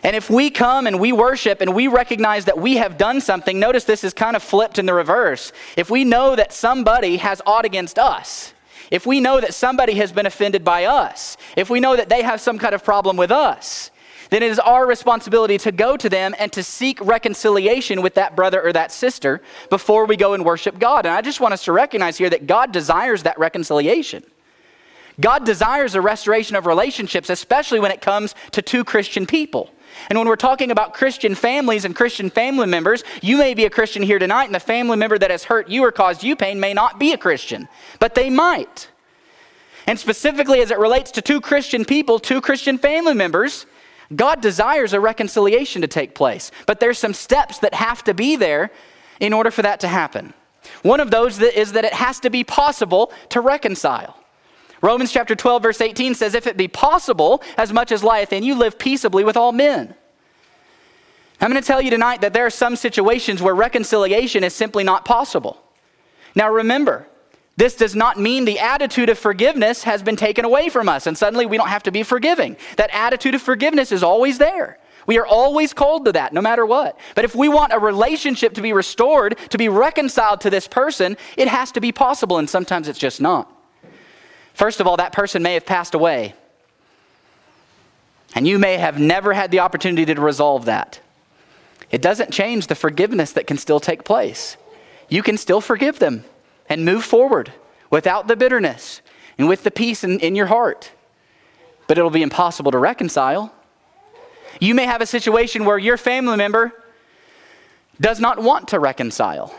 And 0.02 0.16
if 0.16 0.30
we 0.30 0.50
come 0.50 0.86
and 0.86 0.98
we 0.98 1.12
worship 1.12 1.60
and 1.60 1.74
we 1.74 1.86
recognize 1.86 2.46
that 2.46 2.58
we 2.58 2.76
have 2.76 2.96
done 2.96 3.20
something, 3.20 3.58
notice 3.58 3.84
this 3.84 4.04
is 4.04 4.14
kind 4.14 4.34
of 4.34 4.42
flipped 4.42 4.78
in 4.78 4.86
the 4.86 4.94
reverse. 4.94 5.52
If 5.76 5.90
we 5.90 6.04
know 6.04 6.36
that 6.36 6.52
somebody 6.52 7.18
has 7.18 7.42
aught 7.44 7.64
against 7.64 7.98
us, 7.98 8.54
if 8.90 9.06
we 9.06 9.20
know 9.20 9.40
that 9.40 9.54
somebody 9.54 9.94
has 9.94 10.10
been 10.10 10.26
offended 10.26 10.64
by 10.64 10.84
us, 10.84 11.36
if 11.56 11.70
we 11.70 11.80
know 11.80 11.96
that 11.96 12.08
they 12.08 12.22
have 12.22 12.40
some 12.40 12.58
kind 12.58 12.74
of 12.74 12.82
problem 12.82 13.16
with 13.16 13.30
us, 13.30 13.90
then 14.30 14.42
it 14.42 14.50
is 14.50 14.58
our 14.60 14.86
responsibility 14.86 15.58
to 15.58 15.72
go 15.72 15.96
to 15.96 16.08
them 16.08 16.34
and 16.38 16.52
to 16.52 16.62
seek 16.62 17.00
reconciliation 17.00 18.00
with 18.00 18.14
that 18.14 18.36
brother 18.36 18.62
or 18.62 18.72
that 18.72 18.92
sister 18.92 19.42
before 19.68 20.06
we 20.06 20.16
go 20.16 20.34
and 20.34 20.44
worship 20.44 20.78
God. 20.78 21.04
And 21.04 21.14
I 21.14 21.20
just 21.20 21.40
want 21.40 21.52
us 21.52 21.64
to 21.64 21.72
recognize 21.72 22.16
here 22.16 22.30
that 22.30 22.46
God 22.46 22.72
desires 22.72 23.24
that 23.24 23.38
reconciliation. 23.38 24.24
God 25.20 25.44
desires 25.44 25.94
a 25.94 26.00
restoration 26.00 26.56
of 26.56 26.66
relationships, 26.66 27.28
especially 27.28 27.80
when 27.80 27.90
it 27.90 28.00
comes 28.00 28.34
to 28.52 28.62
two 28.62 28.84
Christian 28.84 29.26
people. 29.26 29.70
And 30.08 30.18
when 30.18 30.26
we're 30.26 30.36
talking 30.36 30.70
about 30.70 30.94
Christian 30.94 31.34
families 31.34 31.84
and 31.84 31.94
Christian 31.94 32.30
family 32.30 32.66
members, 32.66 33.04
you 33.22 33.36
may 33.36 33.54
be 33.54 33.64
a 33.64 33.70
Christian 33.70 34.02
here 34.02 34.18
tonight, 34.18 34.46
and 34.46 34.54
the 34.54 34.60
family 34.60 34.96
member 34.96 35.18
that 35.18 35.30
has 35.30 35.44
hurt 35.44 35.68
you 35.68 35.84
or 35.84 35.92
caused 35.92 36.22
you 36.22 36.36
pain 36.36 36.58
may 36.58 36.74
not 36.74 36.98
be 36.98 37.12
a 37.12 37.18
Christian, 37.18 37.68
but 37.98 38.14
they 38.14 38.30
might. 38.30 38.88
And 39.86 39.98
specifically, 39.98 40.60
as 40.60 40.70
it 40.70 40.78
relates 40.78 41.10
to 41.12 41.22
two 41.22 41.40
Christian 41.40 41.84
people, 41.84 42.18
two 42.18 42.40
Christian 42.40 42.78
family 42.78 43.14
members, 43.14 43.66
God 44.14 44.40
desires 44.40 44.92
a 44.92 45.00
reconciliation 45.00 45.82
to 45.82 45.88
take 45.88 46.14
place. 46.14 46.50
But 46.66 46.80
there's 46.80 46.98
some 46.98 47.14
steps 47.14 47.58
that 47.58 47.74
have 47.74 48.02
to 48.04 48.14
be 48.14 48.36
there 48.36 48.70
in 49.20 49.32
order 49.32 49.50
for 49.50 49.62
that 49.62 49.80
to 49.80 49.88
happen. 49.88 50.34
One 50.82 51.00
of 51.00 51.10
those 51.10 51.40
is 51.40 51.72
that 51.72 51.84
it 51.84 51.94
has 51.94 52.20
to 52.20 52.30
be 52.30 52.44
possible 52.44 53.12
to 53.30 53.40
reconcile. 53.40 54.16
Romans 54.82 55.12
chapter 55.12 55.34
12, 55.34 55.62
verse 55.62 55.80
18 55.80 56.14
says, 56.14 56.34
If 56.34 56.46
it 56.46 56.56
be 56.56 56.68
possible, 56.68 57.42
as 57.56 57.72
much 57.72 57.92
as 57.92 58.02
lieth 58.02 58.32
in 58.32 58.42
you, 58.42 58.54
live 58.54 58.78
peaceably 58.78 59.24
with 59.24 59.36
all 59.36 59.52
men. 59.52 59.94
I'm 61.40 61.50
going 61.50 61.60
to 61.60 61.66
tell 61.66 61.80
you 61.80 61.90
tonight 61.90 62.20
that 62.20 62.32
there 62.32 62.46
are 62.46 62.50
some 62.50 62.76
situations 62.76 63.40
where 63.40 63.54
reconciliation 63.54 64.44
is 64.44 64.54
simply 64.54 64.84
not 64.84 65.04
possible. 65.04 65.62
Now 66.34 66.50
remember, 66.50 67.06
this 67.56 67.76
does 67.76 67.94
not 67.94 68.18
mean 68.18 68.44
the 68.44 68.58
attitude 68.58 69.08
of 69.08 69.18
forgiveness 69.18 69.84
has 69.84 70.02
been 70.02 70.16
taken 70.16 70.44
away 70.44 70.68
from 70.68 70.88
us 70.88 71.06
and 71.06 71.16
suddenly 71.16 71.46
we 71.46 71.56
don't 71.56 71.68
have 71.68 71.82
to 71.84 71.90
be 71.90 72.02
forgiving. 72.02 72.56
That 72.76 72.90
attitude 72.92 73.34
of 73.34 73.42
forgiveness 73.42 73.90
is 73.90 74.02
always 74.02 74.38
there. 74.38 74.78
We 75.06 75.18
are 75.18 75.26
always 75.26 75.72
called 75.72 76.04
to 76.04 76.12
that, 76.12 76.32
no 76.32 76.40
matter 76.40 76.64
what. 76.64 76.98
But 77.14 77.24
if 77.24 77.34
we 77.34 77.48
want 77.48 77.72
a 77.72 77.78
relationship 77.78 78.54
to 78.54 78.62
be 78.62 78.72
restored, 78.72 79.38
to 79.48 79.58
be 79.58 79.68
reconciled 79.68 80.42
to 80.42 80.50
this 80.50 80.68
person, 80.68 81.16
it 81.36 81.48
has 81.48 81.72
to 81.72 81.80
be 81.80 81.90
possible, 81.90 82.38
and 82.38 82.48
sometimes 82.48 82.86
it's 82.86 82.98
just 82.98 83.20
not. 83.20 83.50
First 84.60 84.78
of 84.78 84.86
all, 84.86 84.98
that 84.98 85.14
person 85.14 85.42
may 85.42 85.54
have 85.54 85.64
passed 85.64 85.94
away. 85.94 86.34
And 88.34 88.46
you 88.46 88.58
may 88.58 88.76
have 88.76 89.00
never 89.00 89.32
had 89.32 89.50
the 89.50 89.60
opportunity 89.60 90.04
to 90.14 90.20
resolve 90.20 90.66
that. 90.66 91.00
It 91.90 92.02
doesn't 92.02 92.30
change 92.30 92.66
the 92.66 92.74
forgiveness 92.74 93.32
that 93.32 93.46
can 93.46 93.56
still 93.56 93.80
take 93.80 94.04
place. 94.04 94.58
You 95.08 95.22
can 95.22 95.38
still 95.38 95.62
forgive 95.62 95.98
them 95.98 96.26
and 96.68 96.84
move 96.84 97.04
forward 97.04 97.54
without 97.88 98.28
the 98.28 98.36
bitterness 98.36 99.00
and 99.38 99.48
with 99.48 99.62
the 99.64 99.70
peace 99.70 100.04
in, 100.04 100.20
in 100.20 100.36
your 100.36 100.48
heart. 100.48 100.92
But 101.86 101.96
it'll 101.96 102.10
be 102.10 102.22
impossible 102.22 102.70
to 102.72 102.78
reconcile. 102.78 103.54
You 104.60 104.74
may 104.74 104.84
have 104.84 105.00
a 105.00 105.06
situation 105.06 105.64
where 105.64 105.78
your 105.78 105.96
family 105.96 106.36
member 106.36 106.74
does 107.98 108.20
not 108.20 108.38
want 108.42 108.68
to 108.68 108.78
reconcile, 108.78 109.54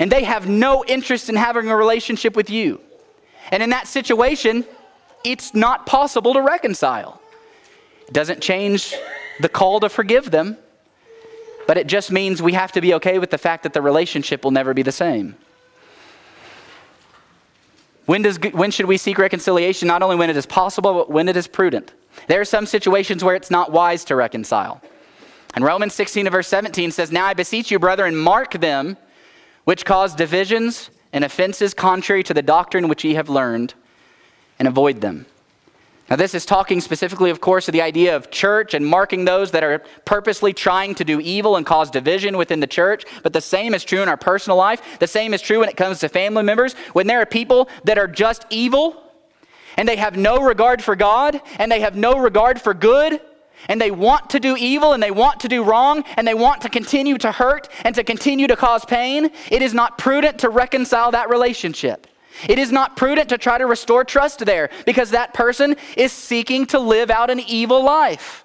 and 0.00 0.10
they 0.10 0.24
have 0.24 0.48
no 0.48 0.82
interest 0.86 1.28
in 1.28 1.36
having 1.36 1.68
a 1.68 1.76
relationship 1.76 2.34
with 2.34 2.48
you. 2.48 2.80
And 3.50 3.62
in 3.62 3.70
that 3.70 3.86
situation, 3.86 4.64
it's 5.24 5.54
not 5.54 5.86
possible 5.86 6.34
to 6.34 6.42
reconcile. 6.42 7.20
It 8.06 8.14
doesn't 8.14 8.40
change 8.40 8.94
the 9.40 9.48
call 9.48 9.80
to 9.80 9.88
forgive 9.88 10.30
them, 10.30 10.56
but 11.66 11.76
it 11.76 11.86
just 11.86 12.10
means 12.10 12.42
we 12.42 12.52
have 12.52 12.72
to 12.72 12.80
be 12.80 12.94
okay 12.94 13.18
with 13.18 13.30
the 13.30 13.38
fact 13.38 13.62
that 13.62 13.72
the 13.72 13.82
relationship 13.82 14.44
will 14.44 14.50
never 14.50 14.74
be 14.74 14.82
the 14.82 14.92
same. 14.92 15.36
When, 18.06 18.22
does, 18.22 18.38
when 18.52 18.72
should 18.72 18.86
we 18.86 18.96
seek 18.96 19.18
reconciliation? 19.18 19.86
Not 19.86 20.02
only 20.02 20.16
when 20.16 20.30
it 20.30 20.36
is 20.36 20.46
possible, 20.46 20.94
but 20.94 21.10
when 21.10 21.28
it 21.28 21.36
is 21.36 21.46
prudent. 21.46 21.92
There 22.26 22.40
are 22.40 22.44
some 22.44 22.66
situations 22.66 23.22
where 23.22 23.36
it's 23.36 23.50
not 23.50 23.70
wise 23.70 24.04
to 24.06 24.16
reconcile. 24.16 24.82
And 25.54 25.64
Romans 25.64 25.94
16 25.94 26.28
verse 26.28 26.48
17 26.48 26.90
says, 26.90 27.12
Now 27.12 27.26
I 27.26 27.34
beseech 27.34 27.70
you, 27.70 27.78
brethren, 27.78 28.16
mark 28.16 28.52
them 28.52 28.96
which 29.64 29.84
cause 29.84 30.14
divisions 30.14 30.90
and 31.12 31.24
offenses 31.24 31.74
contrary 31.74 32.22
to 32.22 32.34
the 32.34 32.42
doctrine 32.42 32.88
which 32.88 33.04
ye 33.04 33.14
have 33.14 33.28
learned, 33.28 33.74
and 34.58 34.68
avoid 34.68 35.00
them. 35.00 35.26
Now, 36.10 36.16
this 36.16 36.34
is 36.34 36.44
talking 36.44 36.80
specifically, 36.80 37.30
of 37.30 37.40
course, 37.40 37.68
of 37.68 37.72
the 37.72 37.82
idea 37.82 38.16
of 38.16 38.32
church 38.32 38.74
and 38.74 38.84
marking 38.84 39.24
those 39.24 39.52
that 39.52 39.62
are 39.62 39.78
purposely 40.04 40.52
trying 40.52 40.96
to 40.96 41.04
do 41.04 41.20
evil 41.20 41.54
and 41.54 41.64
cause 41.64 41.88
division 41.88 42.36
within 42.36 42.58
the 42.58 42.66
church. 42.66 43.04
But 43.22 43.32
the 43.32 43.40
same 43.40 43.74
is 43.74 43.84
true 43.84 44.02
in 44.02 44.08
our 44.08 44.16
personal 44.16 44.56
life. 44.56 44.98
The 44.98 45.06
same 45.06 45.32
is 45.32 45.40
true 45.40 45.60
when 45.60 45.68
it 45.68 45.76
comes 45.76 46.00
to 46.00 46.08
family 46.08 46.42
members. 46.42 46.74
When 46.94 47.06
there 47.06 47.20
are 47.20 47.26
people 47.26 47.68
that 47.84 47.96
are 47.96 48.08
just 48.08 48.44
evil 48.50 49.00
and 49.76 49.88
they 49.88 49.96
have 49.96 50.16
no 50.16 50.42
regard 50.42 50.82
for 50.82 50.96
God 50.96 51.40
and 51.58 51.70
they 51.70 51.80
have 51.80 51.94
no 51.94 52.18
regard 52.18 52.60
for 52.60 52.74
good 52.74 53.20
and 53.68 53.80
they 53.80 53.90
want 53.90 54.30
to 54.30 54.40
do 54.40 54.56
evil 54.56 54.92
and 54.92 55.02
they 55.02 55.10
want 55.10 55.40
to 55.40 55.48
do 55.48 55.62
wrong 55.62 56.04
and 56.16 56.26
they 56.26 56.34
want 56.34 56.62
to 56.62 56.68
continue 56.68 57.18
to 57.18 57.32
hurt 57.32 57.68
and 57.84 57.94
to 57.94 58.04
continue 58.04 58.46
to 58.46 58.56
cause 58.56 58.84
pain, 58.84 59.30
it 59.50 59.62
is 59.62 59.74
not 59.74 59.98
prudent 59.98 60.38
to 60.40 60.48
reconcile 60.48 61.10
that 61.10 61.28
relationship. 61.30 62.06
It 62.48 62.58
is 62.58 62.72
not 62.72 62.96
prudent 62.96 63.28
to 63.30 63.38
try 63.38 63.58
to 63.58 63.66
restore 63.66 64.04
trust 64.04 64.44
there 64.46 64.70
because 64.86 65.10
that 65.10 65.34
person 65.34 65.76
is 65.96 66.12
seeking 66.12 66.66
to 66.66 66.78
live 66.78 67.10
out 67.10 67.30
an 67.30 67.40
evil 67.40 67.84
life. 67.84 68.44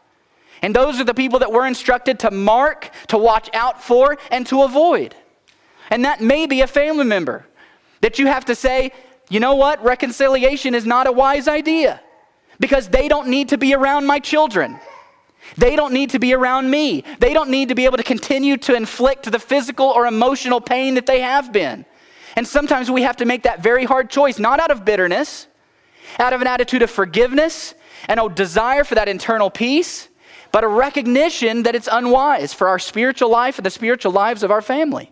And 0.62 0.76
those 0.76 1.00
are 1.00 1.04
the 1.04 1.14
people 1.14 1.40
that 1.40 1.52
we're 1.52 1.68
instructed 1.68 2.20
to 2.20 2.32
mark, 2.32 2.90
to 3.08 3.18
watch 3.18 3.50
out 3.54 3.84
for, 3.84 4.18
and 4.32 4.48
to 4.48 4.64
avoid. 4.64 5.16
And 5.90 6.06
that 6.06 6.22
may 6.22 6.48
be 6.48 6.62
a 6.62 6.68
family 6.68 7.06
member 7.06 7.46
that 8.02 8.20
you 8.20 8.28
have 8.28 8.46
to 8.46 8.56
say, 8.56 8.92
you 9.30 9.40
know 9.40 9.56
what, 9.56 9.84
reconciliation 9.84 10.76
is 10.76 10.86
not 10.86 11.08
a 11.08 11.12
wise 11.12 11.48
idea 11.48 12.02
because 12.60 12.90
they 12.90 13.08
don't 13.08 13.28
need 13.28 13.50
to 13.50 13.58
be 13.58 13.74
around 13.74 14.06
my 14.06 14.20
children. 14.20 14.80
They 15.58 15.76
don't 15.76 15.94
need 15.94 16.10
to 16.12 16.20
be 16.20 16.34
around 16.34 16.70
me. 16.70 17.04
They 17.20 17.34
don't 17.34 17.50
need 17.50 17.70
to 17.70 17.76
be 17.76 17.86
able 17.86 17.98
to 17.98 18.04
continue 18.04 18.58
to 18.58 18.76
inflict 18.76 19.32
the 19.32 19.40
physical 19.40 19.88
or 19.88 20.06
emotional 20.08 20.60
pain 20.60 20.96
that 20.96 21.06
they 21.06 21.22
have 21.22 21.52
been. 21.52 21.86
And 22.36 22.48
sometimes 22.48 22.92
we 22.92 23.04
have 23.04 23.18
to 23.18 23.26
make 23.26 23.44
that 23.44 23.64
very 23.64 23.86
hard 23.86 24.10
choice, 24.10 24.40
not 24.40 24.60
out 24.60 24.72
of 24.72 24.84
bitterness, 24.84 25.48
out 26.20 26.34
of 26.34 26.42
an 26.42 26.48
attitude 26.48 26.82
of 26.82 26.90
forgiveness 26.90 27.74
and 28.10 28.20
a 28.20 28.28
desire 28.30 28.84
for 28.84 28.96
that 28.96 29.08
internal 29.08 29.50
peace, 29.50 30.10
but 30.52 30.64
a 30.64 30.68
recognition 30.68 31.64
that 31.64 31.76
it's 31.76 31.90
unwise 31.92 32.54
for 32.54 32.68
our 32.68 32.80
spiritual 32.80 33.30
life 33.30 33.58
and 33.58 33.66
the 33.66 33.70
spiritual 33.70 34.12
lives 34.12 34.44
of 34.44 34.52
our 34.52 34.62
family 34.62 35.12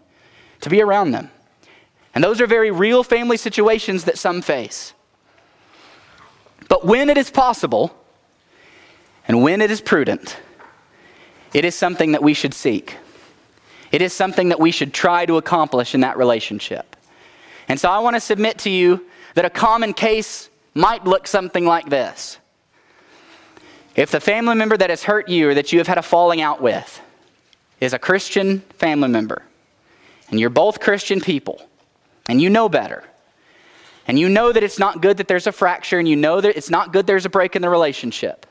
to 0.61 0.69
be 0.69 0.81
around 0.81 1.11
them. 1.11 1.29
And 2.15 2.23
those 2.23 2.39
are 2.41 2.47
very 2.47 2.71
real 2.71 3.03
family 3.03 3.37
situations 3.37 4.03
that 4.05 4.17
some 4.17 4.41
face. 4.41 4.93
But 6.69 6.85
when 6.85 7.09
it 7.09 7.17
is 7.17 7.29
possible 7.29 7.95
and 9.27 9.41
when 9.41 9.61
it 9.61 9.71
is 9.71 9.81
prudent, 9.81 10.37
it 11.53 11.65
is 11.65 11.75
something 11.75 12.13
that 12.13 12.23
we 12.23 12.33
should 12.33 12.53
seek. 12.53 12.97
It 13.91 14.01
is 14.01 14.11
something 14.11 14.49
that 14.49 14.59
we 14.59 14.71
should 14.71 14.93
try 14.93 15.25
to 15.25 15.37
accomplish 15.37 15.93
in 15.93 16.01
that 16.01 16.17
relationship. 16.17 16.95
And 17.67 17.79
so 17.79 17.89
I 17.89 17.99
want 17.99 18.15
to 18.15 18.19
submit 18.19 18.57
to 18.59 18.69
you 18.69 19.05
that 19.35 19.45
a 19.45 19.49
common 19.49 19.93
case 19.93 20.49
might 20.73 21.05
look 21.05 21.27
something 21.27 21.65
like 21.65 21.89
this. 21.89 22.39
If 23.95 24.09
the 24.09 24.19
family 24.19 24.55
member 24.55 24.75
that 24.75 24.89
has 24.89 25.03
hurt 25.03 25.29
you 25.29 25.49
or 25.49 25.53
that 25.53 25.71
you 25.71 25.77
have 25.77 25.87
had 25.87 25.99
a 25.99 26.01
falling 26.01 26.41
out 26.41 26.61
with 26.61 26.99
is 27.79 27.93
a 27.93 27.99
Christian 27.99 28.61
family 28.79 29.09
member, 29.09 29.43
and 30.29 30.39
you're 30.39 30.49
both 30.49 30.79
Christian 30.79 31.21
people, 31.21 31.61
and 32.27 32.41
you 32.41 32.49
know 32.49 32.67
better, 32.67 33.03
and 34.07 34.17
you 34.17 34.29
know 34.29 34.51
that 34.51 34.63
it's 34.63 34.79
not 34.79 35.01
good 35.01 35.17
that 35.17 35.27
there's 35.27 35.45
a 35.45 35.51
fracture, 35.51 35.99
and 35.99 36.07
you 36.07 36.15
know 36.15 36.41
that 36.41 36.57
it's 36.57 36.71
not 36.71 36.91
good 36.91 37.05
there's 37.05 37.25
a 37.25 37.29
break 37.29 37.55
in 37.55 37.61
the 37.61 37.69
relationship, 37.69 38.47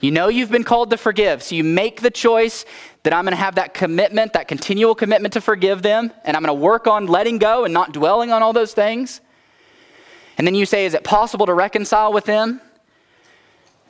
you 0.00 0.10
know 0.10 0.28
you've 0.28 0.50
been 0.50 0.64
called 0.64 0.90
to 0.90 0.96
forgive, 0.96 1.42
so 1.42 1.54
you 1.54 1.64
make 1.64 2.00
the 2.00 2.10
choice 2.10 2.64
that 3.04 3.12
I'm 3.12 3.24
going 3.24 3.32
to 3.32 3.42
have 3.42 3.54
that 3.56 3.74
commitment, 3.74 4.32
that 4.32 4.48
continual 4.48 4.94
commitment 4.94 5.34
to 5.34 5.40
forgive 5.40 5.82
them, 5.82 6.12
and 6.24 6.36
I'm 6.36 6.42
going 6.42 6.56
to 6.56 6.62
work 6.62 6.86
on 6.86 7.06
letting 7.06 7.38
go 7.38 7.64
and 7.64 7.72
not 7.72 7.92
dwelling 7.92 8.32
on 8.32 8.42
all 8.42 8.52
those 8.52 8.74
things. 8.74 9.20
And 10.36 10.46
then 10.46 10.54
you 10.54 10.66
say, 10.66 10.86
Is 10.86 10.94
it 10.94 11.04
possible 11.04 11.46
to 11.46 11.54
reconcile 11.54 12.12
with 12.12 12.24
them? 12.24 12.60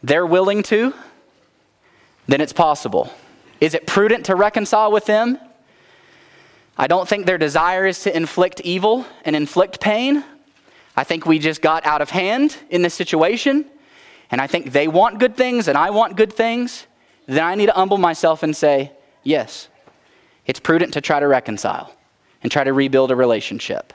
They're 0.03 0.27
willing 0.27 0.63
to, 0.65 0.93
then 2.27 2.41
it's 2.41 2.53
possible. 2.53 3.11
Is 3.61 3.75
it 3.75 3.87
prudent 3.87 4.27
to 4.27 4.35
reconcile 4.35 4.93
with 4.93 5.07
them? 5.07 5.39
I 6.77 6.87
don't 6.87 7.09
think 7.09 7.25
their 7.25 7.39
desire 7.39 7.87
is 7.87 8.03
to 8.03 8.15
inflict 8.15 8.61
evil 8.61 9.07
and 9.25 9.35
inflict 9.35 9.81
pain. 9.81 10.25
I 10.97 11.05
think 11.05 11.25
we 11.25 11.39
just 11.39 11.63
got 11.63 11.87
out 11.87 12.03
of 12.03 12.11
hand 12.11 12.57
in 12.69 12.83
this 12.83 12.95
situation 12.95 13.65
and 14.31 14.41
I 14.41 14.47
think 14.47 14.73
they 14.73 14.89
want 14.89 15.19
good 15.19 15.37
things 15.37 15.69
and 15.69 15.77
I 15.77 15.91
want 15.91 16.17
good 16.17 16.33
things, 16.33 16.87
then 17.27 17.45
I 17.45 17.55
need 17.55 17.67
to 17.67 17.73
humble 17.73 17.99
myself 17.99 18.43
and 18.43 18.55
say, 18.57 18.93
yes, 19.23 19.69
it's 20.47 20.61
prudent 20.61 20.95
to 20.95 21.01
try 21.01 21.21
to 21.21 21.27
reconcile 21.27 21.95
and 22.43 22.53
try 22.53 22.65
to 22.65 22.73
rebuild 22.73 23.11
a 23.11 23.17
relationship. 23.17 23.93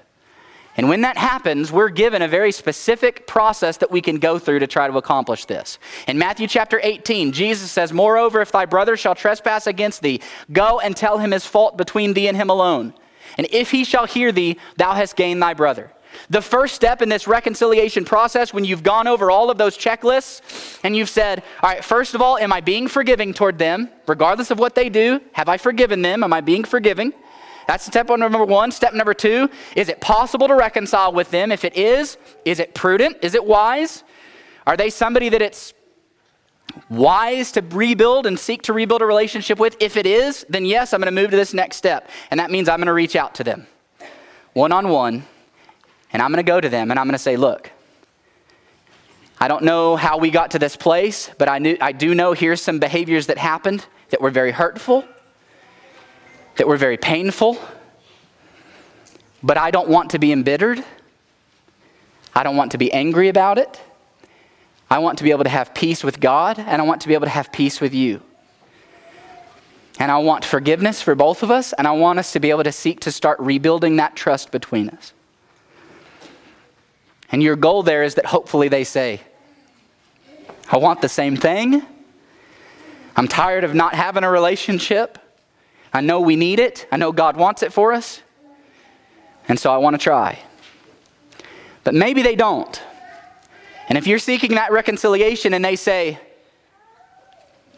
And 0.77 0.87
when 0.87 1.01
that 1.01 1.17
happens, 1.17 1.71
we're 1.71 1.89
given 1.89 2.21
a 2.21 2.27
very 2.27 2.51
specific 2.51 3.27
process 3.27 3.77
that 3.77 3.91
we 3.91 4.01
can 4.01 4.17
go 4.17 4.39
through 4.39 4.59
to 4.59 4.67
try 4.67 4.87
to 4.87 4.97
accomplish 4.97 5.45
this. 5.45 5.77
In 6.07 6.17
Matthew 6.17 6.47
chapter 6.47 6.79
18, 6.81 7.33
Jesus 7.33 7.69
says, 7.69 7.91
Moreover, 7.91 8.39
if 8.39 8.51
thy 8.51 8.65
brother 8.65 8.95
shall 8.95 9.13
trespass 9.13 9.67
against 9.67 10.01
thee, 10.01 10.21
go 10.53 10.79
and 10.79 10.95
tell 10.95 11.17
him 11.17 11.31
his 11.31 11.45
fault 11.45 11.75
between 11.75 12.13
thee 12.13 12.27
and 12.27 12.37
him 12.37 12.49
alone. 12.49 12.93
And 13.37 13.47
if 13.51 13.71
he 13.71 13.83
shall 13.83 14.05
hear 14.05 14.31
thee, 14.31 14.57
thou 14.77 14.93
hast 14.93 15.15
gained 15.15 15.41
thy 15.41 15.53
brother. 15.53 15.91
The 16.29 16.41
first 16.41 16.75
step 16.75 17.01
in 17.01 17.09
this 17.09 17.27
reconciliation 17.27 18.05
process, 18.05 18.53
when 18.53 18.65
you've 18.65 18.83
gone 18.83 19.07
over 19.07 19.31
all 19.31 19.49
of 19.49 19.57
those 19.57 19.77
checklists 19.77 20.79
and 20.83 20.95
you've 20.95 21.09
said, 21.09 21.43
All 21.63 21.69
right, 21.69 21.83
first 21.83 22.15
of 22.15 22.21
all, 22.21 22.37
am 22.37 22.53
I 22.53 22.61
being 22.61 22.87
forgiving 22.87 23.33
toward 23.33 23.57
them, 23.57 23.89
regardless 24.07 24.51
of 24.51 24.59
what 24.59 24.75
they 24.75 24.89
do? 24.89 25.21
Have 25.33 25.49
I 25.49 25.57
forgiven 25.57 26.01
them? 26.01 26.23
Am 26.23 26.33
I 26.33 26.41
being 26.41 26.63
forgiving? 26.63 27.13
That's 27.67 27.85
step 27.85 28.09
number 28.09 28.43
one. 28.43 28.71
Step 28.71 28.93
number 28.95 29.13
two 29.13 29.47
is 29.75 29.89
it 29.89 30.01
possible 30.01 30.47
to 30.47 30.55
reconcile 30.55 31.13
with 31.13 31.29
them? 31.29 31.51
If 31.51 31.63
it 31.63 31.77
is, 31.77 32.17
is 32.43 32.59
it 32.59 32.73
prudent? 32.73 33.17
Is 33.21 33.35
it 33.35 33.45
wise? 33.45 34.03
Are 34.65 34.75
they 34.75 34.89
somebody 34.89 35.29
that 35.29 35.41
it's 35.41 35.73
wise 36.89 37.51
to 37.51 37.61
rebuild 37.61 38.25
and 38.25 38.39
seek 38.39 38.63
to 38.63 38.73
rebuild 38.73 39.03
a 39.03 39.05
relationship 39.05 39.59
with? 39.59 39.77
If 39.79 39.97
it 39.97 40.07
is, 40.07 40.45
then 40.49 40.65
yes, 40.65 40.93
I'm 40.93 40.99
going 40.99 41.13
to 41.13 41.21
move 41.21 41.29
to 41.31 41.37
this 41.37 41.53
next 41.53 41.77
step. 41.77 42.09
And 42.31 42.39
that 42.39 42.49
means 42.49 42.67
I'm 42.69 42.79
going 42.79 42.87
to 42.87 42.93
reach 42.93 43.15
out 43.15 43.35
to 43.35 43.43
them 43.43 43.67
one 44.53 44.71
on 44.71 44.89
one, 44.89 45.25
and 46.11 46.21
I'm 46.21 46.31
going 46.31 46.43
to 46.43 46.49
go 46.49 46.59
to 46.59 46.69
them 46.69 46.91
and 46.91 46.99
I'm 46.99 47.05
going 47.05 47.13
to 47.13 47.19
say, 47.19 47.37
look, 47.37 47.71
I 49.39 49.47
don't 49.47 49.63
know 49.63 49.95
how 49.95 50.17
we 50.17 50.31
got 50.31 50.51
to 50.51 50.59
this 50.59 50.75
place, 50.75 51.29
but 51.37 51.47
I, 51.47 51.59
knew, 51.59 51.77
I 51.79 51.91
do 51.93 52.13
know 52.13 52.33
here's 52.33 52.61
some 52.61 52.79
behaviors 52.79 53.27
that 53.27 53.37
happened 53.37 53.85
that 54.09 54.19
were 54.19 54.31
very 54.31 54.51
hurtful, 54.51 55.05
that 56.57 56.67
were 56.67 56.77
very 56.77 56.97
painful, 56.97 57.57
but 59.41 59.57
I 59.57 59.71
don't 59.71 59.87
want 59.87 60.11
to 60.11 60.19
be 60.19 60.31
embittered. 60.33 60.83
I 62.35 62.43
don't 62.43 62.57
want 62.57 62.71
to 62.71 62.77
be 62.77 62.91
angry 62.91 63.29
about 63.29 63.57
it. 63.57 63.79
I 64.89 64.99
want 64.99 65.19
to 65.19 65.23
be 65.23 65.31
able 65.31 65.43
to 65.43 65.49
have 65.49 65.73
peace 65.73 66.03
with 66.03 66.19
God, 66.19 66.59
and 66.59 66.81
I 66.81 66.85
want 66.85 67.01
to 67.01 67.07
be 67.07 67.13
able 67.13 67.25
to 67.25 67.31
have 67.31 67.51
peace 67.51 67.79
with 67.79 67.93
you. 67.93 68.21
And 69.99 70.11
I 70.11 70.17
want 70.17 70.43
forgiveness 70.43 71.01
for 71.01 71.15
both 71.15 71.43
of 71.43 71.51
us, 71.51 71.73
and 71.73 71.87
I 71.87 71.91
want 71.91 72.19
us 72.19 72.33
to 72.33 72.39
be 72.39 72.49
able 72.49 72.63
to 72.63 72.71
seek 72.71 72.99
to 73.01 73.11
start 73.11 73.39
rebuilding 73.39 73.97
that 73.97 74.15
trust 74.15 74.51
between 74.51 74.89
us. 74.89 75.13
And 77.31 77.43
your 77.43 77.55
goal 77.55 77.83
there 77.83 78.03
is 78.03 78.15
that 78.15 78.25
hopefully 78.25 78.67
they 78.67 78.83
say, 78.83 79.21
I 80.71 80.77
want 80.77 81.01
the 81.01 81.09
same 81.09 81.35
thing. 81.35 81.83
I'm 83.15 83.27
tired 83.27 83.63
of 83.63 83.73
not 83.73 83.93
having 83.93 84.23
a 84.23 84.29
relationship. 84.29 85.17
I 85.93 86.01
know 86.01 86.21
we 86.21 86.35
need 86.35 86.59
it. 86.59 86.87
I 86.91 86.97
know 86.97 87.11
God 87.11 87.37
wants 87.37 87.63
it 87.63 87.73
for 87.73 87.93
us. 87.93 88.21
And 89.47 89.59
so 89.59 89.73
I 89.73 89.77
want 89.77 89.95
to 89.95 89.97
try. 89.97 90.39
But 91.83 91.95
maybe 91.95 92.21
they 92.21 92.35
don't. 92.35 92.81
And 93.87 93.97
if 93.97 94.05
you're 94.05 94.19
seeking 94.19 94.55
that 94.55 94.71
reconciliation 94.71 95.53
and 95.53 95.65
they 95.65 95.75
say, 95.75 96.19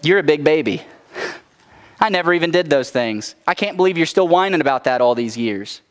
You're 0.04 0.20
a 0.20 0.24
big 0.24 0.44
baby, 0.44 0.82
I 2.00 2.10
never 2.10 2.34
even 2.34 2.52
did 2.52 2.70
those 2.70 2.90
things. 2.90 3.36
I 3.48 3.54
can't 3.54 3.78
believe 3.78 3.98
you're 3.98 4.06
still 4.06 4.28
whining 4.28 4.60
about 4.60 4.84
that 4.84 5.00
all 5.00 5.16
these 5.16 5.38
years. 5.38 5.82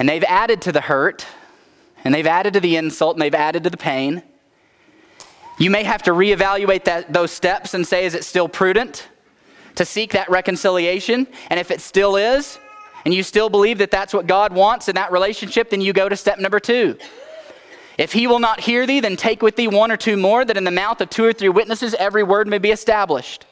And 0.00 0.08
they've 0.08 0.24
added 0.24 0.62
to 0.62 0.72
the 0.72 0.80
hurt, 0.80 1.26
and 2.04 2.14
they've 2.14 2.26
added 2.26 2.54
to 2.54 2.60
the 2.60 2.76
insult, 2.76 3.16
and 3.16 3.22
they've 3.22 3.34
added 3.34 3.64
to 3.64 3.70
the 3.70 3.76
pain. 3.76 4.22
You 5.58 5.70
may 5.70 5.84
have 5.84 6.02
to 6.04 6.12
reevaluate 6.12 6.84
that, 6.84 7.12
those 7.12 7.30
steps 7.30 7.74
and 7.74 7.86
say, 7.86 8.06
is 8.06 8.14
it 8.14 8.24
still 8.24 8.48
prudent 8.48 9.08
to 9.74 9.84
seek 9.84 10.12
that 10.12 10.30
reconciliation? 10.30 11.26
And 11.50 11.60
if 11.60 11.70
it 11.70 11.82
still 11.82 12.16
is, 12.16 12.58
and 13.04 13.12
you 13.12 13.22
still 13.22 13.50
believe 13.50 13.76
that 13.76 13.90
that's 13.90 14.14
what 14.14 14.26
God 14.26 14.54
wants 14.54 14.88
in 14.88 14.94
that 14.94 15.12
relationship, 15.12 15.68
then 15.68 15.82
you 15.82 15.92
go 15.92 16.08
to 16.08 16.16
step 16.16 16.38
number 16.38 16.60
two. 16.60 16.96
If 17.98 18.14
he 18.14 18.26
will 18.26 18.38
not 18.38 18.60
hear 18.60 18.86
thee, 18.86 19.00
then 19.00 19.18
take 19.18 19.42
with 19.42 19.56
thee 19.56 19.68
one 19.68 19.92
or 19.92 19.98
two 19.98 20.16
more, 20.16 20.46
that 20.46 20.56
in 20.56 20.64
the 20.64 20.70
mouth 20.70 21.02
of 21.02 21.10
two 21.10 21.24
or 21.24 21.34
three 21.34 21.50
witnesses 21.50 21.92
every 21.98 22.22
word 22.22 22.48
may 22.48 22.56
be 22.56 22.70
established. 22.70 23.44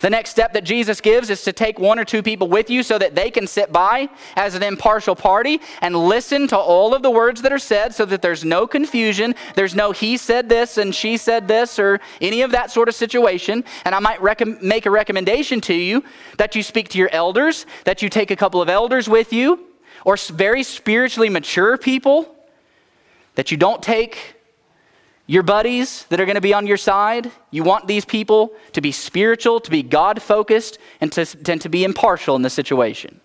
The 0.00 0.10
next 0.10 0.30
step 0.30 0.54
that 0.54 0.64
Jesus 0.64 1.00
gives 1.02 1.28
is 1.28 1.42
to 1.42 1.52
take 1.52 1.78
one 1.78 1.98
or 1.98 2.06
two 2.06 2.22
people 2.22 2.48
with 2.48 2.70
you 2.70 2.82
so 2.82 2.98
that 2.98 3.14
they 3.14 3.30
can 3.30 3.46
sit 3.46 3.70
by 3.70 4.08
as 4.34 4.54
an 4.54 4.62
impartial 4.62 5.14
party 5.14 5.60
and 5.82 5.94
listen 5.94 6.48
to 6.48 6.58
all 6.58 6.94
of 6.94 7.02
the 7.02 7.10
words 7.10 7.42
that 7.42 7.52
are 7.52 7.58
said 7.58 7.94
so 7.94 8.06
that 8.06 8.22
there's 8.22 8.42
no 8.42 8.66
confusion. 8.66 9.34
There's 9.56 9.74
no 9.74 9.92
he 9.92 10.16
said 10.16 10.48
this 10.48 10.78
and 10.78 10.94
she 10.94 11.18
said 11.18 11.48
this 11.48 11.78
or 11.78 12.00
any 12.22 12.40
of 12.40 12.50
that 12.52 12.70
sort 12.70 12.88
of 12.88 12.94
situation. 12.94 13.62
And 13.84 13.94
I 13.94 13.98
might 13.98 14.22
rec- 14.22 14.62
make 14.62 14.86
a 14.86 14.90
recommendation 14.90 15.60
to 15.62 15.74
you 15.74 16.02
that 16.38 16.56
you 16.56 16.62
speak 16.62 16.88
to 16.90 16.98
your 16.98 17.10
elders, 17.12 17.66
that 17.84 18.00
you 18.00 18.08
take 18.08 18.30
a 18.30 18.36
couple 18.36 18.62
of 18.62 18.70
elders 18.70 19.06
with 19.06 19.34
you, 19.34 19.66
or 20.06 20.16
very 20.16 20.62
spiritually 20.62 21.28
mature 21.28 21.76
people, 21.76 22.34
that 23.34 23.50
you 23.50 23.58
don't 23.58 23.82
take 23.82 24.39
your 25.30 25.44
buddies 25.44 26.06
that 26.08 26.18
are 26.18 26.24
going 26.26 26.34
to 26.34 26.40
be 26.40 26.52
on 26.52 26.66
your 26.66 26.76
side, 26.76 27.30
you 27.52 27.62
want 27.62 27.86
these 27.86 28.04
people 28.04 28.52
to 28.72 28.80
be 28.80 28.90
spiritual, 28.90 29.60
to 29.60 29.70
be 29.70 29.80
God 29.80 30.20
focused, 30.20 30.76
and 31.00 31.12
to, 31.12 31.24
and 31.48 31.60
to 31.60 31.68
be 31.68 31.84
impartial 31.84 32.34
in 32.34 32.42
the 32.42 32.50
situation. 32.50 33.20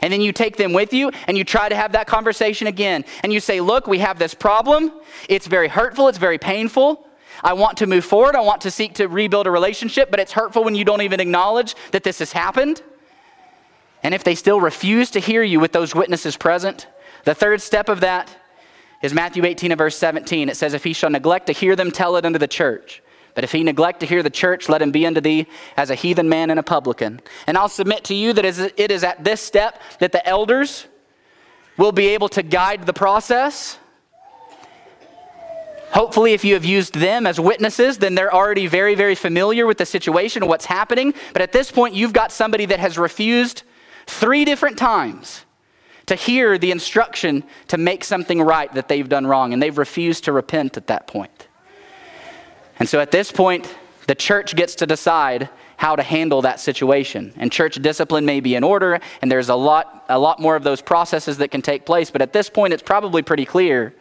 And 0.00 0.12
then 0.12 0.20
you 0.20 0.30
take 0.30 0.58
them 0.58 0.72
with 0.72 0.92
you 0.92 1.10
and 1.26 1.36
you 1.36 1.42
try 1.42 1.68
to 1.68 1.74
have 1.74 1.90
that 1.90 2.06
conversation 2.06 2.68
again. 2.68 3.04
And 3.24 3.32
you 3.32 3.40
say, 3.40 3.60
Look, 3.60 3.88
we 3.88 3.98
have 3.98 4.16
this 4.16 4.32
problem. 4.32 4.92
It's 5.28 5.48
very 5.48 5.66
hurtful, 5.66 6.06
it's 6.06 6.18
very 6.18 6.38
painful. 6.38 7.04
I 7.42 7.54
want 7.54 7.78
to 7.78 7.88
move 7.88 8.04
forward. 8.04 8.36
I 8.36 8.42
want 8.42 8.60
to 8.60 8.70
seek 8.70 8.94
to 8.94 9.08
rebuild 9.08 9.48
a 9.48 9.50
relationship, 9.50 10.12
but 10.12 10.20
it's 10.20 10.30
hurtful 10.30 10.62
when 10.62 10.76
you 10.76 10.84
don't 10.84 11.02
even 11.02 11.18
acknowledge 11.18 11.74
that 11.90 12.04
this 12.04 12.20
has 12.20 12.30
happened. 12.30 12.80
And 14.04 14.14
if 14.14 14.22
they 14.22 14.36
still 14.36 14.60
refuse 14.60 15.10
to 15.10 15.18
hear 15.18 15.42
you 15.42 15.58
with 15.58 15.72
those 15.72 15.96
witnesses 15.96 16.36
present, 16.36 16.86
the 17.24 17.34
third 17.34 17.60
step 17.60 17.88
of 17.88 18.02
that 18.02 18.39
is 19.02 19.14
Matthew 19.14 19.44
18 19.44 19.72
and 19.72 19.78
verse 19.78 19.96
17. 19.96 20.48
It 20.48 20.56
says, 20.56 20.74
If 20.74 20.84
he 20.84 20.92
shall 20.92 21.10
neglect 21.10 21.46
to 21.46 21.52
hear 21.52 21.74
them, 21.76 21.90
tell 21.90 22.16
it 22.16 22.24
unto 22.24 22.38
the 22.38 22.48
church. 22.48 23.02
But 23.34 23.44
if 23.44 23.52
he 23.52 23.62
neglect 23.62 24.00
to 24.00 24.06
hear 24.06 24.22
the 24.22 24.30
church, 24.30 24.68
let 24.68 24.82
him 24.82 24.90
be 24.90 25.06
unto 25.06 25.20
thee 25.20 25.46
as 25.76 25.90
a 25.90 25.94
heathen 25.94 26.28
man 26.28 26.50
and 26.50 26.58
a 26.58 26.62
publican. 26.62 27.20
And 27.46 27.56
I'll 27.56 27.68
submit 27.68 28.04
to 28.04 28.14
you 28.14 28.32
that 28.32 28.44
it 28.44 28.90
is 28.90 29.04
at 29.04 29.24
this 29.24 29.40
step 29.40 29.80
that 30.00 30.12
the 30.12 30.26
elders 30.26 30.86
will 31.76 31.92
be 31.92 32.08
able 32.08 32.28
to 32.30 32.42
guide 32.42 32.86
the 32.86 32.92
process. 32.92 33.78
Hopefully, 35.92 36.34
if 36.34 36.44
you 36.44 36.54
have 36.54 36.64
used 36.64 36.94
them 36.94 37.26
as 37.26 37.40
witnesses, 37.40 37.98
then 37.98 38.14
they're 38.14 38.32
already 38.32 38.66
very, 38.66 38.94
very 38.94 39.14
familiar 39.14 39.66
with 39.66 39.78
the 39.78 39.86
situation, 39.86 40.46
what's 40.46 40.66
happening. 40.66 41.14
But 41.32 41.42
at 41.42 41.52
this 41.52 41.70
point, 41.70 41.94
you've 41.94 42.12
got 42.12 42.32
somebody 42.32 42.66
that 42.66 42.78
has 42.80 42.98
refused 42.98 43.62
three 44.06 44.44
different 44.44 44.76
times 44.76 45.44
to 46.10 46.16
hear 46.16 46.58
the 46.58 46.72
instruction 46.72 47.44
to 47.68 47.78
make 47.78 48.02
something 48.02 48.42
right 48.42 48.74
that 48.74 48.88
they've 48.88 49.08
done 49.08 49.28
wrong, 49.28 49.52
and 49.52 49.62
they've 49.62 49.78
refused 49.78 50.24
to 50.24 50.32
repent 50.32 50.76
at 50.76 50.88
that 50.88 51.06
point. 51.06 51.46
And 52.80 52.88
so 52.88 52.98
at 52.98 53.12
this 53.12 53.30
point, 53.30 53.72
the 54.08 54.16
church 54.16 54.56
gets 54.56 54.74
to 54.74 54.86
decide 54.86 55.48
how 55.76 55.94
to 55.94 56.02
handle 56.02 56.42
that 56.42 56.58
situation. 56.58 57.32
And 57.36 57.52
church 57.52 57.76
discipline 57.76 58.24
may 58.24 58.40
be 58.40 58.56
in 58.56 58.64
order, 58.64 58.98
and 59.22 59.30
there's 59.30 59.50
a 59.50 59.54
lot, 59.54 60.04
a 60.08 60.18
lot 60.18 60.40
more 60.40 60.56
of 60.56 60.64
those 60.64 60.82
processes 60.82 61.38
that 61.38 61.52
can 61.52 61.62
take 61.62 61.86
place. 61.86 62.10
But 62.10 62.22
at 62.22 62.32
this 62.32 62.50
point, 62.50 62.72
it's 62.72 62.82
probably 62.82 63.22
pretty 63.22 63.44
clear 63.44 63.94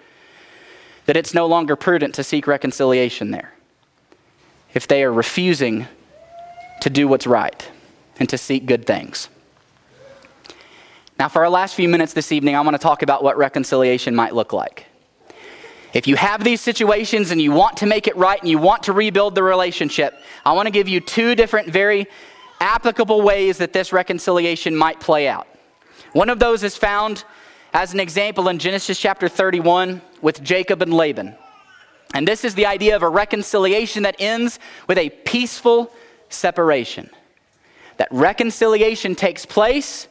that 1.05 1.16
it's 1.16 1.36
no 1.36 1.45
longer 1.45 1.76
prudent 1.76 2.16
to 2.16 2.24
seek 2.24 2.47
reconciliation 2.47 3.30
there 3.30 3.53
if 4.74 4.88
they 4.88 5.03
are 5.03 5.14
refusing 5.14 5.86
to 6.82 6.89
do 6.89 7.07
what's 7.07 7.28
right 7.28 7.70
and 8.20 8.28
to 8.30 8.38
seek 8.39 8.66
good 8.66 8.88
things. 8.88 9.30
Now, 11.20 11.28
for 11.28 11.44
our 11.44 11.50
last 11.50 11.76
few 11.76 11.90
minutes 11.90 12.14
this 12.14 12.32
evening, 12.32 12.56
I 12.56 12.62
want 12.62 12.76
to 12.76 12.80
talk 12.80 13.02
about 13.04 13.22
what 13.22 13.38
reconciliation 13.38 14.16
might 14.16 14.34
look 14.34 14.54
like. 14.54 14.86
If 15.94 16.08
you 16.08 16.16
have 16.16 16.46
these 16.46 16.62
situations 16.62 17.32
and 17.32 17.42
you 17.42 17.52
want 17.52 17.76
to 17.78 17.86
make 17.86 18.08
it 18.08 18.16
right 18.16 18.40
and 18.40 18.50
you 18.50 18.58
want 18.58 18.84
to 18.84 18.94
rebuild 18.94 19.36
the 19.36 19.44
relationship, 19.44 20.18
I 20.46 20.54
want 20.54 20.68
to 20.68 20.72
give 20.72 20.88
you 20.88 21.02
two 21.02 21.36
different, 21.36 21.68
very 21.68 22.08
applicable 22.62 23.22
ways 23.22 23.58
that 23.58 23.74
this 23.74 23.92
reconciliation 23.92 24.74
might 24.74 25.02
play 25.02 25.28
out. 25.28 25.46
One 26.14 26.30
of 26.30 26.40
those 26.40 26.64
is 26.64 26.78
found 26.78 27.26
as 27.74 27.94
an 27.94 28.00
example 28.00 28.48
in 28.48 28.58
Genesis 28.58 28.98
chapter 28.98 29.28
31 29.28 30.02
with 30.22 30.42
Jacob 30.42 30.82
and 30.82 30.94
Laban. 30.94 31.36
And 32.14 32.26
this 32.26 32.46
is 32.46 32.56
the 32.56 32.66
idea 32.66 32.96
of 32.96 33.04
a 33.04 33.10
reconciliation 33.10 34.04
that 34.04 34.16
ends 34.20 34.58
with 34.88 34.98
a 34.98 35.10
peaceful 35.10 35.92
separation. 36.30 37.10
That 37.98 38.08
reconciliation 38.10 39.16
takes 39.16 39.46
place 39.46 40.08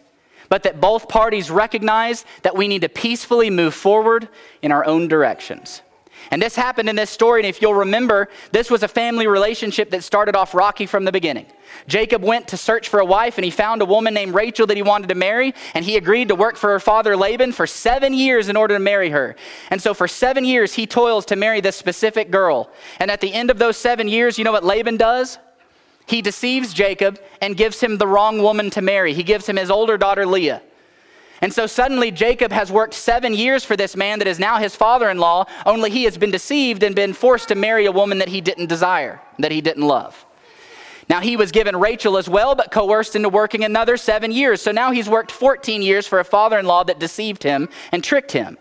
but 0.48 0.62
that 0.62 0.80
both 0.80 1.08
parties 1.08 1.50
recognize 1.50 2.24
that 2.42 2.56
we 2.56 2.68
need 2.68 2.82
to 2.82 2.88
peacefully 2.88 3.50
move 3.50 3.74
forward 3.74 4.28
in 4.62 4.72
our 4.72 4.84
own 4.84 5.08
directions. 5.08 5.82
And 6.30 6.42
this 6.42 6.56
happened 6.56 6.88
in 6.88 6.96
this 6.96 7.10
story, 7.10 7.40
and 7.40 7.48
if 7.48 7.62
you'll 7.62 7.74
remember, 7.74 8.28
this 8.52 8.70
was 8.70 8.82
a 8.82 8.88
family 8.88 9.26
relationship 9.26 9.90
that 9.90 10.04
started 10.04 10.36
off 10.36 10.54
rocky 10.54 10.84
from 10.84 11.04
the 11.04 11.12
beginning. 11.12 11.46
Jacob 11.86 12.22
went 12.22 12.48
to 12.48 12.56
search 12.56 12.88
for 12.88 13.00
a 13.00 13.04
wife, 13.04 13.38
and 13.38 13.44
he 13.44 13.50
found 13.50 13.80
a 13.80 13.86
woman 13.86 14.12
named 14.12 14.34
Rachel 14.34 14.66
that 14.66 14.76
he 14.76 14.82
wanted 14.82 15.08
to 15.08 15.14
marry, 15.14 15.54
and 15.74 15.84
he 15.84 15.96
agreed 15.96 16.28
to 16.28 16.34
work 16.34 16.56
for 16.56 16.70
her 16.70 16.80
father 16.80 17.16
Laban 17.16 17.52
for 17.52 17.66
seven 17.66 18.12
years 18.12 18.48
in 18.48 18.56
order 18.56 18.74
to 18.74 18.80
marry 18.80 19.10
her. 19.10 19.36
And 19.70 19.80
so 19.80 19.94
for 19.94 20.06
seven 20.08 20.44
years, 20.44 20.74
he 20.74 20.86
toils 20.86 21.24
to 21.26 21.36
marry 21.36 21.60
this 21.60 21.76
specific 21.76 22.30
girl. 22.30 22.70
And 22.98 23.10
at 23.10 23.20
the 23.20 23.32
end 23.32 23.50
of 23.50 23.58
those 23.58 23.76
seven 23.76 24.08
years, 24.08 24.38
you 24.38 24.44
know 24.44 24.52
what 24.52 24.64
Laban 24.64 24.96
does? 24.98 25.38
He 26.08 26.22
deceives 26.22 26.72
Jacob 26.72 27.20
and 27.40 27.56
gives 27.56 27.80
him 27.80 27.98
the 27.98 28.06
wrong 28.06 28.42
woman 28.42 28.70
to 28.70 28.80
marry. 28.80 29.12
He 29.12 29.22
gives 29.22 29.46
him 29.46 29.56
his 29.56 29.70
older 29.70 29.98
daughter 29.98 30.24
Leah. 30.24 30.62
And 31.40 31.52
so 31.52 31.66
suddenly 31.66 32.10
Jacob 32.10 32.50
has 32.50 32.72
worked 32.72 32.94
seven 32.94 33.34
years 33.34 33.64
for 33.64 33.76
this 33.76 33.94
man 33.94 34.18
that 34.18 34.26
is 34.26 34.38
now 34.38 34.58
his 34.58 34.74
father 34.74 35.08
in 35.10 35.18
law, 35.18 35.44
only 35.66 35.90
he 35.90 36.04
has 36.04 36.18
been 36.18 36.30
deceived 36.30 36.82
and 36.82 36.96
been 36.96 37.12
forced 37.12 37.48
to 37.48 37.54
marry 37.54 37.86
a 37.86 37.92
woman 37.92 38.18
that 38.18 38.28
he 38.28 38.40
didn't 38.40 38.66
desire, 38.66 39.20
that 39.38 39.52
he 39.52 39.60
didn't 39.60 39.86
love. 39.86 40.24
Now 41.08 41.20
he 41.20 41.36
was 41.36 41.52
given 41.52 41.76
Rachel 41.76 42.16
as 42.16 42.28
well, 42.28 42.54
but 42.54 42.70
coerced 42.70 43.14
into 43.14 43.28
working 43.28 43.64
another 43.64 43.96
seven 43.96 44.32
years. 44.32 44.60
So 44.60 44.72
now 44.72 44.90
he's 44.90 45.08
worked 45.08 45.30
14 45.30 45.80
years 45.80 46.06
for 46.06 46.20
a 46.20 46.24
father 46.24 46.58
in 46.58 46.66
law 46.66 46.84
that 46.84 46.98
deceived 46.98 47.42
him 47.42 47.68
and 47.92 48.02
tricked 48.02 48.32
him. 48.32 48.58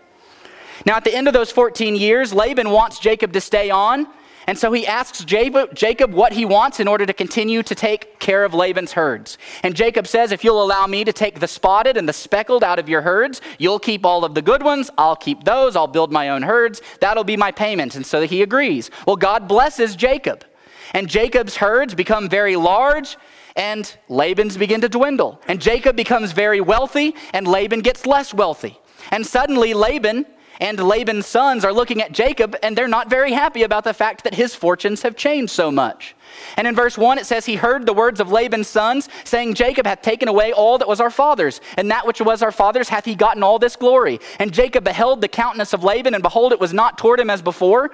Now 0.85 0.97
at 0.97 1.03
the 1.03 1.15
end 1.15 1.27
of 1.27 1.33
those 1.33 1.51
14 1.51 1.95
years, 1.95 2.33
Laban 2.33 2.69
wants 2.69 2.99
Jacob 2.99 3.33
to 3.33 3.41
stay 3.41 3.69
on 3.69 4.07
And 4.47 4.57
so 4.57 4.71
he 4.71 4.87
asks 4.87 5.25
Jacob 5.25 6.13
what 6.13 6.31
he 6.31 6.45
wants 6.45 6.79
in 6.79 6.87
order 6.87 7.05
to 7.05 7.13
continue 7.13 7.61
to 7.63 7.75
take 7.75 8.17
care 8.19 8.45
of 8.45 8.53
Laban's 8.53 8.93
herds. 8.93 9.37
And 9.61 9.75
Jacob 9.75 10.07
says, 10.07 10.31
If 10.31 10.45
you'll 10.45 10.63
allow 10.63 10.87
me 10.87 11.03
to 11.03 11.11
take 11.11 11.41
the 11.41 11.49
spotted 11.49 11.97
and 11.97 12.07
the 12.07 12.13
speckled 12.13 12.63
out 12.63 12.79
of 12.79 12.87
your 12.87 13.01
herds, 13.01 13.41
you'll 13.59 13.79
keep 13.79 14.05
all 14.05 14.23
of 14.23 14.35
the 14.35 14.41
good 14.41 14.63
ones. 14.63 14.89
I'll 14.97 15.17
keep 15.17 15.43
those. 15.43 15.75
I'll 15.75 15.85
build 15.85 16.13
my 16.13 16.29
own 16.29 16.43
herds. 16.43 16.81
That'll 17.01 17.25
be 17.25 17.35
my 17.35 17.51
payment. 17.51 17.95
And 17.95 18.05
so 18.05 18.21
he 18.21 18.41
agrees. 18.41 18.89
Well, 19.05 19.17
God 19.17 19.49
blesses 19.49 19.97
Jacob. 19.97 20.45
And 20.93 21.09
Jacob's 21.09 21.57
herds 21.57 21.93
become 21.93 22.29
very 22.29 22.55
large 22.55 23.17
and 23.57 23.97
Laban's 24.07 24.55
begin 24.55 24.79
to 24.81 24.87
dwindle. 24.87 25.41
And 25.47 25.59
Jacob 25.59 25.97
becomes 25.97 26.31
very 26.31 26.61
wealthy 26.61 27.15
and 27.33 27.45
Laban 27.45 27.81
gets 27.81 28.05
less 28.05 28.33
wealthy. 28.33 28.79
And 29.11 29.25
suddenly 29.25 29.73
Laban 29.73 30.25
and 30.59 30.79
Laban's 30.79 31.25
sons 31.25 31.63
are 31.63 31.73
looking 31.73 32.01
at 32.01 32.11
Jacob 32.11 32.55
and 32.63 32.75
they're 32.75 32.87
not 32.87 33.09
very 33.09 33.33
happy 33.33 33.63
about 33.63 33.83
the 33.83 33.93
fact 33.93 34.23
that 34.23 34.33
his 34.33 34.55
fortunes 34.55 35.03
have 35.03 35.15
changed 35.15 35.51
so 35.51 35.71
much. 35.71 36.15
And 36.55 36.67
in 36.67 36.75
verse 36.75 36.97
1, 36.97 37.17
it 37.17 37.25
says, 37.25 37.45
He 37.45 37.55
heard 37.55 37.85
the 37.85 37.93
words 37.93 38.19
of 38.19 38.31
Laban's 38.31 38.67
sons, 38.67 39.09
saying, 39.23 39.53
Jacob 39.53 39.85
hath 39.85 40.01
taken 40.01 40.27
away 40.27 40.51
all 40.51 40.77
that 40.77 40.87
was 40.87 40.99
our 40.99 41.09
father's, 41.09 41.61
and 41.77 41.89
that 41.91 42.05
which 42.05 42.21
was 42.21 42.41
our 42.41 42.51
father's 42.51 42.89
hath 42.89 43.05
he 43.05 43.15
gotten 43.15 43.43
all 43.43 43.59
this 43.59 43.75
glory. 43.75 44.19
And 44.39 44.53
Jacob 44.53 44.83
beheld 44.83 45.21
the 45.21 45.27
countenance 45.27 45.73
of 45.73 45.83
Laban, 45.83 46.13
and 46.13 46.23
behold, 46.23 46.51
it 46.51 46.59
was 46.59 46.73
not 46.73 46.97
toward 46.97 47.19
him 47.19 47.29
as 47.29 47.41
before. 47.41 47.91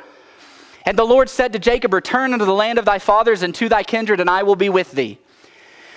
And 0.85 0.97
the 0.97 1.05
Lord 1.05 1.29
said 1.29 1.53
to 1.53 1.59
Jacob, 1.59 1.93
Return 1.93 2.33
unto 2.33 2.45
the 2.45 2.53
land 2.53 2.77
of 2.77 2.85
thy 2.85 2.99
fathers 2.99 3.41
and 3.41 3.55
to 3.55 3.69
thy 3.69 3.83
kindred, 3.83 4.19
and 4.19 4.29
I 4.29 4.43
will 4.43 4.55
be 4.55 4.69
with 4.69 4.91
thee. 4.91 5.19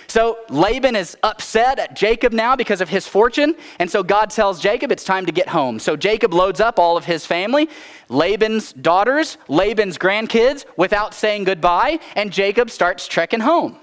So 0.07 0.39
Laban 0.49 0.95
is 0.95 1.17
upset 1.21 1.79
at 1.79 1.95
Jacob 1.95 2.33
now 2.33 2.55
because 2.55 2.81
of 2.81 2.89
his 2.89 3.07
fortune. 3.07 3.55
And 3.79 3.91
so 3.91 4.03
God 4.03 4.29
tells 4.29 4.59
Jacob 4.61 4.91
it's 4.91 5.03
time 5.03 5.25
to 5.25 5.31
get 5.31 5.49
home. 5.49 5.79
So 5.79 5.95
Jacob 5.95 6.33
loads 6.33 6.59
up 6.59 6.79
all 6.79 6.97
of 6.97 7.05
his 7.05 7.25
family, 7.25 7.69
Laban's 8.09 8.73
daughters, 8.73 9.37
Laban's 9.47 9.97
grandkids, 9.97 10.65
without 10.77 11.13
saying 11.13 11.43
goodbye. 11.43 11.99
And 12.15 12.31
Jacob 12.31 12.69
starts 12.69 13.07
trekking 13.07 13.41
home. 13.41 13.77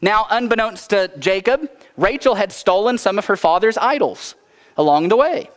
Now, 0.00 0.26
unbeknownst 0.30 0.90
to 0.90 1.10
Jacob, 1.18 1.70
Rachel 1.96 2.34
had 2.34 2.52
stolen 2.52 2.98
some 2.98 3.18
of 3.18 3.26
her 3.26 3.36
father's 3.36 3.78
idols 3.78 4.34
along 4.76 5.08
the 5.08 5.16
way. 5.16 5.50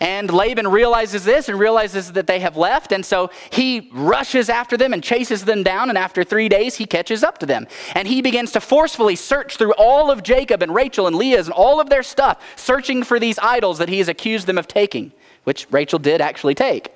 And 0.00 0.32
Laban 0.32 0.66
realizes 0.68 1.24
this 1.24 1.48
and 1.50 1.58
realizes 1.58 2.12
that 2.12 2.26
they 2.26 2.40
have 2.40 2.56
left. 2.56 2.90
And 2.90 3.04
so 3.04 3.30
he 3.50 3.90
rushes 3.92 4.48
after 4.48 4.76
them 4.76 4.94
and 4.94 5.02
chases 5.02 5.44
them 5.44 5.62
down. 5.62 5.90
And 5.90 5.98
after 5.98 6.24
three 6.24 6.48
days, 6.48 6.76
he 6.76 6.86
catches 6.86 7.22
up 7.22 7.38
to 7.38 7.46
them. 7.46 7.66
And 7.94 8.08
he 8.08 8.22
begins 8.22 8.52
to 8.52 8.60
forcefully 8.60 9.14
search 9.14 9.58
through 9.58 9.74
all 9.74 10.10
of 10.10 10.22
Jacob 10.22 10.62
and 10.62 10.74
Rachel 10.74 11.06
and 11.06 11.16
Leah's 11.16 11.46
and 11.46 11.52
all 11.52 11.80
of 11.80 11.90
their 11.90 12.02
stuff, 12.02 12.42
searching 12.56 13.02
for 13.02 13.20
these 13.20 13.38
idols 13.38 13.78
that 13.78 13.90
he 13.90 13.98
has 13.98 14.08
accused 14.08 14.46
them 14.46 14.56
of 14.56 14.66
taking, 14.66 15.12
which 15.44 15.66
Rachel 15.70 15.98
did 15.98 16.22
actually 16.22 16.54
take. 16.54 16.94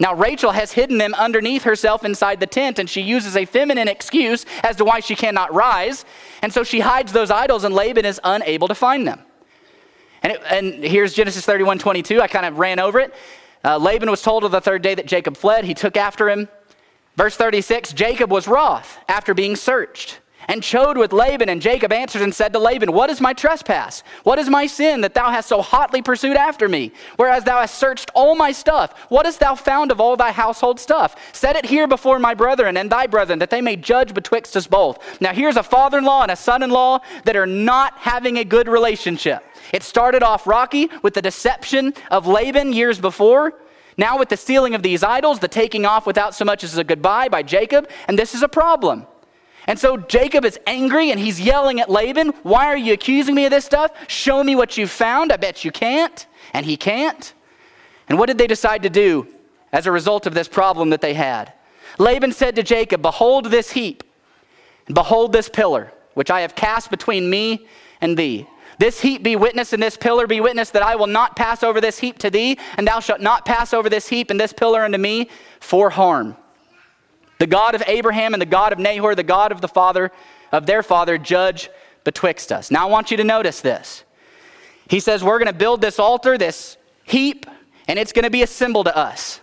Now, 0.00 0.14
Rachel 0.14 0.52
has 0.52 0.72
hidden 0.72 0.98
them 0.98 1.12
underneath 1.14 1.64
herself 1.64 2.04
inside 2.04 2.38
the 2.38 2.46
tent, 2.46 2.78
and 2.78 2.88
she 2.88 3.00
uses 3.02 3.36
a 3.36 3.44
feminine 3.44 3.88
excuse 3.88 4.46
as 4.62 4.76
to 4.76 4.84
why 4.84 5.00
she 5.00 5.16
cannot 5.16 5.52
rise. 5.52 6.04
And 6.40 6.52
so 6.52 6.62
she 6.62 6.80
hides 6.80 7.12
those 7.12 7.30
idols, 7.32 7.64
and 7.64 7.74
Laban 7.74 8.04
is 8.04 8.20
unable 8.22 8.68
to 8.68 8.76
find 8.76 9.06
them. 9.06 9.20
And, 10.22 10.32
it, 10.32 10.42
and 10.50 10.84
here's 10.84 11.14
Genesis 11.14 11.44
31 11.44 11.78
22. 11.78 12.20
I 12.20 12.28
kind 12.28 12.46
of 12.46 12.58
ran 12.58 12.78
over 12.78 13.00
it. 13.00 13.14
Uh, 13.64 13.78
Laban 13.78 14.10
was 14.10 14.22
told 14.22 14.44
of 14.44 14.52
the 14.52 14.60
third 14.60 14.82
day 14.82 14.94
that 14.94 15.06
Jacob 15.06 15.36
fled. 15.36 15.64
He 15.64 15.74
took 15.74 15.96
after 15.96 16.28
him. 16.28 16.48
Verse 17.16 17.36
36 17.36 17.92
Jacob 17.92 18.30
was 18.30 18.46
wroth 18.46 18.98
after 19.08 19.34
being 19.34 19.56
searched 19.56 20.20
and 20.48 20.62
chode 20.62 20.96
with 20.96 21.12
Laban. 21.12 21.48
And 21.48 21.62
Jacob 21.62 21.92
answered 21.92 22.22
and 22.22 22.34
said 22.34 22.52
to 22.54 22.58
Laban, 22.58 22.92
What 22.92 23.10
is 23.10 23.20
my 23.20 23.32
trespass? 23.32 24.02
What 24.24 24.38
is 24.38 24.48
my 24.48 24.66
sin 24.66 25.02
that 25.02 25.14
thou 25.14 25.30
hast 25.30 25.48
so 25.48 25.62
hotly 25.62 26.02
pursued 26.02 26.36
after 26.36 26.68
me? 26.68 26.92
Whereas 27.16 27.44
thou 27.44 27.60
hast 27.60 27.76
searched 27.76 28.10
all 28.14 28.34
my 28.34 28.50
stuff. 28.50 28.98
What 29.10 29.26
hast 29.26 29.40
thou 29.40 29.54
found 29.54 29.92
of 29.92 30.00
all 30.00 30.16
thy 30.16 30.32
household 30.32 30.80
stuff? 30.80 31.14
Set 31.32 31.54
it 31.54 31.66
here 31.66 31.86
before 31.86 32.18
my 32.18 32.34
brethren 32.34 32.76
and 32.76 32.90
thy 32.90 33.06
brethren, 33.06 33.38
that 33.38 33.50
they 33.50 33.60
may 33.60 33.76
judge 33.76 34.14
betwixt 34.14 34.56
us 34.56 34.66
both. 34.66 35.20
Now 35.20 35.32
here's 35.32 35.56
a 35.56 35.62
father 35.62 35.98
in 35.98 36.04
law 36.04 36.22
and 36.22 36.32
a 36.32 36.36
son 36.36 36.62
in 36.62 36.70
law 36.70 37.00
that 37.24 37.36
are 37.36 37.46
not 37.46 37.94
having 37.98 38.38
a 38.38 38.44
good 38.44 38.68
relationship. 38.68 39.44
It 39.72 39.82
started 39.82 40.22
off 40.22 40.46
rocky 40.46 40.88
with 41.02 41.14
the 41.14 41.22
deception 41.22 41.92
of 42.10 42.26
Laban 42.26 42.72
years 42.72 42.98
before. 42.98 43.54
Now, 43.98 44.16
with 44.16 44.28
the 44.28 44.36
stealing 44.36 44.76
of 44.76 44.82
these 44.84 45.02
idols, 45.02 45.40
the 45.40 45.48
taking 45.48 45.84
off 45.84 46.06
without 46.06 46.32
so 46.32 46.44
much 46.44 46.62
as 46.62 46.78
a 46.78 46.84
goodbye 46.84 47.28
by 47.28 47.42
Jacob, 47.42 47.90
and 48.06 48.16
this 48.16 48.32
is 48.32 48.42
a 48.42 48.48
problem. 48.48 49.08
And 49.68 49.78
so 49.78 49.98
Jacob 49.98 50.46
is 50.46 50.58
angry 50.66 51.10
and 51.10 51.20
he's 51.20 51.38
yelling 51.38 51.78
at 51.78 51.90
Laban, 51.90 52.28
Why 52.42 52.66
are 52.66 52.76
you 52.76 52.94
accusing 52.94 53.34
me 53.34 53.44
of 53.44 53.50
this 53.50 53.66
stuff? 53.66 53.92
Show 54.08 54.42
me 54.42 54.56
what 54.56 54.78
you've 54.78 54.90
found. 54.90 55.30
I 55.30 55.36
bet 55.36 55.62
you 55.62 55.70
can't. 55.70 56.26
And 56.54 56.64
he 56.64 56.78
can't. 56.78 57.34
And 58.08 58.18
what 58.18 58.26
did 58.26 58.38
they 58.38 58.46
decide 58.46 58.82
to 58.84 58.90
do 58.90 59.28
as 59.70 59.86
a 59.86 59.92
result 59.92 60.26
of 60.26 60.32
this 60.32 60.48
problem 60.48 60.88
that 60.90 61.02
they 61.02 61.12
had? 61.12 61.52
Laban 61.98 62.32
said 62.32 62.56
to 62.56 62.62
Jacob, 62.62 63.02
Behold 63.02 63.46
this 63.46 63.70
heap, 63.70 64.02
and 64.86 64.94
behold 64.94 65.34
this 65.34 65.50
pillar, 65.50 65.92
which 66.14 66.30
I 66.30 66.40
have 66.40 66.54
cast 66.54 66.90
between 66.90 67.28
me 67.28 67.66
and 68.00 68.16
thee. 68.16 68.46
This 68.78 69.00
heap 69.00 69.22
be 69.22 69.36
witness, 69.36 69.74
and 69.74 69.82
this 69.82 69.98
pillar 69.98 70.26
be 70.26 70.40
witness 70.40 70.70
that 70.70 70.82
I 70.82 70.94
will 70.94 71.08
not 71.08 71.36
pass 71.36 71.62
over 71.62 71.78
this 71.78 71.98
heap 71.98 72.18
to 72.20 72.30
thee, 72.30 72.58
and 72.78 72.88
thou 72.88 73.00
shalt 73.00 73.20
not 73.20 73.44
pass 73.44 73.74
over 73.74 73.90
this 73.90 74.08
heap 74.08 74.30
and 74.30 74.40
this 74.40 74.54
pillar 74.54 74.84
unto 74.84 74.98
me 74.98 75.28
for 75.60 75.90
harm. 75.90 76.36
The 77.38 77.46
God 77.46 77.74
of 77.74 77.82
Abraham 77.86 78.34
and 78.34 78.40
the 78.40 78.46
God 78.46 78.72
of 78.72 78.78
Nahor, 78.78 79.14
the 79.14 79.22
God 79.22 79.52
of 79.52 79.60
the 79.60 79.68
father 79.68 80.10
of 80.50 80.66
their 80.66 80.82
father, 80.82 81.18
judge 81.18 81.70
betwixt 82.04 82.52
us. 82.52 82.70
Now 82.70 82.86
I 82.86 82.90
want 82.90 83.10
you 83.10 83.16
to 83.16 83.24
notice 83.24 83.60
this. 83.60 84.04
He 84.88 85.00
says, 85.00 85.22
We're 85.22 85.38
going 85.38 85.52
to 85.52 85.58
build 85.58 85.80
this 85.80 85.98
altar, 85.98 86.38
this 86.38 86.76
heap, 87.04 87.46
and 87.86 87.98
it's 87.98 88.12
going 88.12 88.24
to 88.24 88.30
be 88.30 88.42
a 88.42 88.46
symbol 88.46 88.84
to 88.84 88.96
us 88.96 89.40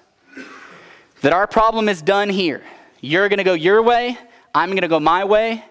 that 1.22 1.34
our 1.34 1.48
problem 1.48 1.90
is 1.90 2.02
done 2.02 2.30
here. 2.30 2.62
You're 3.02 3.30
going 3.30 3.38
to 3.38 3.44
go 3.44 3.54
your 3.54 3.82
way, 3.82 4.18
I'm 4.54 4.70
going 4.70 4.82
to 4.82 4.88
go 4.88 5.00
my 5.00 5.26
way. 5.26 5.64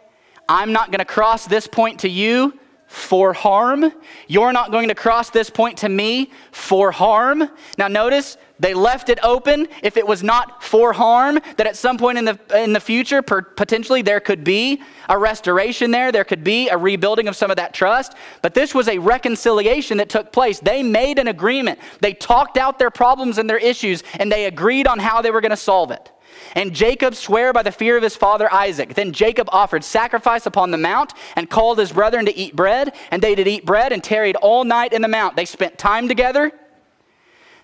I'm 0.49 0.73
not 0.73 0.91
going 0.91 0.99
to 0.99 1.05
cross 1.07 1.47
this 1.47 1.67
point 1.67 2.01
to 2.01 2.09
you 2.09 2.59
for 2.87 3.33
harm. 3.33 3.93
You're 4.29 4.53
not 4.53 4.71
going 4.71 4.89
to 4.89 4.95
cross 4.95 5.31
this 5.31 5.49
point 5.49 5.79
to 5.79 5.89
me 5.89 6.31
for 6.53 6.93
harm. 6.93 7.49
Now, 7.79 7.89
notice 7.89 8.37
they 8.59 8.73
left 8.73 9.09
it 9.09 9.19
open 9.23 9.67
if 9.83 9.97
it 9.97 10.07
was 10.07 10.23
not 10.23 10.63
for 10.63 10.93
harm, 10.93 11.41
that 11.57 11.67
at 11.67 11.77
some 11.77 11.99
point 11.99 12.19
in 12.19 12.25
the, 12.25 12.39
in 12.55 12.73
the 12.73 12.81
future, 12.81 13.21
per, 13.21 13.43
potentially 13.43 14.03
there 14.03 14.21
could 14.21 14.45
be 14.45 14.81
a 15.09 15.19
restoration 15.19 15.91
there, 15.91 16.13
there 16.13 16.25
could 16.25 16.45
be 16.45 16.69
a 16.69 16.79
rebuilding 16.79 17.27
of 17.27 17.35
some 17.35 17.51
of 17.51 17.57
that 17.57 17.75
trust. 17.75 18.15
But 18.43 18.55
this 18.55 18.75
was 18.75 18.89
a 18.89 18.99
reconciliation 18.99 19.99
that 19.99 20.09
took 20.09 20.33
place. 20.33 20.61
They 20.61 20.83
made 20.83 21.19
an 21.19 21.29
agreement, 21.29 21.81
they 22.01 22.15
talked 22.15 22.57
out 22.57 22.79
their 22.79 22.91
problems 22.91 23.39
and 23.39 23.51
their 23.51 23.59
issues, 23.59 24.03
and 24.15 24.31
they 24.31 24.47
agreed 24.47 24.87
on 24.87 25.01
how 25.01 25.21
they 25.21 25.31
were 25.31 25.41
going 25.41 25.51
to 25.51 25.57
solve 25.57 25.91
it. 25.91 26.13
And 26.55 26.75
Jacob 26.75 27.15
sware 27.15 27.53
by 27.53 27.63
the 27.63 27.73
fear 27.73 27.97
of 27.97 28.03
his 28.03 28.17
father 28.17 28.53
Isaac. 28.53 28.95
Then 28.95 29.13
Jacob 29.13 29.49
offered 29.53 29.85
sacrifice 29.85 30.47
upon 30.47 30.71
the 30.71 30.79
mount 30.79 31.13
and 31.37 31.49
called 31.49 31.79
his 31.79 31.93
brethren 31.93 32.27
to 32.27 32.37
eat 32.37 32.55
bread. 32.57 32.95
And 33.11 33.23
they 33.23 33.35
did 33.35 33.47
eat 33.47 33.65
bread 33.65 33.93
and 33.93 34.03
tarried 34.03 34.37
all 34.37 34.65
night 34.65 34.93
in 34.93 35.03
the 35.03 35.09
mount. 35.09 35.37
They 35.37 35.45
spent 35.45 35.79
time 35.79 36.09
together. 36.09 36.53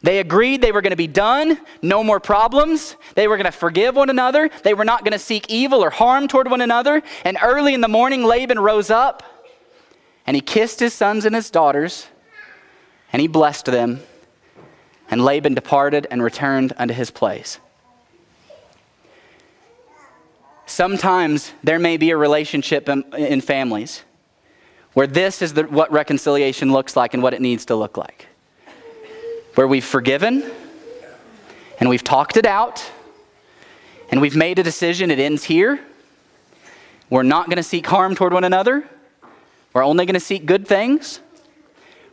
They 0.02 0.18
agreed 0.18 0.62
they 0.62 0.72
were 0.72 0.80
going 0.80 0.92
to 0.92 0.96
be 0.96 1.06
done, 1.06 1.60
no 1.82 2.02
more 2.02 2.20
problems. 2.20 2.96
They 3.14 3.28
were 3.28 3.36
going 3.36 3.44
to 3.46 3.52
forgive 3.52 3.96
one 3.96 4.08
another. 4.08 4.50
They 4.62 4.72
were 4.72 4.84
not 4.84 5.04
going 5.04 5.12
to 5.12 5.18
seek 5.18 5.50
evil 5.50 5.84
or 5.84 5.90
harm 5.90 6.26
toward 6.26 6.50
one 6.50 6.62
another. 6.62 7.02
And 7.24 7.36
early 7.42 7.74
in 7.74 7.82
the 7.82 7.88
morning, 7.88 8.24
Laban 8.24 8.58
rose 8.58 8.90
up 8.90 9.22
and 10.26 10.34
he 10.34 10.40
kissed 10.40 10.80
his 10.80 10.94
sons 10.94 11.26
and 11.26 11.34
his 11.34 11.50
daughters 11.50 12.06
and 13.12 13.20
he 13.20 13.28
blessed 13.28 13.66
them. 13.66 14.00
And 15.10 15.24
Laban 15.24 15.54
departed 15.54 16.06
and 16.10 16.22
returned 16.22 16.72
unto 16.78 16.94
his 16.94 17.10
place. 17.10 17.58
Sometimes 20.64 21.52
there 21.64 21.80
may 21.80 21.96
be 21.96 22.10
a 22.10 22.16
relationship 22.16 22.88
in, 22.88 23.02
in 23.14 23.40
families 23.40 24.02
where 24.92 25.08
this 25.08 25.42
is 25.42 25.54
the, 25.54 25.64
what 25.64 25.90
reconciliation 25.92 26.72
looks 26.72 26.96
like 26.96 27.12
and 27.12 27.22
what 27.22 27.34
it 27.34 27.40
needs 27.40 27.66
to 27.66 27.74
look 27.74 27.96
like. 27.96 28.28
Where 29.54 29.66
we've 29.66 29.84
forgiven 29.84 30.50
and 31.78 31.88
we've 31.88 32.04
talked 32.04 32.36
it 32.36 32.46
out 32.46 32.90
and 34.10 34.20
we've 34.20 34.36
made 34.36 34.58
a 34.58 34.62
decision, 34.62 35.10
it 35.10 35.18
ends 35.18 35.44
here. 35.44 35.80
We're 37.08 37.22
not 37.24 37.46
going 37.46 37.56
to 37.56 37.62
seek 37.62 37.86
harm 37.86 38.14
toward 38.14 38.32
one 38.32 38.44
another. 38.44 38.88
We're 39.72 39.84
only 39.84 40.06
going 40.06 40.14
to 40.14 40.20
seek 40.20 40.46
good 40.46 40.66
things. 40.66 41.20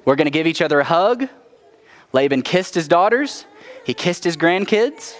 We're 0.06 0.16
going 0.16 0.26
to 0.26 0.32
give 0.32 0.48
each 0.48 0.62
other 0.62 0.80
a 0.80 0.84
hug. 0.84 1.28
Laban 2.14 2.42
kissed 2.42 2.74
his 2.74 2.88
daughters, 2.88 3.46
he 3.86 3.94
kissed 3.94 4.24
his 4.24 4.38
grandkids. 4.38 5.16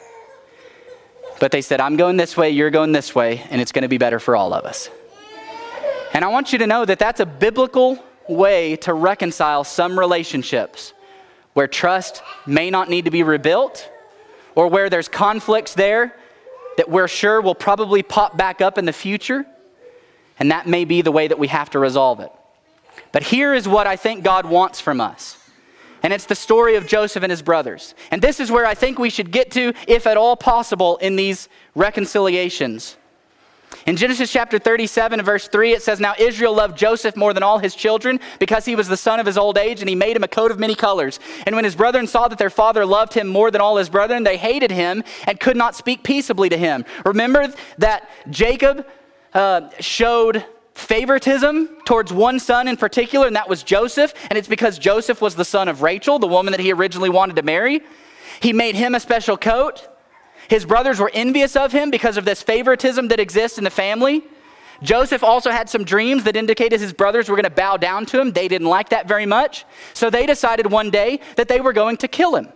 But 1.40 1.52
they 1.52 1.62
said, 1.62 1.80
I'm 1.80 1.98
going 1.98 2.18
this 2.18 2.36
way, 2.36 2.50
you're 2.50 2.72
going 2.72 2.94
this 2.94 3.14
way, 3.14 3.44
and 3.52 3.62
it's 3.62 3.72
going 3.72 3.84
to 3.84 3.88
be 3.88 4.00
better 4.00 4.20
for 4.20 4.36
all 4.36 4.54
of 4.54 4.66
us. 4.66 4.90
And 6.14 6.26
I 6.26 6.30
want 6.30 6.52
you 6.52 6.60
to 6.60 6.68
know 6.68 6.84
that 6.86 6.98
that's 6.98 7.20
a 7.20 7.26
biblical 7.26 8.04
way 8.28 8.76
to 8.78 8.94
reconcile 8.94 9.64
some 9.64 10.00
relationships 10.00 10.94
where 11.58 11.68
trust 11.68 12.22
may 12.46 12.70
not 12.70 12.88
need 12.88 13.06
to 13.06 13.10
be 13.10 13.24
rebuilt 13.24 13.90
or 14.54 14.68
where 14.68 14.92
there's 14.92 15.08
conflicts 15.08 15.74
there 15.74 16.16
that 16.78 16.88
we're 16.88 17.08
sure 17.08 17.42
will 17.42 17.56
probably 17.56 18.04
pop 18.04 18.38
back 18.38 18.62
up 18.62 18.78
in 18.78 18.86
the 18.86 18.94
future. 18.94 19.44
And 20.38 20.52
that 20.52 20.68
may 20.68 20.86
be 20.86 21.02
the 21.02 21.12
way 21.12 21.28
that 21.28 21.40
we 21.40 21.48
have 21.48 21.72
to 21.72 21.80
resolve 21.80 22.20
it. 22.20 22.32
But 23.12 23.24
here 23.24 23.56
is 23.56 23.68
what 23.68 23.88
I 23.88 23.96
think 23.96 24.24
God 24.24 24.46
wants 24.46 24.80
from 24.80 25.02
us 25.02 25.36
And 26.04 26.14
it's 26.14 26.28
the 26.28 26.36
story 26.36 26.76
of 26.76 26.86
Joseph 26.86 27.24
and 27.24 27.32
his 27.32 27.42
brothers. 27.42 27.96
And 28.12 28.22
this 28.22 28.40
is 28.40 28.52
where 28.52 28.68
I 28.68 28.76
think 28.76 29.00
we 29.00 29.10
should 29.10 29.32
get 29.32 29.50
to, 29.54 29.74
if 29.88 30.06
at 30.06 30.16
all 30.16 30.36
possible, 30.36 30.98
in 30.98 31.16
these 31.16 31.50
reconciliations. 31.74 32.98
In 33.88 33.96
Genesis 33.96 34.30
chapter 34.30 34.60
37, 34.60 35.22
verse 35.22 35.48
3, 35.48 35.72
it 35.72 35.82
says, 35.82 36.02
Now 36.02 36.14
Israel 36.20 36.54
loved 36.54 36.78
Joseph 36.78 37.16
more 37.16 37.34
than 37.34 37.42
all 37.42 37.58
his 37.58 37.74
children 37.74 38.20
because 38.38 38.66
he 38.66 38.76
was 38.76 38.90
the 38.90 38.98
son 38.98 39.22
of 39.22 39.26
his 39.26 39.38
old 39.38 39.58
age, 39.58 39.80
and 39.80 39.88
he 39.88 39.96
made 39.96 40.18
him 40.18 40.26
a 40.26 40.28
coat 40.28 40.52
of 40.52 40.60
many 40.60 40.76
colors. 40.76 41.22
And 41.46 41.56
when 41.56 41.64
his 41.64 41.74
brethren 41.74 42.06
saw 42.06 42.28
that 42.28 42.38
their 42.38 42.50
father 42.50 42.86
loved 42.86 43.14
him 43.14 43.28
more 43.28 43.50
than 43.50 43.62
all 43.62 43.78
his 43.78 43.88
brethren, 43.88 44.26
they 44.26 44.36
hated 44.36 44.72
him 44.72 45.06
and 45.26 45.40
could 45.40 45.56
not 45.56 45.74
speak 45.74 46.04
peaceably 46.04 46.50
to 46.50 46.58
him. 46.58 46.84
Remember 47.06 47.48
that 47.78 48.10
Jacob 48.30 48.86
uh, 49.34 49.70
showed 49.80 50.46
favoritism 50.74 51.70
towards 51.86 52.12
one 52.12 52.42
son 52.42 52.68
in 52.68 52.76
particular, 52.76 53.26
and 53.26 53.38
that 53.38 53.48
was 53.48 53.64
Joseph. 53.64 54.14
And 54.30 54.38
it's 54.38 54.50
because 54.50 54.78
Joseph 54.78 55.22
was 55.22 55.36
the 55.36 55.46
son 55.46 55.70
of 55.70 55.82
Rachel, 55.82 56.20
the 56.20 56.28
woman 56.28 56.52
that 56.52 56.60
he 56.60 56.74
originally 56.74 57.10
wanted 57.10 57.38
to 57.38 57.44
marry. 57.44 57.80
He 58.42 58.52
made 58.52 58.76
him 58.76 58.96
a 58.96 59.00
special 59.00 59.38
coat. 59.38 59.88
His 60.50 60.66
brothers 60.66 61.00
were 61.00 61.12
envious 61.14 61.56
of 61.56 61.72
him 61.72 61.92
because 61.92 62.18
of 62.18 62.26
this 62.26 62.42
favoritism 62.42 63.10
that 63.10 63.20
exists 63.20 63.58
in 63.58 63.64
the 63.64 63.70
family. 63.70 64.24
Joseph 64.82 65.24
also 65.24 65.50
had 65.50 65.70
some 65.70 65.84
dreams 65.84 66.24
that 66.24 66.36
indicated 66.36 66.80
his 66.80 66.94
brothers 66.94 67.30
were 67.30 67.36
going 67.36 67.44
to 67.44 67.50
bow 67.50 67.78
down 67.78 68.06
to 68.08 68.22
him. 68.22 68.32
They 68.32 68.48
didn't 68.48 68.68
like 68.68 68.90
that 68.90 69.08
very 69.08 69.26
much. 69.26 69.66
So 69.94 70.10
they 70.10 70.26
decided 70.26 70.72
one 70.72 70.90
day 70.90 71.20
that 71.36 71.48
they 71.48 71.60
were 71.60 71.74
going 71.74 71.98
to 71.98 72.08
kill 72.08 72.36
him. 72.36 72.50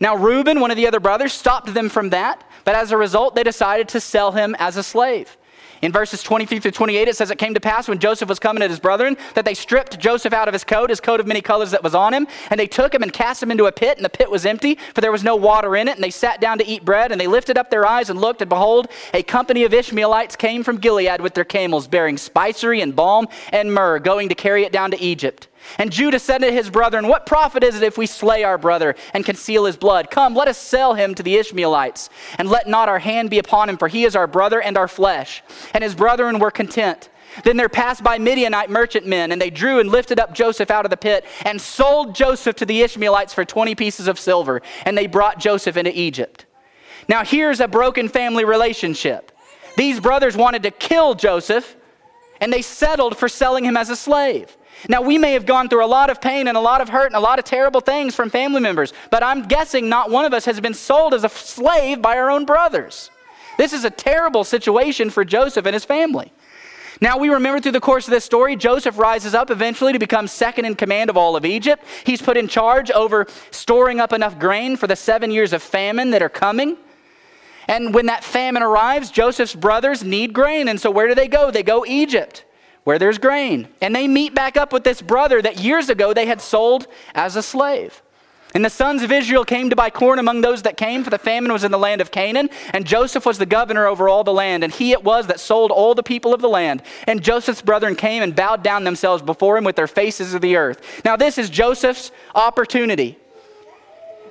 Now, 0.00 0.16
Reuben, 0.16 0.60
one 0.60 0.70
of 0.70 0.76
the 0.76 0.86
other 0.86 1.00
brothers, 1.00 1.32
stopped 1.32 1.74
them 1.74 1.88
from 1.88 2.10
that, 2.10 2.48
but 2.64 2.76
as 2.76 2.92
a 2.92 2.96
result, 2.96 3.34
they 3.34 3.42
decided 3.42 3.88
to 3.88 4.00
sell 4.00 4.32
him 4.32 4.54
as 4.58 4.76
a 4.76 4.82
slave. 4.82 5.36
In 5.80 5.92
verses 5.92 6.22
23 6.22 6.58
through 6.58 6.70
28, 6.72 7.08
it 7.08 7.16
says, 7.16 7.30
It 7.30 7.38
came 7.38 7.54
to 7.54 7.60
pass 7.60 7.88
when 7.88 7.98
Joseph 7.98 8.28
was 8.28 8.38
coming 8.38 8.62
at 8.62 8.70
his 8.70 8.80
brethren 8.80 9.16
that 9.34 9.44
they 9.44 9.54
stripped 9.54 9.98
Joseph 9.98 10.32
out 10.32 10.48
of 10.48 10.54
his 10.54 10.64
coat, 10.64 10.90
his 10.90 11.00
coat 11.00 11.20
of 11.20 11.26
many 11.26 11.40
colors 11.40 11.70
that 11.70 11.82
was 11.82 11.94
on 11.94 12.12
him, 12.12 12.26
and 12.50 12.58
they 12.58 12.66
took 12.66 12.94
him 12.94 13.02
and 13.02 13.12
cast 13.12 13.42
him 13.42 13.50
into 13.50 13.66
a 13.66 13.72
pit, 13.72 13.96
and 13.96 14.04
the 14.04 14.10
pit 14.10 14.30
was 14.30 14.46
empty, 14.46 14.76
for 14.94 15.00
there 15.00 15.12
was 15.12 15.24
no 15.24 15.36
water 15.36 15.76
in 15.76 15.88
it. 15.88 15.94
And 15.94 16.04
they 16.04 16.10
sat 16.10 16.40
down 16.40 16.58
to 16.58 16.66
eat 16.66 16.84
bread, 16.84 17.12
and 17.12 17.20
they 17.20 17.26
lifted 17.26 17.58
up 17.58 17.70
their 17.70 17.86
eyes 17.86 18.10
and 18.10 18.20
looked, 18.20 18.42
and 18.42 18.48
behold, 18.48 18.88
a 19.14 19.22
company 19.22 19.64
of 19.64 19.74
Ishmaelites 19.74 20.36
came 20.36 20.64
from 20.64 20.78
Gilead 20.78 21.20
with 21.20 21.34
their 21.34 21.44
camels, 21.44 21.86
bearing 21.86 22.16
spicery 22.16 22.80
and 22.80 22.94
balm 22.94 23.28
and 23.52 23.72
myrrh, 23.72 23.98
going 23.98 24.28
to 24.28 24.34
carry 24.34 24.64
it 24.64 24.72
down 24.72 24.90
to 24.90 25.00
Egypt. 25.00 25.47
And 25.76 25.92
Judah 25.92 26.18
said 26.18 26.38
to 26.38 26.50
his 26.50 26.70
brethren, 26.70 27.08
What 27.08 27.26
profit 27.26 27.62
is 27.62 27.76
it 27.76 27.82
if 27.82 27.98
we 27.98 28.06
slay 28.06 28.44
our 28.44 28.58
brother 28.58 28.94
and 29.12 29.24
conceal 29.24 29.64
his 29.64 29.76
blood? 29.76 30.10
Come, 30.10 30.34
let 30.34 30.48
us 30.48 30.58
sell 30.58 30.94
him 30.94 31.14
to 31.14 31.22
the 31.22 31.36
Ishmaelites, 31.36 32.10
and 32.38 32.48
let 32.48 32.66
not 32.66 32.88
our 32.88 32.98
hand 32.98 33.30
be 33.30 33.38
upon 33.38 33.68
him, 33.68 33.76
for 33.76 33.88
he 33.88 34.04
is 34.04 34.16
our 34.16 34.26
brother 34.26 34.60
and 34.60 34.76
our 34.76 34.88
flesh. 34.88 35.42
And 35.74 35.84
his 35.84 35.94
brethren 35.94 36.38
were 36.38 36.50
content. 36.50 37.10
Then 37.44 37.56
there 37.56 37.68
passed 37.68 38.02
by 38.02 38.18
Midianite 38.18 38.70
merchantmen, 38.70 39.32
and 39.32 39.40
they 39.40 39.50
drew 39.50 39.80
and 39.80 39.90
lifted 39.90 40.18
up 40.18 40.34
Joseph 40.34 40.70
out 40.70 40.86
of 40.86 40.90
the 40.90 40.96
pit, 40.96 41.24
and 41.44 41.60
sold 41.60 42.14
Joseph 42.14 42.56
to 42.56 42.66
the 42.66 42.82
Ishmaelites 42.82 43.34
for 43.34 43.44
20 43.44 43.74
pieces 43.74 44.08
of 44.08 44.18
silver, 44.18 44.62
and 44.84 44.96
they 44.96 45.06
brought 45.06 45.38
Joseph 45.38 45.76
into 45.76 45.98
Egypt. 45.98 46.46
Now 47.08 47.24
here's 47.24 47.60
a 47.60 47.68
broken 47.68 48.08
family 48.08 48.44
relationship. 48.44 49.32
These 49.76 50.00
brothers 50.00 50.36
wanted 50.36 50.62
to 50.64 50.70
kill 50.70 51.14
Joseph, 51.14 51.76
and 52.40 52.52
they 52.52 52.62
settled 52.62 53.16
for 53.16 53.28
selling 53.28 53.64
him 53.64 53.76
as 53.76 53.90
a 53.90 53.96
slave. 53.96 54.56
Now, 54.88 55.02
we 55.02 55.18
may 55.18 55.32
have 55.32 55.46
gone 55.46 55.68
through 55.68 55.84
a 55.84 55.86
lot 55.86 56.10
of 56.10 56.20
pain 56.20 56.46
and 56.46 56.56
a 56.56 56.60
lot 56.60 56.80
of 56.80 56.88
hurt 56.88 57.06
and 57.06 57.16
a 57.16 57.20
lot 57.20 57.38
of 57.38 57.44
terrible 57.44 57.80
things 57.80 58.14
from 58.14 58.30
family 58.30 58.60
members, 58.60 58.92
but 59.10 59.22
I'm 59.22 59.42
guessing 59.42 59.88
not 59.88 60.10
one 60.10 60.24
of 60.24 60.32
us 60.32 60.44
has 60.44 60.60
been 60.60 60.74
sold 60.74 61.14
as 61.14 61.24
a 61.24 61.28
slave 61.28 62.00
by 62.00 62.16
our 62.16 62.30
own 62.30 62.44
brothers. 62.44 63.10
This 63.56 63.72
is 63.72 63.84
a 63.84 63.90
terrible 63.90 64.44
situation 64.44 65.10
for 65.10 65.24
Joseph 65.24 65.66
and 65.66 65.74
his 65.74 65.84
family. 65.84 66.32
Now, 67.00 67.18
we 67.18 67.28
remember 67.28 67.60
through 67.60 67.72
the 67.72 67.80
course 67.80 68.06
of 68.06 68.12
this 68.12 68.24
story, 68.24 68.56
Joseph 68.56 68.98
rises 68.98 69.34
up 69.34 69.50
eventually 69.50 69.92
to 69.92 69.98
become 69.98 70.26
second 70.26 70.64
in 70.64 70.74
command 70.74 71.10
of 71.10 71.16
all 71.16 71.36
of 71.36 71.44
Egypt. 71.44 71.84
He's 72.04 72.22
put 72.22 72.36
in 72.36 72.48
charge 72.48 72.90
over 72.90 73.26
storing 73.50 74.00
up 74.00 74.12
enough 74.12 74.38
grain 74.38 74.76
for 74.76 74.86
the 74.86 74.96
seven 74.96 75.30
years 75.30 75.52
of 75.52 75.62
famine 75.62 76.10
that 76.10 76.22
are 76.22 76.28
coming. 76.28 76.76
And 77.68 77.94
when 77.94 78.06
that 78.06 78.24
famine 78.24 78.62
arrives, 78.62 79.10
Joseph's 79.10 79.54
brothers 79.54 80.02
need 80.02 80.32
grain. 80.32 80.68
And 80.68 80.80
so, 80.80 80.90
where 80.90 81.06
do 81.06 81.14
they 81.14 81.28
go? 81.28 81.50
They 81.50 81.62
go 81.62 81.84
Egypt 81.86 82.44
where 82.88 82.98
there's 82.98 83.18
grain. 83.18 83.68
And 83.82 83.94
they 83.94 84.08
meet 84.08 84.34
back 84.34 84.56
up 84.56 84.72
with 84.72 84.82
this 84.82 85.02
brother 85.02 85.42
that 85.42 85.60
years 85.60 85.90
ago 85.90 86.14
they 86.14 86.24
had 86.24 86.40
sold 86.40 86.86
as 87.14 87.36
a 87.36 87.42
slave. 87.42 88.00
And 88.54 88.64
the 88.64 88.70
sons 88.70 89.02
of 89.02 89.12
Israel 89.12 89.44
came 89.44 89.68
to 89.68 89.76
buy 89.76 89.90
corn 89.90 90.18
among 90.18 90.40
those 90.40 90.62
that 90.62 90.78
came, 90.78 91.04
for 91.04 91.10
the 91.10 91.18
famine 91.18 91.52
was 91.52 91.64
in 91.64 91.70
the 91.70 91.78
land 91.78 92.00
of 92.00 92.10
Canaan. 92.10 92.48
And 92.72 92.86
Joseph 92.86 93.26
was 93.26 93.36
the 93.36 93.44
governor 93.44 93.86
over 93.86 94.08
all 94.08 94.24
the 94.24 94.32
land. 94.32 94.64
And 94.64 94.72
he 94.72 94.92
it 94.92 95.04
was 95.04 95.26
that 95.26 95.38
sold 95.38 95.70
all 95.70 95.94
the 95.94 96.02
people 96.02 96.32
of 96.32 96.40
the 96.40 96.48
land. 96.48 96.82
And 97.06 97.22
Joseph's 97.22 97.60
brethren 97.60 97.94
came 97.94 98.22
and 98.22 98.34
bowed 98.34 98.62
down 98.62 98.84
themselves 98.84 99.22
before 99.22 99.58
him 99.58 99.64
with 99.64 99.76
their 99.76 99.86
faces 99.86 100.32
to 100.32 100.38
the 100.38 100.56
earth. 100.56 101.02
Now, 101.04 101.14
this 101.14 101.36
is 101.36 101.50
Joseph's 101.50 102.10
opportunity 102.34 103.18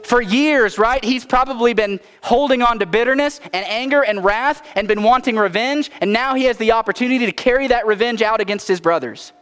for 0.08 0.22
years, 0.22 0.78
right? 0.78 1.04
He's 1.04 1.26
probably 1.26 1.74
been 1.74 2.00
holding 2.24 2.62
on 2.62 2.80
to 2.80 2.86
bitterness 2.86 3.42
and 3.52 3.66
anger 3.66 4.04
and 4.04 4.24
wrath 4.24 4.66
and 4.76 4.88
been 4.88 5.04
wanting 5.04 5.36
revenge, 5.36 5.92
and 6.00 6.14
now 6.14 6.34
he 6.34 6.46
has 6.46 6.58
the 6.58 6.72
opportunity 6.72 7.26
to 7.26 7.32
carry 7.34 7.68
that 7.68 7.86
revenge 7.86 8.22
out 8.22 8.40
against 8.40 8.70
his 8.70 8.80
brothers. 8.80 9.34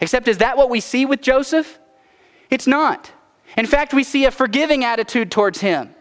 Except, 0.00 0.26
is 0.26 0.38
that 0.38 0.56
what 0.56 0.70
we 0.70 0.80
see 0.80 1.06
with 1.06 1.22
Joseph? 1.22 1.78
It's 2.50 2.66
not. 2.66 3.12
In 3.56 3.66
fact, 3.66 3.94
we 3.94 4.02
see 4.02 4.24
a 4.24 4.32
forgiving 4.32 4.84
attitude 4.84 5.30
towards 5.30 5.60
him. 5.60 5.94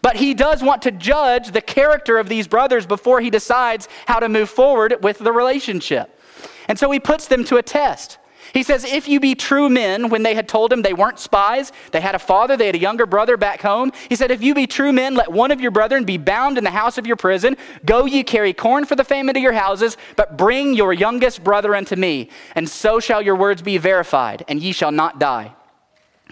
But 0.00 0.16
he 0.16 0.32
does 0.32 0.62
want 0.62 0.80
to 0.82 0.90
judge 0.90 1.50
the 1.50 1.60
character 1.60 2.18
of 2.18 2.30
these 2.30 2.48
brothers 2.48 2.86
before 2.86 3.20
he 3.20 3.28
decides 3.28 3.88
how 4.06 4.20
to 4.20 4.28
move 4.30 4.48
forward 4.48 5.04
with 5.04 5.18
the 5.18 5.32
relationship. 5.32 6.18
And 6.66 6.78
so 6.78 6.90
he 6.90 6.98
puts 6.98 7.28
them 7.28 7.44
to 7.44 7.58
a 7.58 7.62
test. 7.62 8.16
He 8.54 8.62
says, 8.62 8.84
If 8.84 9.08
you 9.08 9.18
be 9.18 9.34
true 9.34 9.68
men, 9.68 10.10
when 10.10 10.22
they 10.22 10.36
had 10.36 10.48
told 10.48 10.72
him 10.72 10.82
they 10.82 10.94
weren't 10.94 11.18
spies, 11.18 11.72
they 11.90 12.00
had 12.00 12.14
a 12.14 12.20
father, 12.20 12.56
they 12.56 12.66
had 12.66 12.76
a 12.76 12.78
younger 12.78 13.04
brother 13.04 13.36
back 13.36 13.60
home. 13.60 13.90
He 14.08 14.14
said, 14.14 14.30
If 14.30 14.42
you 14.42 14.54
be 14.54 14.68
true 14.68 14.92
men, 14.92 15.16
let 15.16 15.32
one 15.32 15.50
of 15.50 15.60
your 15.60 15.72
brethren 15.72 16.04
be 16.04 16.18
bound 16.18 16.56
in 16.56 16.62
the 16.62 16.70
house 16.70 16.96
of 16.96 17.04
your 17.04 17.16
prison. 17.16 17.56
Go 17.84 18.06
ye 18.06 18.22
carry 18.22 18.52
corn 18.52 18.86
for 18.86 18.94
the 18.94 19.02
famine 19.02 19.34
to 19.34 19.40
your 19.40 19.52
houses, 19.52 19.96
but 20.14 20.38
bring 20.38 20.72
your 20.72 20.92
youngest 20.92 21.42
brother 21.42 21.74
unto 21.74 21.96
me, 21.96 22.30
and 22.54 22.68
so 22.68 23.00
shall 23.00 23.20
your 23.20 23.34
words 23.34 23.60
be 23.60 23.76
verified, 23.76 24.44
and 24.46 24.62
ye 24.62 24.70
shall 24.70 24.92
not 24.92 25.18
die. 25.18 25.52